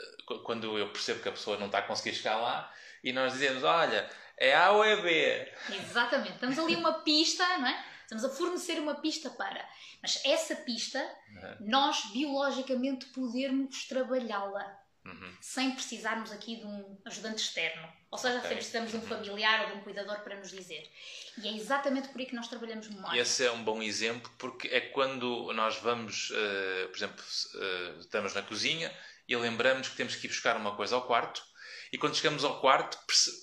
quando 0.44 0.78
eu 0.78 0.90
percebo 0.90 1.22
que 1.22 1.30
a 1.30 1.34
pessoa 1.34 1.58
não 1.58 1.68
está 1.68 1.80
a 1.80 1.84
conseguir 1.84 2.16
chegar 2.16 2.38
lá, 2.38 2.74
e 3.04 3.12
nós 3.12 3.34
dizemos, 3.34 3.64
olha, 3.64 4.10
é 4.38 4.56
A 4.56 4.72
ou 4.72 4.84
é 4.84 4.96
B? 5.02 5.54
Exatamente, 5.70 6.34
estamos 6.34 6.58
ali 6.58 6.76
uma 6.76 7.02
pista, 7.02 7.46
não 7.58 7.68
é? 7.68 7.86
Estamos 8.02 8.26
a 8.26 8.30
fornecer 8.30 8.80
uma 8.80 8.96
pista 8.96 9.30
para. 9.30 9.68
Mas 10.02 10.22
essa 10.26 10.56
pista, 10.56 11.00
uhum. 11.00 11.68
nós 11.68 12.12
biologicamente 12.12 13.06
podermos 13.08 13.86
trabalhá-la. 13.86 14.80
Uhum. 15.06 15.38
Sem 15.42 15.72
precisarmos 15.72 16.32
aqui 16.32 16.58
de 16.58 16.66
um 16.66 16.98
ajudante 17.06 17.42
externo. 17.42 17.92
Ou 18.14 18.18
seja, 18.20 18.38
okay. 18.38 18.52
precisamos 18.52 18.92
de 18.92 18.98
um 18.98 19.02
familiar 19.02 19.62
ou 19.62 19.72
de 19.72 19.74
um 19.74 19.82
cuidador 19.82 20.20
para 20.20 20.36
nos 20.36 20.52
dizer. 20.52 20.88
E 21.36 21.48
é 21.48 21.58
exatamente 21.58 22.10
por 22.10 22.20
aí 22.22 22.28
que 22.28 22.36
nós 22.36 22.48
trabalhamos 22.48 22.88
memória. 22.88 23.20
Esse 23.20 23.44
é 23.44 23.52
um 23.52 23.64
bom 23.64 23.82
exemplo 23.82 24.32
porque 24.38 24.68
é 24.68 24.80
quando 24.80 25.52
nós 25.54 25.78
vamos, 25.78 26.30
uh, 26.30 26.90
por 26.90 26.96
exemplo, 26.96 27.26
uh, 27.56 28.00
estamos 28.00 28.36
na 28.36 28.44
cozinha 28.44 28.96
e 29.28 29.36
lembramos 29.36 29.88
que 29.88 29.96
temos 29.96 30.16
que 30.16 30.28
ir 30.28 30.30
buscar 30.30 30.56
uma 30.58 30.76
coisa 30.76 30.94
ao 30.94 31.08
quarto 31.08 31.44
e 31.92 31.98
quando 31.98 32.16
chegamos 32.16 32.44
ao 32.44 32.60
quarto, 32.62 33.00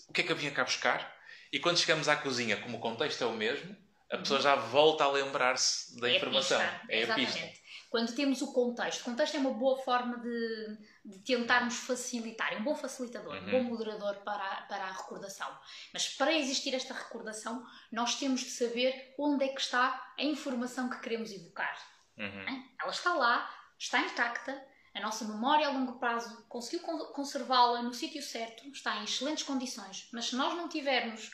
o 0.09 0.13
que 0.13 0.21
é 0.21 0.25
que 0.25 0.31
eu 0.31 0.37
vinha 0.37 0.53
cá 0.53 0.63
buscar? 0.63 1.17
E 1.53 1.59
quando 1.59 1.79
chegamos 1.79 2.09
à 2.09 2.15
cozinha, 2.15 2.57
como 2.57 2.79
o 2.79 2.81
contexto 2.81 3.25
é 3.25 3.27
o 3.27 3.33
mesmo, 3.33 3.77
a 4.09 4.19
pessoa 4.19 4.39
uhum. 4.39 4.45
já 4.45 4.55
volta 4.55 5.03
a 5.03 5.11
lembrar-se 5.11 5.99
da 6.01 6.09
é 6.09 6.17
informação. 6.17 6.61
é 6.89 7.01
exatamente. 7.01 7.11
a 7.11 7.43
pista. 7.43 7.61
Quando 7.91 8.15
temos 8.15 8.41
o 8.41 8.53
contexto, 8.53 9.01
o 9.01 9.05
contexto 9.05 9.37
é 9.37 9.41
uma 9.41 9.53
boa 9.53 9.77
forma 9.83 10.19
de, 10.19 10.79
de 11.05 11.19
tentarmos 11.19 11.75
facilitar, 11.75 12.53
é 12.53 12.57
um 12.57 12.63
bom 12.63 12.77
facilitador, 12.77 13.35
uhum. 13.35 13.49
um 13.49 13.51
bom 13.51 13.63
moderador 13.65 14.15
para 14.19 14.45
a, 14.45 14.63
para 14.63 14.85
a 14.85 14.93
recordação. 14.93 15.49
Mas 15.93 16.09
para 16.09 16.33
existir 16.33 16.73
esta 16.73 16.95
recordação, 16.95 17.67
nós 17.91 18.15
temos 18.15 18.43
de 18.43 18.51
saber 18.51 19.13
onde 19.19 19.45
é 19.45 19.49
que 19.49 19.61
está 19.61 20.15
a 20.17 20.23
informação 20.23 20.89
que 20.89 21.01
queremos 21.01 21.33
evocar. 21.33 21.77
Uhum. 22.17 22.65
Ela 22.81 22.91
está 22.93 23.13
lá, 23.13 23.51
está 23.77 24.01
intacta, 24.01 24.65
a 24.95 25.01
nossa 25.01 25.25
memória 25.25 25.67
a 25.67 25.73
longo 25.73 25.99
prazo 25.99 26.45
conseguiu 26.49 26.87
conservá-la 27.09 27.83
no 27.83 27.93
sítio 27.93 28.23
certo, 28.23 28.69
está 28.69 28.99
em 28.99 29.05
excelentes 29.05 29.43
condições, 29.43 30.09
mas 30.13 30.27
se 30.27 30.37
nós 30.37 30.55
não 30.55 30.69
tivermos 30.69 31.33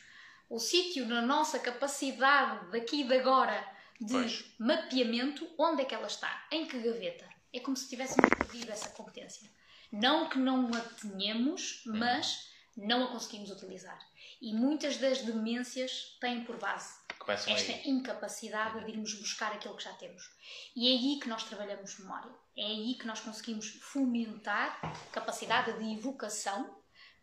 o 0.49 0.59
sítio 0.59 1.07
na 1.07 1.21
nossa 1.21 1.59
capacidade 1.59 2.71
daqui 2.71 3.03
e 3.03 3.05
de 3.05 3.15
agora 3.15 3.76
de 4.01 4.13
pois. 4.13 4.45
mapeamento, 4.59 5.49
onde 5.59 5.83
é 5.83 5.85
que 5.85 5.95
ela 5.95 6.07
está? 6.07 6.47
Em 6.51 6.67
que 6.67 6.79
gaveta? 6.79 7.29
É 7.53 7.61
como 7.61 7.77
se 7.77 7.89
tivéssemos 7.89 8.29
perdido 8.29 8.71
essa 8.71 8.91
competência. 8.91 9.51
Não 9.91 10.29
que 10.29 10.39
não 10.39 10.69
a 10.75 10.81
tenhamos, 10.81 11.85
hum. 11.87 11.99
mas 11.99 12.51
não 12.77 13.05
a 13.05 13.09
conseguimos 13.09 13.51
utilizar. 13.51 13.99
E 14.41 14.53
muitas 14.53 14.99
das 14.99 15.23
demências 15.23 16.17
têm 16.21 16.45
por 16.45 16.59
base 16.59 16.95
Começam 17.19 17.55
esta 17.55 17.73
aí. 17.73 17.89
incapacidade 17.89 18.85
de 18.85 18.91
irmos 18.91 19.15
buscar 19.15 19.53
aquilo 19.53 19.77
que 19.77 19.85
já 19.85 19.93
temos. 19.95 20.31
E 20.75 20.87
é 20.87 20.91
aí 20.91 21.19
que 21.21 21.29
nós 21.29 21.45
trabalhamos 21.45 21.99
memória. 21.99 22.31
É 22.57 22.67
aí 22.67 22.95
que 22.95 23.07
nós 23.07 23.21
conseguimos 23.21 23.69
fomentar 23.81 24.81
capacidade 25.11 25.79
de 25.79 25.95
evocação 25.95 26.77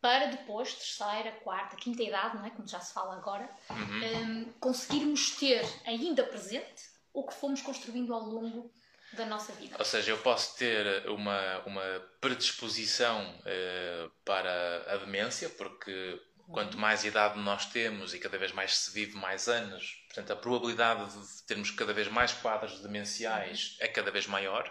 para 0.04 0.26
depois, 0.26 0.74
terceira, 0.74 1.32
quarta, 1.46 1.78
quinta 1.78 2.04
idade, 2.04 2.36
não 2.36 2.46
é? 2.46 2.50
como 2.50 2.68
já 2.68 2.82
se 2.82 2.94
fala 2.94 3.16
agora, 3.16 3.50
uhum. 3.70 4.02
um, 4.04 4.54
conseguirms 4.60 5.38
ter 5.38 5.66
ainda 5.86 6.26
presente 6.26 6.92
o 7.14 7.24
que 7.24 7.34
fomos 7.34 7.62
construindo 7.62 8.14
ao 8.14 8.20
longo 8.20 8.70
da 9.14 9.26
nossa 9.26 9.54
vida. 9.54 9.78
Ou 9.80 9.86
seja, 9.86 10.12
eu 10.12 10.18
posso 10.18 10.58
ter 10.58 11.10
uma, 11.10 11.60
uma 11.60 12.02
predisposição 12.20 13.24
uh, 13.24 14.12
para 14.26 14.94
a 14.94 14.98
demência, 14.98 15.48
porque 15.52 16.22
quanto 16.52 16.78
mais 16.78 17.06
idade 17.06 17.40
nós 17.40 17.68
temos 17.68 18.14
e 18.14 18.20
cada 18.20 18.38
vez 18.38 18.52
mais 18.52 18.78
se 18.78 18.92
vive 18.92 19.16
mais 19.16 19.48
anos, 19.48 20.04
portanto, 20.08 20.34
a 20.34 20.36
probabilidade 20.36 21.14
de 21.14 21.44
termos 21.44 21.72
cada 21.72 21.94
vez 21.94 22.10
mais 22.10 22.34
quadros 22.34 22.82
demenciais 22.82 23.78
é 23.80 23.88
cada 23.88 24.12
vez 24.12 24.28
maior. 24.28 24.70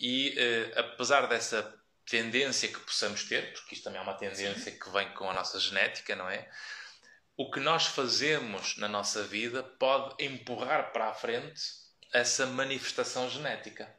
E 0.00 0.34
uh, 0.38 0.80
apesar 0.80 1.26
dessa 1.26 1.78
tendência 2.08 2.68
que 2.68 2.80
possamos 2.80 3.24
ter, 3.24 3.52
porque 3.52 3.74
isto 3.74 3.84
também 3.84 4.00
é 4.00 4.02
uma 4.02 4.14
tendência 4.14 4.72
que 4.72 4.90
vem 4.90 5.12
com 5.14 5.28
a 5.28 5.34
nossa 5.34 5.58
genética, 5.60 6.16
não 6.16 6.28
é? 6.28 6.48
O 7.36 7.50
que 7.50 7.60
nós 7.60 7.86
fazemos 7.86 8.76
na 8.78 8.88
nossa 8.88 9.22
vida 9.22 9.62
pode 9.62 10.24
empurrar 10.24 10.92
para 10.92 11.08
a 11.08 11.14
frente 11.14 11.60
essa 12.12 12.46
manifestação 12.46 13.28
genética. 13.30 13.94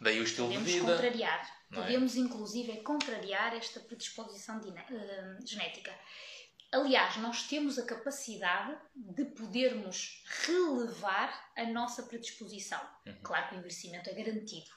Daí 0.00 0.18
o 0.18 0.24
estilo 0.24 0.48
Podemos 0.48 0.68
de 0.68 0.80
vida. 0.80 0.92
Contrariar. 0.92 1.62
É? 1.70 1.74
Podemos, 1.74 2.16
inclusive, 2.16 2.82
contrariar 2.82 3.54
esta 3.54 3.78
predisposição 3.80 4.58
uh, 4.58 5.46
genética. 5.46 5.94
Aliás, 6.72 7.16
nós 7.18 7.44
temos 7.44 7.78
a 7.78 7.84
capacidade 7.84 8.76
de 8.94 9.26
podermos 9.26 10.24
relevar 10.46 11.52
a 11.56 11.64
nossa 11.66 12.02
predisposição. 12.02 12.80
Uhum. 13.06 13.20
Claro 13.22 13.48
que 13.48 13.54
o 13.54 13.58
envelhecimento 13.58 14.10
é 14.10 14.14
garantido. 14.14 14.70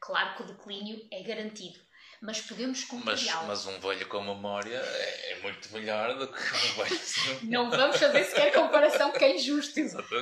Claro 0.00 0.36
que 0.36 0.42
o 0.42 0.46
declínio 0.46 1.06
é 1.12 1.22
garantido 1.22 1.78
mas 2.22 2.40
podemos 2.40 2.84
contrariá-lo. 2.84 3.48
Mas, 3.48 3.64
mas 3.64 3.74
um 3.74 3.80
velho 3.80 4.08
com 4.08 4.22
memória 4.22 4.76
é, 4.78 5.32
é 5.32 5.42
muito 5.42 5.72
melhor 5.72 6.16
do 6.16 6.28
que 6.28 6.40
um 6.40 6.84
velho 6.84 6.98
sem 6.98 7.44
Não 7.50 7.68
vamos 7.68 7.96
fazer 7.98 8.24
sequer 8.24 8.52
comparação 8.52 9.10
que 9.10 9.24
é 9.24 9.34
injusto, 9.34 9.80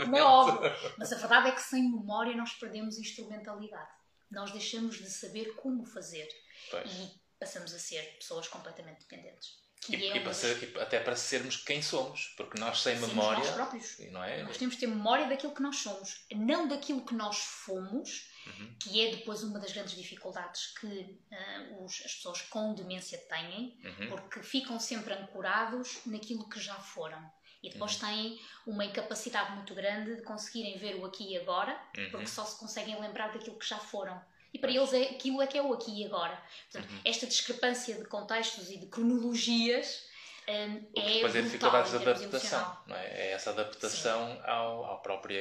não 0.08 0.18
é 0.18 0.22
óbvio. 0.22 0.72
Mas 0.96 1.12
a 1.12 1.16
verdade 1.16 1.48
é 1.48 1.52
que 1.52 1.60
sem 1.60 1.82
memória 1.82 2.34
nós 2.34 2.54
perdemos 2.54 2.98
instrumentalidade. 2.98 3.90
Nós 4.30 4.50
deixamos 4.50 4.96
de 4.96 5.10
saber 5.10 5.54
como 5.56 5.84
fazer 5.84 6.26
pois. 6.70 6.90
e 6.90 7.20
passamos 7.38 7.74
a 7.74 7.78
ser 7.78 8.02
pessoas 8.16 8.48
completamente 8.48 9.00
dependentes. 9.00 9.60
E, 9.88 9.96
é 9.96 10.16
e, 10.16 10.20
para 10.20 10.32
ser, 10.32 10.62
e, 10.62 10.80
até 10.80 11.00
para 11.00 11.16
sermos 11.16 11.56
quem 11.58 11.82
somos, 11.82 12.32
porque 12.36 12.58
nós 12.58 12.80
sem 12.80 12.98
memória. 12.98 13.44
Nós 13.44 13.54
próprios. 13.54 13.98
Não 14.10 14.24
é? 14.24 14.42
Nós 14.42 14.56
temos 14.56 14.74
de 14.74 14.80
ter 14.80 14.86
memória 14.86 15.26
daquilo 15.26 15.54
que 15.54 15.62
nós 15.62 15.76
somos, 15.76 16.24
não 16.32 16.66
daquilo 16.66 17.04
que 17.04 17.14
nós 17.14 17.38
fomos 17.38 18.29
uhum. 18.46 18.74
que 18.78 19.00
é 19.00 19.10
depois 19.16 19.42
uma 19.42 19.58
das 19.58 19.72
grandes 19.72 19.94
dificuldades 19.94 20.66
que 20.78 20.86
uh, 20.86 21.84
os, 21.84 22.02
as 22.04 22.14
pessoas 22.14 22.42
com 22.42 22.74
demência 22.74 23.18
têm, 23.28 23.78
uhum. 23.84 24.08
porque 24.08 24.42
ficam 24.42 24.78
sempre 24.78 25.14
ancorados 25.14 26.00
naquilo 26.06 26.48
que 26.48 26.60
já 26.60 26.74
foram. 26.74 27.30
E 27.62 27.70
depois 27.70 27.94
uhum. 27.94 28.08
têm 28.08 28.40
uma 28.66 28.84
incapacidade 28.84 29.54
muito 29.54 29.74
grande 29.74 30.16
de 30.16 30.22
conseguirem 30.22 30.78
ver 30.78 30.96
o 30.96 31.04
aqui 31.04 31.32
e 31.32 31.36
agora, 31.36 31.78
porque 31.92 32.16
uhum. 32.16 32.26
só 32.26 32.44
se 32.44 32.58
conseguem 32.58 32.98
lembrar 33.00 33.32
daquilo 33.32 33.58
que 33.58 33.66
já 33.66 33.78
foram. 33.78 34.20
E 34.52 34.58
para 34.58 34.70
eles 34.70 34.92
é, 34.92 35.02
aquilo 35.02 35.40
é 35.40 35.46
que 35.46 35.56
é 35.56 35.62
o 35.62 35.72
aqui 35.72 36.00
e 36.00 36.04
agora. 36.04 36.42
Portanto, 36.70 36.90
uhum. 36.90 37.00
esta 37.04 37.26
discrepância 37.26 37.96
de 37.96 38.04
contextos 38.06 38.70
e 38.70 38.78
de 38.78 38.86
cronologias 38.86 40.08
um, 40.50 40.76
o 40.76 40.92
que 40.92 41.00
é 41.00 41.14
depois 41.14 41.36
é 41.36 41.42
dificuldades 41.42 41.90
de 41.90 41.96
adaptação, 41.96 42.78
não 42.86 42.96
é? 42.96 43.06
é 43.06 43.32
essa 43.32 43.50
adaptação 43.50 44.40
ao, 44.44 44.84
ao, 44.84 45.02
próprio, 45.02 45.38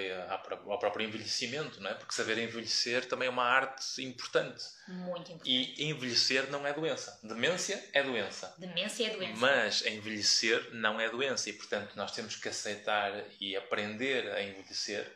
ao 0.68 0.80
próprio 0.80 1.08
envelhecimento, 1.08 1.82
não 1.82 1.90
é? 1.90 1.94
Porque 1.94 2.14
saber 2.14 2.38
envelhecer 2.38 3.08
também 3.08 3.28
é 3.28 3.32
uma 3.32 3.44
arte 3.44 4.04
importante. 4.04 4.64
Muito 4.88 5.32
importante. 5.32 5.50
E 5.50 5.90
envelhecer 5.90 6.50
não 6.52 6.66
é 6.66 6.74
doença. 6.74 7.20
Demência 7.24 7.90
é 7.94 8.04
doença. 8.04 8.56
Demência 8.58 9.08
é 9.08 9.10
doença. 9.16 9.40
Mas 9.40 9.86
envelhecer 9.86 10.70
não 10.74 11.00
é 11.00 11.10
doença 11.10 11.50
e, 11.50 11.54
portanto, 11.54 11.96
nós 11.96 12.12
temos 12.12 12.36
que 12.36 12.50
aceitar 12.50 13.12
e 13.40 13.56
aprender 13.56 14.32
a 14.32 14.42
envelhecer 14.44 15.12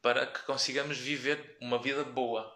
para 0.00 0.26
que 0.26 0.42
consigamos 0.42 0.98
viver 0.98 1.56
uma 1.60 1.78
vida 1.78 2.04
boa. 2.04 2.52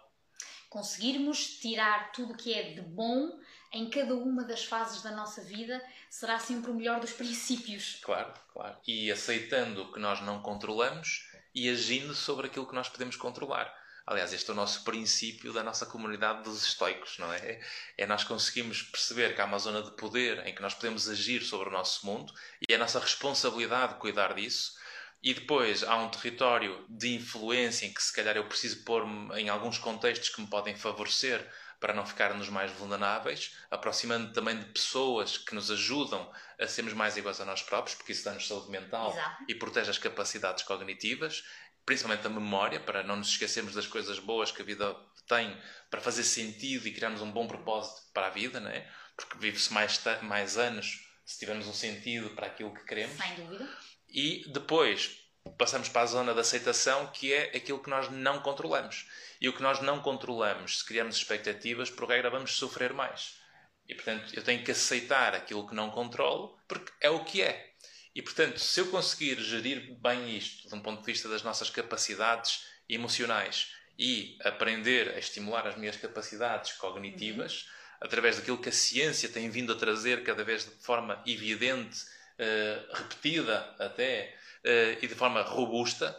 Conseguirmos 0.69 1.59
tirar 1.59 2.11
tudo 2.11 2.33
o 2.33 2.37
que 2.37 2.53
é 2.53 2.73
de 2.73 2.81
bom 2.81 3.39
em 3.71 3.89
cada 3.89 4.15
uma 4.15 4.43
das 4.43 4.65
fases 4.65 5.01
da 5.01 5.11
nossa 5.11 5.41
vida 5.41 5.81
será 6.09 6.39
sempre 6.39 6.71
o 6.71 6.73
melhor 6.73 6.99
dos 6.99 7.11
princípios. 7.11 7.99
Claro, 8.01 8.33
claro. 8.51 8.77
E 8.87 9.11
aceitando 9.11 9.83
o 9.83 9.91
que 9.91 9.99
nós 9.99 10.21
não 10.21 10.41
controlamos 10.41 11.29
e 11.53 11.69
agindo 11.69 12.15
sobre 12.15 12.47
aquilo 12.47 12.67
que 12.67 12.75
nós 12.75 12.89
podemos 12.89 13.15
controlar. 13.15 13.73
Aliás, 14.09 14.33
este 14.33 14.49
é 14.49 14.53
o 14.53 14.55
nosso 14.55 14.83
princípio 14.83 15.53
da 15.53 15.61
nossa 15.61 15.85
comunidade 15.85 16.43
dos 16.43 16.65
estoicos, 16.65 17.19
não 17.19 17.31
é? 17.31 17.61
É 17.95 18.07
nós 18.07 18.23
conseguimos 18.23 18.81
perceber 18.81 19.35
que 19.35 19.41
há 19.41 19.45
uma 19.45 19.59
zona 19.59 19.83
de 19.83 19.91
poder 19.91 20.47
em 20.47 20.55
que 20.55 20.63
nós 20.63 20.73
podemos 20.73 21.07
agir 21.07 21.43
sobre 21.43 21.69
o 21.69 21.71
nosso 21.71 22.07
mundo 22.07 22.33
e 22.67 22.73
é 22.73 22.75
a 22.75 22.79
nossa 22.79 22.99
responsabilidade 22.99 23.99
cuidar 23.99 24.33
disso. 24.33 24.73
E 25.21 25.33
depois 25.33 25.83
há 25.83 25.95
um 25.97 26.09
território 26.09 26.83
de 26.89 27.13
influência 27.13 27.85
em 27.85 27.93
que 27.93 28.01
se 28.01 28.11
calhar 28.11 28.35
eu 28.35 28.45
preciso 28.45 28.83
pôr-me 28.83 29.35
em 29.39 29.47
alguns 29.47 29.77
contextos 29.77 30.29
que 30.29 30.41
me 30.41 30.47
podem 30.47 30.75
favorecer 30.75 31.47
para 31.79 31.93
não 31.93 32.05
ficarmos 32.05 32.49
mais 32.49 32.71
vulneráveis, 32.71 33.55
aproximando 33.71 34.33
também 34.33 34.57
de 34.57 34.65
pessoas 34.65 35.37
que 35.37 35.55
nos 35.55 35.71
ajudam 35.71 36.29
a 36.59 36.67
sermos 36.67 36.93
mais 36.93 37.15
iguais 37.15 37.39
a 37.39 37.45
nós 37.45 37.61
próprios, 37.61 37.95
porque 37.95 38.11
isso 38.11 38.25
dá-nos 38.25 38.47
saúde 38.47 38.69
mental 38.69 39.11
Exato. 39.11 39.45
e 39.47 39.55
protege 39.55 39.89
as 39.89 39.97
capacidades 39.97 40.63
cognitivas, 40.63 41.43
principalmente 41.85 42.27
a 42.27 42.29
memória, 42.29 42.79
para 42.79 43.03
não 43.03 43.15
nos 43.15 43.29
esquecermos 43.29 43.73
das 43.73 43.87
coisas 43.87 44.19
boas 44.19 44.51
que 44.51 44.61
a 44.61 44.65
vida 44.65 44.95
tem, 45.27 45.57
para 45.89 46.01
fazer 46.01 46.23
sentido 46.23 46.87
e 46.87 46.91
criarmos 46.91 47.21
um 47.21 47.31
bom 47.31 47.47
propósito 47.47 48.01
para 48.13 48.27
a 48.27 48.31
vida, 48.31 48.59
não 48.59 48.69
é? 48.69 48.85
porque 49.19 49.37
vive-se 49.37 49.73
mais, 49.73 50.01
mais 50.21 50.57
anos 50.57 51.05
se 51.25 51.39
tivermos 51.39 51.67
um 51.67 51.73
sentido 51.73 52.29
para 52.31 52.47
aquilo 52.47 52.73
que 52.73 52.85
queremos. 52.85 53.17
Sem 53.17 53.35
dúvida. 53.35 53.69
E 54.07 54.45
depois 54.51 55.17
passamos 55.57 55.89
para 55.89 56.01
a 56.01 56.05
zona 56.05 56.33
da 56.33 56.41
aceitação, 56.41 57.07
que 57.07 57.33
é 57.33 57.55
aquilo 57.55 57.79
que 57.79 57.89
nós 57.89 58.09
não 58.09 58.41
controlamos. 58.41 59.07
E 59.41 59.47
o 59.47 59.53
que 59.53 59.61
nós 59.61 59.79
não 59.81 60.01
controlamos, 60.01 60.79
se 60.79 60.85
criarmos 60.85 61.15
expectativas, 61.15 61.89
por 61.89 62.09
regra 62.09 62.29
vamos 62.29 62.55
sofrer 62.55 62.93
mais. 62.93 63.39
E 63.87 63.95
portanto, 63.95 64.33
eu 64.35 64.43
tenho 64.43 64.63
que 64.63 64.71
aceitar 64.71 65.33
aquilo 65.33 65.67
que 65.67 65.73
não 65.73 65.89
controlo, 65.89 66.59
porque 66.67 66.91
é 67.01 67.09
o 67.09 67.23
que 67.23 67.41
é. 67.41 67.73
E 68.13 68.21
portanto, 68.21 68.59
se 68.59 68.79
eu 68.79 68.87
conseguir 68.91 69.39
gerir 69.39 69.95
bem 69.99 70.35
isto, 70.37 70.67
de 70.67 70.75
um 70.75 70.81
ponto 70.81 70.99
de 70.99 71.05
vista 71.05 71.29
das 71.29 71.41
nossas 71.41 71.69
capacidades 71.69 72.65
emocionais 72.87 73.71
e 73.97 74.37
aprender 74.43 75.09
a 75.09 75.19
estimular 75.19 75.67
as 75.67 75.75
minhas 75.75 75.97
capacidades 75.97 76.73
cognitivas, 76.73 77.63
uhum. 77.63 77.97
através 78.01 78.37
daquilo 78.37 78.57
que 78.57 78.69
a 78.69 78.73
ciência 78.73 79.29
tem 79.29 79.49
vindo 79.49 79.73
a 79.73 79.75
trazer 79.75 80.23
cada 80.23 80.43
vez 80.43 80.65
de 80.65 80.83
forma 80.83 81.21
evidente, 81.25 82.03
uh, 82.39 82.95
repetida 82.95 83.75
até, 83.79 84.35
uh, 84.65 85.03
e 85.03 85.07
de 85.07 85.15
forma 85.15 85.41
robusta, 85.41 86.15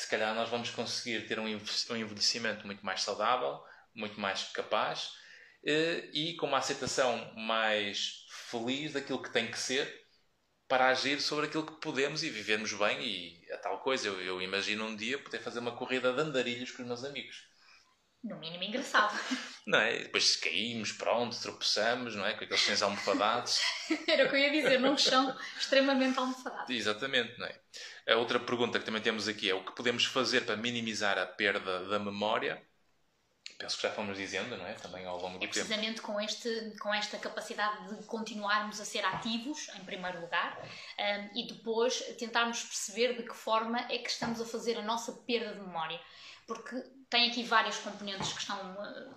se 0.00 0.08
calhar 0.08 0.34
nós 0.34 0.48
vamos 0.48 0.70
conseguir 0.70 1.26
ter 1.26 1.38
um 1.40 1.48
envelhecimento 1.48 2.66
muito 2.66 2.84
mais 2.84 3.02
saudável, 3.02 3.60
muito 3.94 4.20
mais 4.20 4.44
capaz 4.44 5.10
eh, 5.64 6.08
e 6.12 6.36
com 6.36 6.46
uma 6.46 6.58
aceitação 6.58 7.34
mais 7.34 8.24
feliz 8.50 8.92
daquilo 8.92 9.22
que 9.22 9.32
tem 9.32 9.50
que 9.50 9.58
ser 9.58 10.06
para 10.68 10.88
agir 10.88 11.20
sobre 11.20 11.46
aquilo 11.46 11.66
que 11.66 11.80
podemos 11.80 12.22
e 12.22 12.30
vivermos 12.30 12.72
bem 12.74 13.00
e 13.02 13.52
a 13.52 13.58
tal 13.58 13.80
coisa. 13.80 14.06
Eu, 14.06 14.20
eu 14.20 14.42
imagino 14.42 14.84
um 14.86 14.94
dia 14.94 15.18
poder 15.18 15.40
fazer 15.40 15.58
uma 15.58 15.74
corrida 15.74 16.12
de 16.12 16.20
andarilhos 16.20 16.70
com 16.70 16.82
os 16.82 16.88
meus 16.88 17.04
amigos. 17.04 17.48
No 18.22 18.36
mínimo 18.36 18.64
engraçado. 18.64 19.16
Não 19.66 19.78
é? 19.78 19.98
Depois 19.98 20.36
caímos, 20.36 20.92
pronto, 20.92 21.38
tropeçamos, 21.40 22.16
não 22.16 22.24
é? 22.24 22.32
Com 22.32 22.44
aqueles 22.44 22.60
chãos 22.62 22.82
almofadados. 22.82 23.60
Era 24.08 24.26
o 24.26 24.30
que 24.30 24.34
eu 24.34 24.40
ia 24.40 24.50
dizer, 24.50 24.80
num 24.80 24.96
chão 24.96 25.36
extremamente 25.58 26.18
almofadado. 26.18 26.72
Exatamente, 26.72 27.38
não 27.38 27.46
é? 27.46 27.60
A 28.08 28.16
outra 28.16 28.40
pergunta 28.40 28.78
que 28.78 28.86
também 28.86 29.02
temos 29.02 29.28
aqui 29.28 29.50
é 29.50 29.54
o 29.54 29.62
que 29.62 29.72
podemos 29.72 30.06
fazer 30.06 30.46
para 30.46 30.56
minimizar 30.56 31.18
a 31.18 31.26
perda 31.26 31.84
da 31.86 31.98
memória? 31.98 32.62
Penso 33.58 33.76
que 33.76 33.82
já 33.82 33.90
fomos 33.90 34.16
dizendo, 34.16 34.56
não 34.56 34.66
é? 34.66 34.72
Também 34.74 35.04
ao 35.04 35.20
longo 35.20 35.38
do 35.38 35.44
é 35.44 35.48
precisamente 35.48 35.96
tempo. 35.96 36.06
com, 36.06 36.20
este, 36.20 36.74
com 36.80 36.94
esta 36.94 37.18
capacidade 37.18 37.96
de 37.96 38.04
continuarmos 38.04 38.80
a 38.80 38.84
ser 38.84 39.04
ativos, 39.04 39.68
em 39.74 39.84
primeiro 39.84 40.22
lugar, 40.22 40.58
um, 40.62 41.38
e 41.38 41.48
depois 41.48 42.00
tentarmos 42.16 42.62
perceber 42.62 43.14
de 43.16 43.24
que 43.24 43.34
forma 43.34 43.78
é 43.90 43.98
que 43.98 44.08
estamos 44.08 44.40
a 44.40 44.46
fazer 44.46 44.78
a 44.78 44.82
nossa 44.82 45.12
perda 45.26 45.54
de 45.54 45.60
memória. 45.60 46.00
Porque 46.46 46.76
tem 47.10 47.28
aqui 47.28 47.42
várias 47.42 47.76
componentes 47.78 48.32
que 48.32 48.40
estão, 48.40 48.76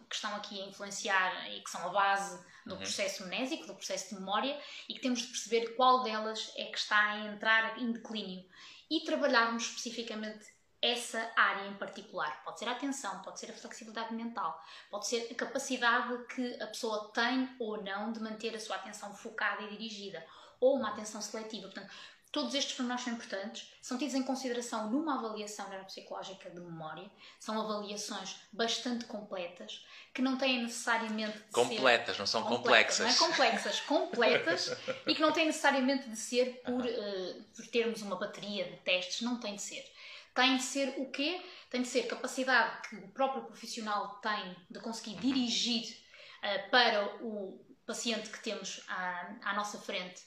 que 0.10 0.16
estão 0.16 0.36
aqui 0.36 0.60
a 0.60 0.66
influenciar 0.66 1.50
e 1.52 1.62
que 1.62 1.70
são 1.70 1.86
a 1.86 1.90
base 1.90 2.44
do 2.66 2.74
uhum. 2.74 2.80
processo 2.80 3.26
mnésico, 3.26 3.68
do 3.68 3.76
processo 3.76 4.10
de 4.10 4.16
memória, 4.16 4.60
e 4.90 4.96
que 4.96 5.00
temos 5.00 5.20
de 5.22 5.28
perceber 5.28 5.76
qual 5.76 6.04
delas 6.04 6.52
é 6.58 6.66
que 6.66 6.78
está 6.78 7.12
a 7.12 7.20
entrar 7.28 7.78
em 7.80 7.92
declínio 7.92 8.44
e 8.92 9.00
trabalharmos 9.06 9.64
especificamente 9.64 10.46
essa 10.82 11.32
área 11.38 11.66
em 11.70 11.76
particular. 11.76 12.44
Pode 12.44 12.60
ser 12.60 12.68
a 12.68 12.74
atenção, 12.74 13.22
pode 13.22 13.40
ser 13.40 13.50
a 13.50 13.54
flexibilidade 13.54 14.14
mental, 14.14 14.62
pode 14.90 15.08
ser 15.08 15.32
a 15.32 15.36
capacidade 15.36 16.26
que 16.26 16.62
a 16.62 16.68
pessoa 16.68 17.10
tem 17.14 17.56
ou 17.58 17.82
não 17.82 18.12
de 18.12 18.20
manter 18.20 18.54
a 18.54 18.60
sua 18.60 18.76
atenção 18.76 19.16
focada 19.16 19.64
e 19.64 19.70
dirigida, 19.70 20.26
ou 20.60 20.76
uma 20.76 20.90
atenção 20.90 21.22
seletiva. 21.22 21.70
Portanto, 21.70 21.90
Todos 22.32 22.56
estes 22.56 22.78
pormenores 22.78 23.04
são 23.04 23.14
importantes, 23.14 23.70
são 23.82 23.98
tidos 23.98 24.16
em 24.16 24.24
consideração 24.24 24.90
numa 24.90 25.20
avaliação 25.20 25.68
neuropsicológica 25.68 26.50
de 26.50 26.62
memória, 26.62 27.12
são 27.38 27.60
avaliações 27.60 28.38
bastante 28.54 29.04
completas, 29.04 29.86
que 30.14 30.22
não 30.22 30.38
têm 30.38 30.64
necessariamente 30.64 31.38
de 31.38 31.52
completas, 31.52 32.16
ser... 32.16 32.22
não 32.22 32.28
são 32.28 32.44
complexas. 32.44 33.06
Não 33.06 33.28
é 33.28 33.30
complexas, 33.30 33.80
completas, 33.82 34.78
e 35.06 35.14
que 35.14 35.22
não 35.22 35.34
têm 35.34 35.48
necessariamente 35.48 36.10
de 36.10 36.16
ser 36.16 36.62
por, 36.64 36.86
uh, 36.86 37.44
por 37.54 37.68
termos 37.68 38.02
uma 38.02 38.16
bateria 38.16 38.64
de 38.64 38.78
testes, 38.78 39.22
não 39.22 39.38
tem 39.38 39.56
de 39.56 39.62
ser. 39.62 39.86
Tem 40.34 40.56
de 40.56 40.64
ser 40.64 40.96
o 41.00 41.12
quê? 41.12 41.44
Tem 41.70 41.82
de 41.82 41.90
ser 41.90 42.04
capacidade 42.04 42.88
que 42.88 42.96
o 42.96 43.10
próprio 43.10 43.44
profissional 43.44 44.22
tem 44.22 44.56
de 44.70 44.80
conseguir 44.80 45.16
dirigir 45.18 45.98
uh, 46.38 46.70
para 46.70 47.04
o 47.22 47.62
paciente 47.86 48.30
que 48.30 48.40
temos 48.40 48.86
à, 48.88 49.36
à 49.44 49.54
nossa 49.54 49.78
frente 49.78 50.24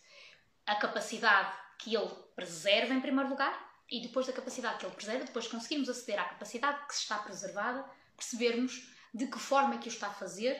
a 0.67 0.75
capacidade 0.75 1.64
que 1.79 1.95
ele 1.95 2.11
preserva 2.35 2.95
em 2.95 3.01
primeiro 3.01 3.31
lugar 3.31 3.73
e 3.91 4.01
depois 4.03 4.27
da 4.27 4.33
capacidade 4.33 4.79
que 4.79 4.87
ele 4.87 4.95
preserva, 4.95 5.25
depois 5.25 5.47
conseguimos 5.47 5.89
aceder 5.89 6.21
à 6.21 6.25
capacidade 6.25 6.87
que 6.87 6.95
se 6.95 7.03
está 7.03 7.19
preservada, 7.19 7.85
percebermos 8.17 8.91
de 9.13 9.27
que 9.27 9.39
forma 9.39 9.75
é 9.75 9.79
que 9.79 9.89
o 9.89 9.91
está 9.91 10.09
a 10.09 10.15
fazer, 10.15 10.57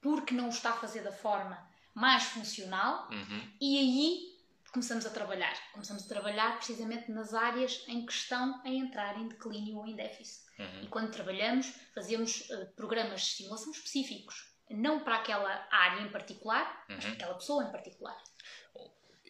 porque 0.00 0.32
não 0.32 0.46
o 0.46 0.50
está 0.50 0.70
a 0.70 0.76
fazer 0.76 1.02
da 1.02 1.12
forma 1.12 1.68
mais 1.94 2.24
funcional 2.24 3.08
uhum. 3.10 3.52
e 3.60 3.78
aí 3.78 4.36
começamos 4.72 5.06
a 5.06 5.10
trabalhar. 5.10 5.54
Começamos 5.72 6.04
a 6.04 6.08
trabalhar 6.08 6.56
precisamente 6.56 7.10
nas 7.10 7.32
áreas 7.32 7.82
em 7.88 8.04
que 8.04 8.12
estão 8.12 8.60
a 8.62 8.68
entrar 8.68 9.18
em 9.18 9.28
declínio 9.28 9.78
ou 9.78 9.86
em 9.86 9.96
déficit. 9.96 10.44
Uhum. 10.58 10.82
E 10.82 10.86
quando 10.88 11.10
trabalhamos, 11.10 11.72
fazemos 11.94 12.48
uh, 12.50 12.66
programas 12.76 13.22
de 13.22 13.26
estimulação 13.28 13.72
específicos, 13.72 14.54
não 14.70 15.00
para 15.00 15.16
aquela 15.16 15.66
área 15.70 16.02
em 16.02 16.10
particular, 16.10 16.66
uhum. 16.88 16.96
mas 16.96 17.04
para 17.04 17.14
aquela 17.14 17.34
pessoa 17.34 17.64
em 17.64 17.72
particular. 17.72 18.16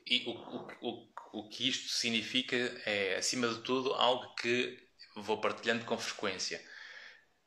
E 0.07 0.25
o, 0.27 0.31
o, 0.31 0.69
o, 0.83 1.09
o 1.33 1.49
que 1.49 1.69
isto 1.69 1.89
significa 1.89 2.57
é, 2.87 3.17
acima 3.17 3.49
de 3.49 3.61
tudo, 3.63 3.93
algo 3.95 4.35
que 4.37 4.79
vou 5.17 5.41
partilhando 5.41 5.85
com 5.85 5.99
frequência. 5.99 6.63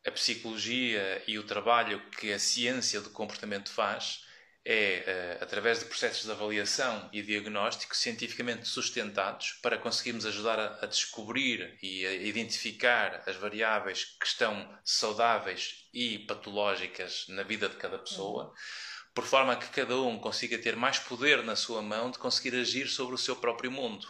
A 0.05 0.11
psicologia 0.11 1.23
e 1.27 1.37
o 1.37 1.43
trabalho 1.43 2.01
que 2.11 2.31
a 2.33 2.39
ciência 2.39 3.01
do 3.01 3.09
comportamento 3.11 3.69
faz 3.69 4.25
é 4.65 5.37
uh, 5.39 5.43
através 5.43 5.79
de 5.79 5.85
processos 5.85 6.25
de 6.25 6.31
avaliação 6.31 7.09
e 7.13 7.21
diagnóstico 7.21 7.95
cientificamente 7.95 8.67
sustentados 8.67 9.53
para 9.63 9.77
conseguirmos 9.77 10.25
ajudar 10.25 10.59
a, 10.59 10.79
a, 10.83 10.85
descobrir 10.85 11.77
e 11.81 12.05
a 12.05 12.13
identificar 12.13 13.23
as 13.25 13.37
variáveis 13.37 14.03
que 14.03 14.27
estão 14.27 14.77
saudáveis 14.83 15.87
e 15.93 16.19
patológicas 16.19 17.25
na 17.29 17.43
vida 17.43 17.69
de 17.69 17.77
cada 17.77 17.97
pessoa. 17.97 18.45
Uhum 18.45 18.88
por 19.13 19.25
forma 19.25 19.53
a 19.53 19.55
que 19.55 19.67
cada 19.67 19.97
um 19.99 20.17
consiga 20.17 20.57
ter 20.57 20.75
mais 20.75 20.99
poder 20.99 21.43
na 21.43 21.55
sua 21.55 21.81
mão 21.81 22.11
de 22.11 22.19
conseguir 22.19 22.55
agir 22.55 22.87
sobre 22.87 23.15
o 23.15 23.17
seu 23.17 23.35
próprio 23.35 23.71
mundo. 23.71 24.07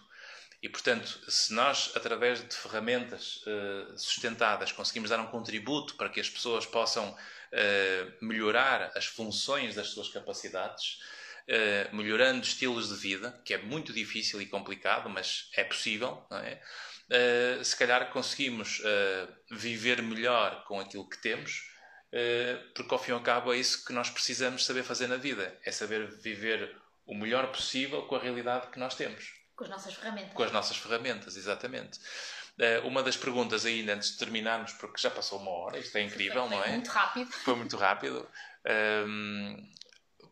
E, 0.62 0.68
portanto, 0.68 1.20
se 1.30 1.54
nós, 1.54 1.92
através 1.96 2.46
de 2.46 2.54
ferramentas 2.54 3.38
uh, 3.48 3.98
sustentadas, 3.98 4.74
conseguimos 4.74 5.10
dar 5.10 5.20
um 5.20 5.28
contributo 5.28 5.96
para 5.96 6.10
que 6.10 6.20
as 6.20 6.30
pessoas 6.30 6.66
possam 6.66 7.10
uh, 7.12 8.26
melhorar 8.26 8.92
as 8.94 9.06
funções 9.06 9.76
das 9.76 9.88
suas 9.88 10.10
capacidades, 10.10 11.00
uh, 11.48 11.96
melhorando 11.96 12.44
estilos 12.44 12.90
de 12.90 12.96
vida, 12.96 13.42
que 13.46 13.54
é 13.54 13.58
muito 13.58 13.94
difícil 13.94 14.42
e 14.42 14.46
complicado, 14.46 15.10
mas 15.10 15.50
é 15.56 15.64
possível, 15.64 16.26
não 16.30 16.38
é? 16.40 16.62
se 17.64 17.76
calhar 17.76 18.12
conseguimos 18.12 18.84
viver 19.50 20.00
melhor 20.00 20.64
com 20.66 20.80
aquilo 20.80 21.10
que 21.10 21.20
temos 21.20 21.64
eh, 21.64 21.79
porque 22.74 22.94
ao 22.94 23.00
fim 23.00 23.12
e 23.12 23.14
ao 23.14 23.22
cabo 23.22 23.54
é 23.54 23.58
isso 23.58 23.86
que 23.86 23.94
nós 23.94 24.10
precisamos 24.10 24.66
saber 24.66 24.84
fazer 24.84 25.08
na 25.08 25.18
vida, 25.18 25.58
é 25.64 25.72
saber 25.72 26.08
viver 26.08 26.76
o 27.06 27.16
melhor 27.16 27.52
possível 27.52 28.04
com 28.04 28.16
a 28.16 28.20
realidade 28.20 28.68
que 28.68 28.80
nós 28.80 28.96
temos. 28.96 29.34
Com 29.56 29.64
as 29.64 29.70
nossas 29.70 29.94
ferramentas. 29.94 30.34
Com 30.34 30.44
as 30.44 30.52
nossas 30.52 30.78
ferramentas, 30.78 31.36
exatamente. 31.36 32.00
Eh, 32.60 32.80
uma 32.80 33.02
das 33.02 33.16
perguntas 33.16 33.66
ainda 33.66 33.94
antes 33.94 34.12
de 34.12 34.18
terminarmos, 34.18 34.74
porque 34.74 35.02
já 35.02 35.10
passou 35.10 35.40
uma 35.40 35.52
hora, 35.52 35.80
isto 35.80 35.98
é 35.98 36.02
incrível, 36.02 36.48
foi, 36.48 36.56
não 36.56 36.64
é? 36.64 36.72
Muito 36.72 36.90
rápido. 36.90 37.32
Foi 37.32 37.56
muito 37.56 37.78
rápido. 37.78 38.30
Um, 38.66 38.72
ehm, 38.72 39.72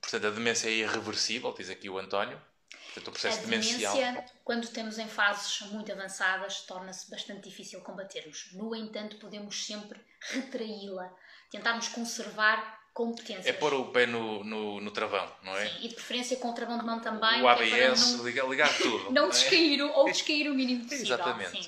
portanto, 0.02 0.28
a 0.28 0.30
demência 0.30 0.68
é 0.68 0.74
irreversível, 0.74 1.54
diz 1.58 1.70
aqui 1.70 1.90
o 1.90 1.98
António. 1.98 2.42
Portanto, 2.70 3.08
o 3.08 3.12
processo 3.12 3.40
a 3.40 3.42
demência, 3.42 3.78
demencial... 3.78 4.26
quando 4.44 4.68
temos 4.70 4.98
em 4.98 5.08
fases 5.08 5.62
muito 5.72 5.92
avançadas, 5.92 6.62
torna-se 6.62 7.10
bastante 7.10 7.48
difícil 7.48 7.80
combatermos. 7.82 8.50
No 8.54 8.76
entanto, 8.76 9.18
podemos 9.18 9.66
sempre 9.66 10.00
retraí-la 10.32 11.14
tentarmos 11.50 11.88
conservar 11.90 12.78
competências. 12.98 13.46
É 13.46 13.54
pôr 13.54 13.76
o 13.76 13.92
pé 13.92 14.08
no, 14.08 14.44
no, 14.44 14.82
no, 14.82 14.90
travão, 14.90 15.32
não 15.44 15.56
é? 15.56 15.70
Sim, 15.70 15.86
e 15.86 15.88
de 15.90 15.94
preferência 15.94 16.38
com 16.38 16.50
o 16.50 16.54
travão 16.54 16.80
de 16.80 16.86
mão 16.86 17.00
também. 17.00 17.44
O 17.44 17.48
ABS, 17.48 17.72
é 17.72 18.18
não, 18.18 18.26
ligar, 18.26 18.50
ligar, 18.50 18.78
tudo. 18.78 19.12
não, 19.14 19.30
descair, 19.30 19.80
é? 19.80 19.84
ou 19.84 20.06
descair 20.06 20.50
o 20.50 20.56
mínimo 20.56 20.82
possível. 20.90 21.06
Exatamente. 21.06 21.68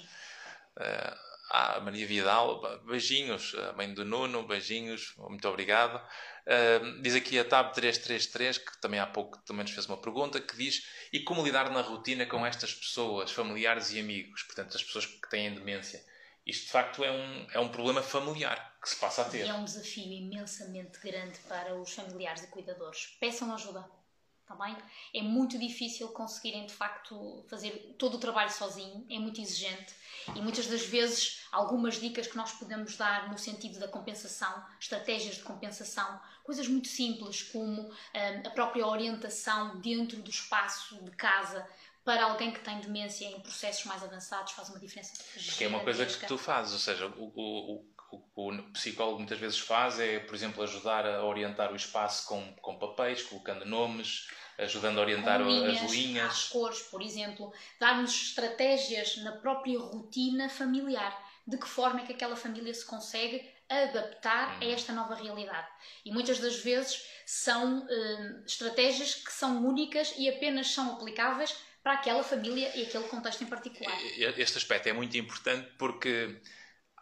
Uh, 0.76 1.16
ah, 1.52 1.80
Maria 1.82 2.08
Vidal, 2.08 2.62
beijinhos, 2.86 3.54
a 3.56 3.74
mãe 3.74 3.94
do 3.94 4.04
Nuno, 4.04 4.42
beijinhos, 4.48 5.14
muito 5.18 5.48
obrigado. 5.48 6.02
Uh, 6.48 7.00
diz 7.04 7.14
aqui 7.14 7.38
a 7.38 7.46
TAB 7.46 7.74
333, 7.74 8.58
que 8.58 8.82
também 8.82 9.00
há 9.00 9.06
pouco 9.06 9.38
também 9.46 9.62
nos 9.62 9.72
fez 9.72 9.86
uma 9.86 9.98
pergunta, 9.98 10.42
que 10.42 10.58
diz: 10.58 10.84
e 11.14 11.20
como 11.20 11.44
lidar 11.44 11.70
na 11.70 11.82
rotina 11.82 12.26
com 12.26 12.44
estas 12.44 12.74
pessoas, 12.74 13.32
familiares 13.32 13.92
e 13.92 14.00
amigos, 14.00 14.42
portanto, 14.42 14.76
as 14.76 14.84
pessoas 14.84 15.06
que 15.06 15.30
têm 15.30 15.54
demência? 15.54 16.04
Isto 16.44 16.66
de 16.66 16.72
facto 16.72 17.04
é 17.04 17.12
um, 17.12 17.48
é 17.54 17.60
um 17.60 17.70
problema 17.70 18.02
familiar 18.02 18.69
que 18.82 18.90
se 18.90 18.96
passa 18.96 19.24
a 19.24 19.26
ter. 19.26 19.46
E 19.46 19.50
é 19.50 19.54
um 19.54 19.66
desafio 19.66 20.12
imensamente 20.12 21.00
grande 21.00 21.38
para 21.48 21.76
os 21.76 21.94
familiares 21.94 22.44
e 22.44 22.48
cuidadores. 22.48 23.18
Peçam 23.20 23.54
ajuda. 23.54 23.86
Tá 24.48 24.56
bem? 24.56 24.76
É 25.14 25.22
muito 25.22 25.60
difícil 25.60 26.08
conseguirem 26.08 26.66
de 26.66 26.74
facto 26.74 27.46
fazer 27.48 27.96
todo 28.00 28.16
o 28.16 28.20
trabalho 28.20 28.52
sozinho, 28.52 29.06
é 29.08 29.20
muito 29.20 29.40
exigente 29.40 29.94
e 30.36 30.42
muitas 30.42 30.66
das 30.66 30.82
vezes 30.82 31.46
algumas 31.52 32.00
dicas 32.00 32.26
que 32.26 32.36
nós 32.36 32.52
podemos 32.54 32.98
dar 32.98 33.30
no 33.30 33.38
sentido 33.38 33.80
da 33.80 33.88
compensação, 33.88 34.64
estratégias 34.80 35.36
de 35.36 35.44
compensação, 35.44 36.20
coisas 36.44 36.68
muito 36.68 36.88
simples 36.88 37.44
como 37.44 37.84
hum, 37.84 37.92
a 38.44 38.50
própria 38.50 38.88
orientação 38.88 39.80
dentro 39.82 40.20
do 40.20 40.30
espaço 40.32 41.00
de 41.04 41.12
casa 41.12 41.68
para 42.04 42.26
alguém 42.26 42.52
que 42.52 42.60
tem 42.62 42.80
demência 42.80 43.26
em 43.26 43.40
processos 43.42 43.86
mais 43.86 44.04
avançados 44.04 44.54
faz 44.54 44.70
uma 44.70 44.80
diferença. 44.80 45.14
Porque 45.46 45.64
é 45.64 45.68
uma 45.68 45.82
coisa 45.82 46.06
que 46.06 46.26
tu 46.26 46.40
fazes, 46.40 46.74
ou 46.74 46.80
seja, 46.80 47.06
o, 47.06 47.32
o, 47.36 47.86
o, 48.12 48.22
o 48.36 48.72
psicólogo 48.72 49.20
muitas 49.20 49.40
vezes 49.40 49.60
faz 49.60 50.00
é, 50.00 50.20
por 50.20 50.36
exemplo, 50.36 50.64
ajudar 50.64 51.06
a 51.06 51.24
orientar 51.24 51.72
o 51.72 51.76
espaço 51.76 52.28
com, 52.28 52.54
com 52.62 52.78
papéis, 52.78 53.22
colocando 53.24 53.66
nomes, 53.66 54.28
ajudando 54.58 55.00
a 55.00 55.02
orientar 55.02 55.42
linhas, 55.42 55.84
as 55.84 55.92
linhas. 55.92 56.32
As 56.32 56.50
cores, 56.50 56.82
por 56.84 57.02
exemplo, 57.02 57.54
dar-nos 57.80 58.12
estratégias 58.12 59.18
na 59.18 59.34
própria 59.34 59.80
rotina 59.80 60.50
familiar. 60.50 61.28
De 61.48 61.58
que 61.58 61.68
forma 61.68 62.02
é 62.02 62.06
que 62.06 62.14
aquela 62.14 62.36
família 62.36 62.72
se 62.72 62.86
consegue 62.86 63.44
adaptar 63.68 64.58
hum. 64.58 64.60
a 64.62 64.66
esta 64.66 64.94
nova 64.94 65.16
realidade. 65.16 65.68
E 66.06 66.12
muitas 66.12 66.40
das 66.40 66.58
vezes 66.58 67.08
são 67.26 67.88
hum, 67.90 68.44
estratégias 68.46 69.16
que 69.16 69.32
são 69.32 69.66
únicas 69.66 70.14
e 70.18 70.30
apenas 70.30 70.68
são 70.68 70.94
aplicáveis 70.94 71.56
para 71.82 71.94
aquela 71.94 72.24
família 72.24 72.72
e 72.76 72.84
aquele 72.84 73.06
contexto 73.06 73.44
em 73.44 73.48
particular. 73.48 73.96
Este 74.38 74.58
aspecto 74.58 74.90
é 74.90 74.94
muito 74.94 75.18
importante 75.18 75.70
porque 75.78 76.40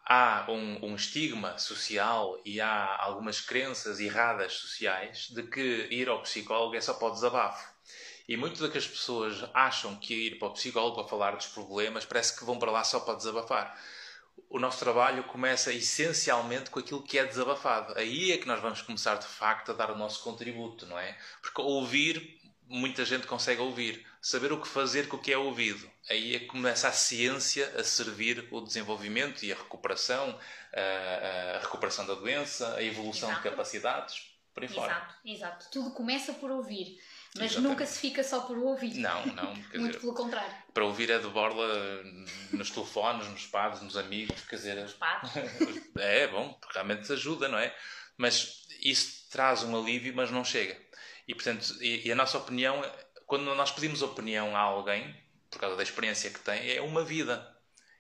há 0.08 0.46
um, 0.50 0.86
um, 0.86 0.96
estigma 0.96 1.58
social 1.58 2.40
e 2.46 2.62
há 2.62 2.96
algumas 3.02 3.42
crenças 3.42 4.00
erradas 4.00 4.54
sociais 4.54 5.28
de 5.30 5.44
que 5.44 5.88
ir 5.92 6.08
ao 6.08 6.22
psicólogo 6.22 6.76
é 6.76 6.82
só 6.82 6.94
para 6.94 7.10
o 7.10 7.12
desabafo. 7.12 7.68
E 8.26 8.38
muito 8.38 8.60
do 8.60 8.72
que 8.72 8.78
as 8.78 8.88
pessoas 8.88 9.44
acham 9.54 9.96
que 9.98 10.14
ir 10.14 10.40
para 10.40 10.48
o 10.48 10.54
psicólogo 10.54 10.96
para 10.96 11.08
falar 11.08 11.36
dos 11.36 11.48
problemas 11.48 12.06
parece 12.06 12.38
que 12.38 12.46
vão 12.46 12.58
para 12.58 12.72
lá 12.72 12.84
só 12.86 13.02
para 13.02 13.16
desabafar. 13.16 13.78
O 14.50 14.60
nosso 14.60 14.80
trabalho 14.80 15.26
começa 15.26 15.74
essencialmente 15.74 16.70
com 16.70 16.80
aquilo 16.80 17.04
que 17.04 17.20
é 17.20 17.26
desabafado. 17.26 17.98
Aí 17.98 18.32
é 18.32 18.38
que 18.38 18.48
nós 18.48 18.62
vamos 18.62 18.82
começar 18.82 19.16
de 19.16 19.28
facto 19.28 19.72
a 19.72 19.74
dar 19.74 19.92
o 19.92 19.98
nosso 19.98 20.24
contributo, 20.24 20.86
não 20.86 20.98
é? 20.98 21.18
Porque 21.42 21.62
ouvir 21.62 22.37
muita 22.70 23.06
gente 23.06 23.28
consegue 23.28 23.62
ouvir. 23.62 24.06
Saber 24.22 24.52
o 24.52 24.62
que 24.62 24.68
fazer 24.68 25.08
com 25.08 25.18
o 25.18 25.22
que 25.22 25.32
é 25.32 25.38
ouvido. 25.38 25.90
Aí 26.10 26.36
é 26.36 26.40
que 26.40 26.46
começa 26.46 26.88
a 26.88 26.92
ciência 26.92 27.74
a 27.78 27.84
servir 27.84 28.48
o 28.52 28.62
desenvolvimento 28.62 29.44
e 29.44 29.52
a 29.52 29.56
recuperação, 29.56 30.38
a, 30.74 31.58
a 31.58 31.60
recuperação 31.60 32.06
da 32.06 32.14
doença, 32.14 32.76
a 32.76 32.84
evolução 32.84 33.30
exato. 33.30 33.44
de 33.44 33.50
capacidades, 33.50 34.32
por 34.54 34.64
aí 34.64 34.70
exato, 34.70 34.82
fora. 34.82 35.16
Exato, 35.26 35.68
tudo 35.72 35.92
começa 35.92 36.34
por 36.34 36.52
ouvir. 36.52 37.00
Mas 37.36 37.52
Exatamente. 37.52 37.70
nunca 37.70 37.86
se 37.86 38.00
fica 38.00 38.24
só 38.24 38.42
por 38.42 38.58
ouvir. 38.58 38.96
Não, 38.96 39.26
não. 39.28 39.54
Muito 39.76 39.88
dizer, 39.88 40.00
pelo 40.00 40.14
contrário. 40.14 40.56
Para 40.74 40.86
ouvir 40.86 41.10
é 41.10 41.20
de 41.20 41.28
borla 41.28 42.04
nos 42.52 42.72
telefones, 42.72 43.28
nos 43.28 43.46
padres, 43.46 43.82
nos 43.82 43.96
amigos, 43.96 44.42
quer 44.42 44.56
dizer. 44.56 44.76
Nos 44.82 44.94
padres. 44.94 45.32
é 45.98 46.28
bom, 46.28 46.60
realmente 46.74 47.12
ajuda, 47.12 47.48
não 47.48 47.60
é? 47.60 47.76
Mas 48.18 48.66
isso 48.82 49.30
traz 49.30 49.64
um 49.64 49.78
alívio, 49.78 50.16
mas 50.16 50.32
não 50.32 50.44
chega. 50.44 50.87
E 51.28 51.36
portanto, 51.36 51.76
e, 51.82 52.08
e 52.08 52.12
a 52.12 52.16
nossa 52.16 52.38
opinião, 52.38 52.82
quando 53.26 53.44
nós 53.56 53.72
pedimos 53.72 54.02
opinião 54.02 54.56
a 54.56 54.60
alguém, 54.60 55.16
por 55.50 55.60
causa 55.60 55.76
da 55.76 55.84
experiência 55.84 56.30
que 56.30 56.40
tem, 56.40 56.72
é 56.72 56.82
uma 56.82 57.04
vida. 57.04 57.56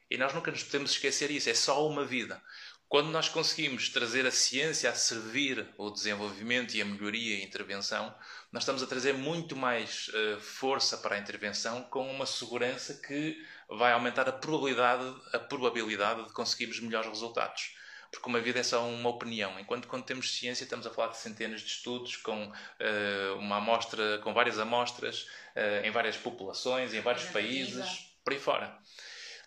E 0.09 0.17
nós 0.17 0.33
nunca 0.33 0.51
nos 0.51 0.63
podemos 0.63 0.91
esquecer 0.91 1.29
isso, 1.31 1.49
é 1.49 1.53
só 1.53 1.85
uma 1.87 2.05
vida. 2.05 2.41
Quando 2.87 3.09
nós 3.09 3.27
conseguimos 3.27 3.89
trazer 3.89 4.25
a 4.25 4.31
ciência 4.31 4.89
a 4.89 4.95
servir 4.95 5.67
o 5.77 5.89
desenvolvimento 5.89 6.73
e 6.73 6.81
a 6.81 6.85
melhoria 6.85 7.37
e 7.37 7.41
a 7.41 7.45
intervenção, 7.45 8.15
nós 8.49 8.63
estamos 8.63 8.81
a 8.81 8.87
trazer 8.87 9.13
muito 9.13 9.57
mais 9.57 10.07
uh, 10.07 10.39
força 10.39 10.97
para 10.97 11.15
a 11.15 11.19
intervenção 11.19 11.83
com 11.83 12.09
uma 12.09 12.25
segurança 12.25 12.93
que 13.05 13.37
vai 13.69 13.91
aumentar 13.91 14.29
a 14.29 14.31
probabilidade, 14.31 15.03
a 15.33 15.39
probabilidade 15.39 16.27
de 16.27 16.33
conseguirmos 16.33 16.79
melhores 16.79 17.09
resultados. 17.09 17.75
Porque 18.11 18.27
uma 18.27 18.39
vida 18.39 18.59
é 18.59 18.63
só 18.63 18.87
uma 18.87 19.09
opinião, 19.09 19.59
enquanto 19.59 19.87
quando 19.87 20.03
temos 20.03 20.35
ciência 20.37 20.63
estamos 20.63 20.87
a 20.87 20.89
falar 20.89 21.09
de 21.09 21.17
centenas 21.17 21.61
de 21.61 21.67
estudos 21.67 22.15
com 22.17 22.47
uh, 22.47 23.37
uma 23.37 23.57
amostra, 23.57 24.19
com 24.19 24.33
várias 24.33 24.59
amostras 24.59 25.27
uh, 25.55 25.85
em 25.85 25.91
várias 25.91 26.17
populações, 26.17 26.93
em 26.93 27.01
vários 27.01 27.25
países, 27.25 28.09
por 28.23 28.33
aí 28.33 28.39
fora. 28.39 28.77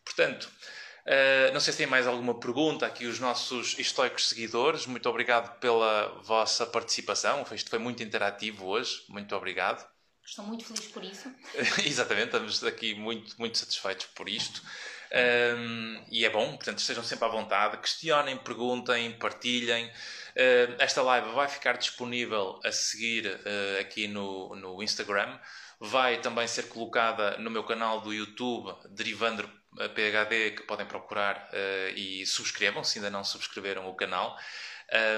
Portanto, 0.04 0.50
Uh, 1.00 1.52
não 1.52 1.60
sei 1.60 1.72
se 1.72 1.78
tem 1.78 1.86
mais 1.86 2.06
alguma 2.06 2.38
pergunta 2.38 2.86
aqui 2.86 3.06
os 3.06 3.18
nossos 3.18 3.78
históricos 3.78 4.28
seguidores. 4.28 4.86
Muito 4.86 5.08
obrigado 5.08 5.58
pela 5.58 6.08
vossa 6.22 6.66
participação. 6.66 7.44
Isto 7.52 7.70
foi 7.70 7.78
muito 7.78 8.02
interativo 8.02 8.66
hoje. 8.66 9.02
Muito 9.08 9.34
obrigado. 9.34 9.84
Estou 10.24 10.44
muito 10.44 10.64
feliz 10.64 10.86
por 10.86 11.02
isso. 11.02 11.32
Exatamente, 11.84 12.26
estamos 12.26 12.62
aqui 12.62 12.94
muito, 12.94 13.34
muito 13.38 13.58
satisfeitos 13.58 14.06
por 14.14 14.28
isto. 14.28 14.62
Um, 15.12 16.04
e 16.08 16.24
é 16.24 16.30
bom, 16.30 16.56
portanto, 16.56 16.78
estejam 16.78 17.02
sempre 17.02 17.24
à 17.24 17.28
vontade, 17.28 17.78
questionem, 17.78 18.36
perguntem, 18.36 19.12
partilhem. 19.12 19.86
Uh, 19.86 20.76
esta 20.78 21.02
live 21.02 21.30
vai 21.32 21.48
ficar 21.48 21.76
disponível 21.76 22.60
a 22.64 22.70
seguir 22.70 23.26
uh, 23.26 23.80
aqui 23.80 24.06
no, 24.06 24.54
no 24.54 24.82
Instagram. 24.82 25.38
Vai 25.80 26.20
também 26.20 26.46
ser 26.46 26.64
colocada 26.64 27.38
no 27.38 27.50
meu 27.50 27.64
canal 27.64 28.00
do 28.00 28.12
YouTube, 28.12 28.72
Derivandro 28.90 29.50
PHD 29.94 30.50
que 30.52 30.62
podem 30.62 30.86
procurar 30.86 31.48
uh, 31.52 31.96
e 31.96 32.26
subscrevam, 32.26 32.84
se 32.84 32.98
ainda 32.98 33.10
não 33.10 33.24
subscreveram 33.24 33.88
o 33.88 33.94
canal. 33.94 34.36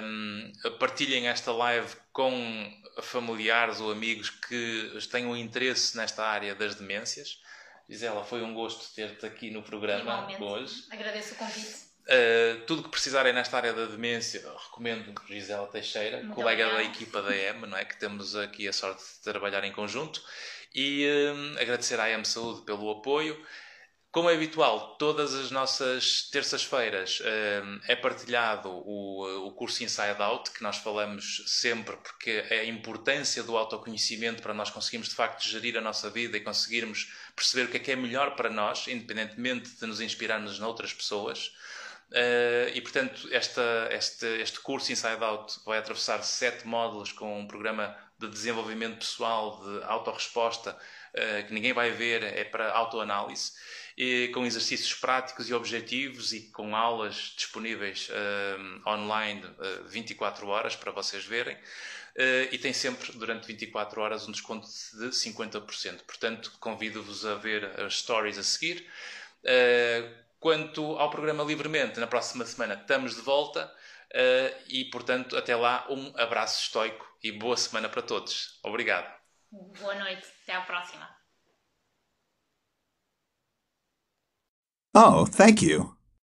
Um, 0.02 0.52
partilhem 0.78 1.28
esta 1.28 1.50
live 1.50 1.96
com 2.12 2.70
familiares 3.00 3.80
ou 3.80 3.90
amigos 3.90 4.28
que 4.28 4.98
tenham 5.10 5.34
interesse 5.34 5.96
nesta 5.96 6.24
área 6.24 6.54
das 6.54 6.74
demências. 6.74 7.40
Gisela, 7.88 8.24
foi 8.24 8.42
um 8.42 8.54
gosto 8.54 8.94
ter-te 8.94 9.26
aqui 9.26 9.50
no 9.50 9.62
programa 9.62 10.28
Igualmente. 10.30 10.42
hoje. 10.42 10.84
Agradeço 10.90 11.34
o 11.34 11.36
convite. 11.36 11.92
Uh, 12.02 12.60
tudo 12.66 12.82
que 12.82 12.88
precisarem 12.88 13.32
nesta 13.32 13.56
área 13.56 13.72
da 13.72 13.86
demência, 13.86 14.42
recomendo 14.64 15.14
Gisela 15.28 15.68
Teixeira, 15.68 16.18
Muito 16.18 16.34
colega 16.34 16.68
da 16.68 16.82
equipa 16.82 17.22
da 17.22 17.34
EM, 17.36 17.60
não 17.66 17.76
é? 17.78 17.84
que 17.84 17.96
temos 17.96 18.34
aqui 18.34 18.66
a 18.66 18.72
sorte 18.72 19.02
de 19.02 19.20
trabalhar 19.22 19.62
em 19.62 19.72
conjunto. 19.72 20.22
E 20.74 21.06
uh, 21.06 21.60
agradecer 21.60 22.00
à 22.00 22.10
EM 22.10 22.24
Saúde 22.24 22.62
pelo 22.62 22.90
apoio. 22.90 23.40
Como 24.12 24.28
é 24.28 24.34
habitual, 24.34 24.96
todas 24.96 25.34
as 25.34 25.50
nossas 25.50 26.28
terças-feiras 26.30 27.22
um, 27.22 27.80
é 27.88 27.96
partilhado 27.96 28.68
o, 28.68 29.46
o 29.46 29.52
curso 29.52 29.82
Inside 29.82 30.20
Out, 30.20 30.50
que 30.50 30.62
nós 30.62 30.76
falamos 30.76 31.42
sempre, 31.46 31.96
porque 31.96 32.44
é 32.50 32.60
a 32.60 32.64
importância 32.66 33.42
do 33.42 33.56
autoconhecimento 33.56 34.42
para 34.42 34.52
nós 34.52 34.68
conseguirmos 34.68 35.08
de 35.08 35.14
facto 35.14 35.48
gerir 35.48 35.78
a 35.78 35.80
nossa 35.80 36.10
vida 36.10 36.36
e 36.36 36.42
conseguirmos 36.42 37.10
perceber 37.34 37.64
o 37.64 37.70
que 37.70 37.78
é 37.78 37.80
que 37.80 37.90
é 37.90 37.96
melhor 37.96 38.36
para 38.36 38.50
nós, 38.50 38.86
independentemente 38.86 39.70
de 39.70 39.86
nos 39.86 39.98
inspirarmos 39.98 40.58
noutras 40.58 40.92
pessoas. 40.92 41.50
Uh, 42.10 42.68
e 42.74 42.82
portanto, 42.82 43.26
esta, 43.32 43.88
este, 43.92 44.26
este 44.42 44.60
curso 44.60 44.92
Inside 44.92 45.24
Out 45.24 45.60
vai 45.64 45.78
atravessar 45.78 46.22
sete 46.22 46.66
módulos 46.66 47.12
com 47.12 47.40
um 47.40 47.46
programa 47.46 47.96
de 48.18 48.28
desenvolvimento 48.28 48.98
pessoal, 48.98 49.58
de 49.64 49.84
autorresposta, 49.84 50.76
uh, 50.76 51.46
que 51.46 51.54
ninguém 51.54 51.72
vai 51.72 51.90
ver, 51.92 52.22
é 52.22 52.44
para 52.44 52.70
autoanálise 52.72 53.52
com 54.32 54.46
exercícios 54.46 54.94
práticos 54.94 55.48
e 55.48 55.54
objetivos 55.54 56.32
e 56.32 56.40
com 56.50 56.74
aulas 56.74 57.34
disponíveis 57.36 58.08
uh, 58.08 58.88
online 58.88 59.44
uh, 59.44 59.88
24 59.88 60.46
horas 60.48 60.76
para 60.76 60.90
vocês 60.90 61.24
verem. 61.24 61.54
Uh, 61.56 62.48
e 62.50 62.58
tem 62.58 62.72
sempre, 62.72 63.12
durante 63.12 63.46
24 63.46 64.00
horas, 64.00 64.26
um 64.28 64.32
desconto 64.32 64.66
de 64.66 65.08
50%. 65.08 66.02
Portanto, 66.02 66.52
convido-vos 66.58 67.24
a 67.24 67.34
ver 67.34 67.80
as 67.80 67.98
stories 67.98 68.38
a 68.38 68.42
seguir. 68.42 68.86
Quanto 70.38 70.96
ao 70.98 71.08
programa 71.10 71.44
Livremente, 71.44 72.00
na 72.00 72.06
próxima 72.06 72.44
semana 72.44 72.74
estamos 72.74 73.14
de 73.14 73.20
volta. 73.20 73.72
E, 74.68 74.84
portanto, 74.86 75.36
até 75.36 75.56
lá, 75.56 75.86
um 75.88 76.12
abraço 76.16 76.62
estoico 76.62 77.06
e 77.22 77.32
boa 77.32 77.56
semana 77.56 77.88
para 77.88 78.02
todos. 78.02 78.58
Obrigado. 78.62 79.12
Boa 79.50 79.94
noite. 79.94 80.26
Até 80.42 80.54
à 80.54 80.60
próxima. 80.62 81.21
Oh, 84.94 85.26
thank 85.26 85.62
you. 85.62 85.96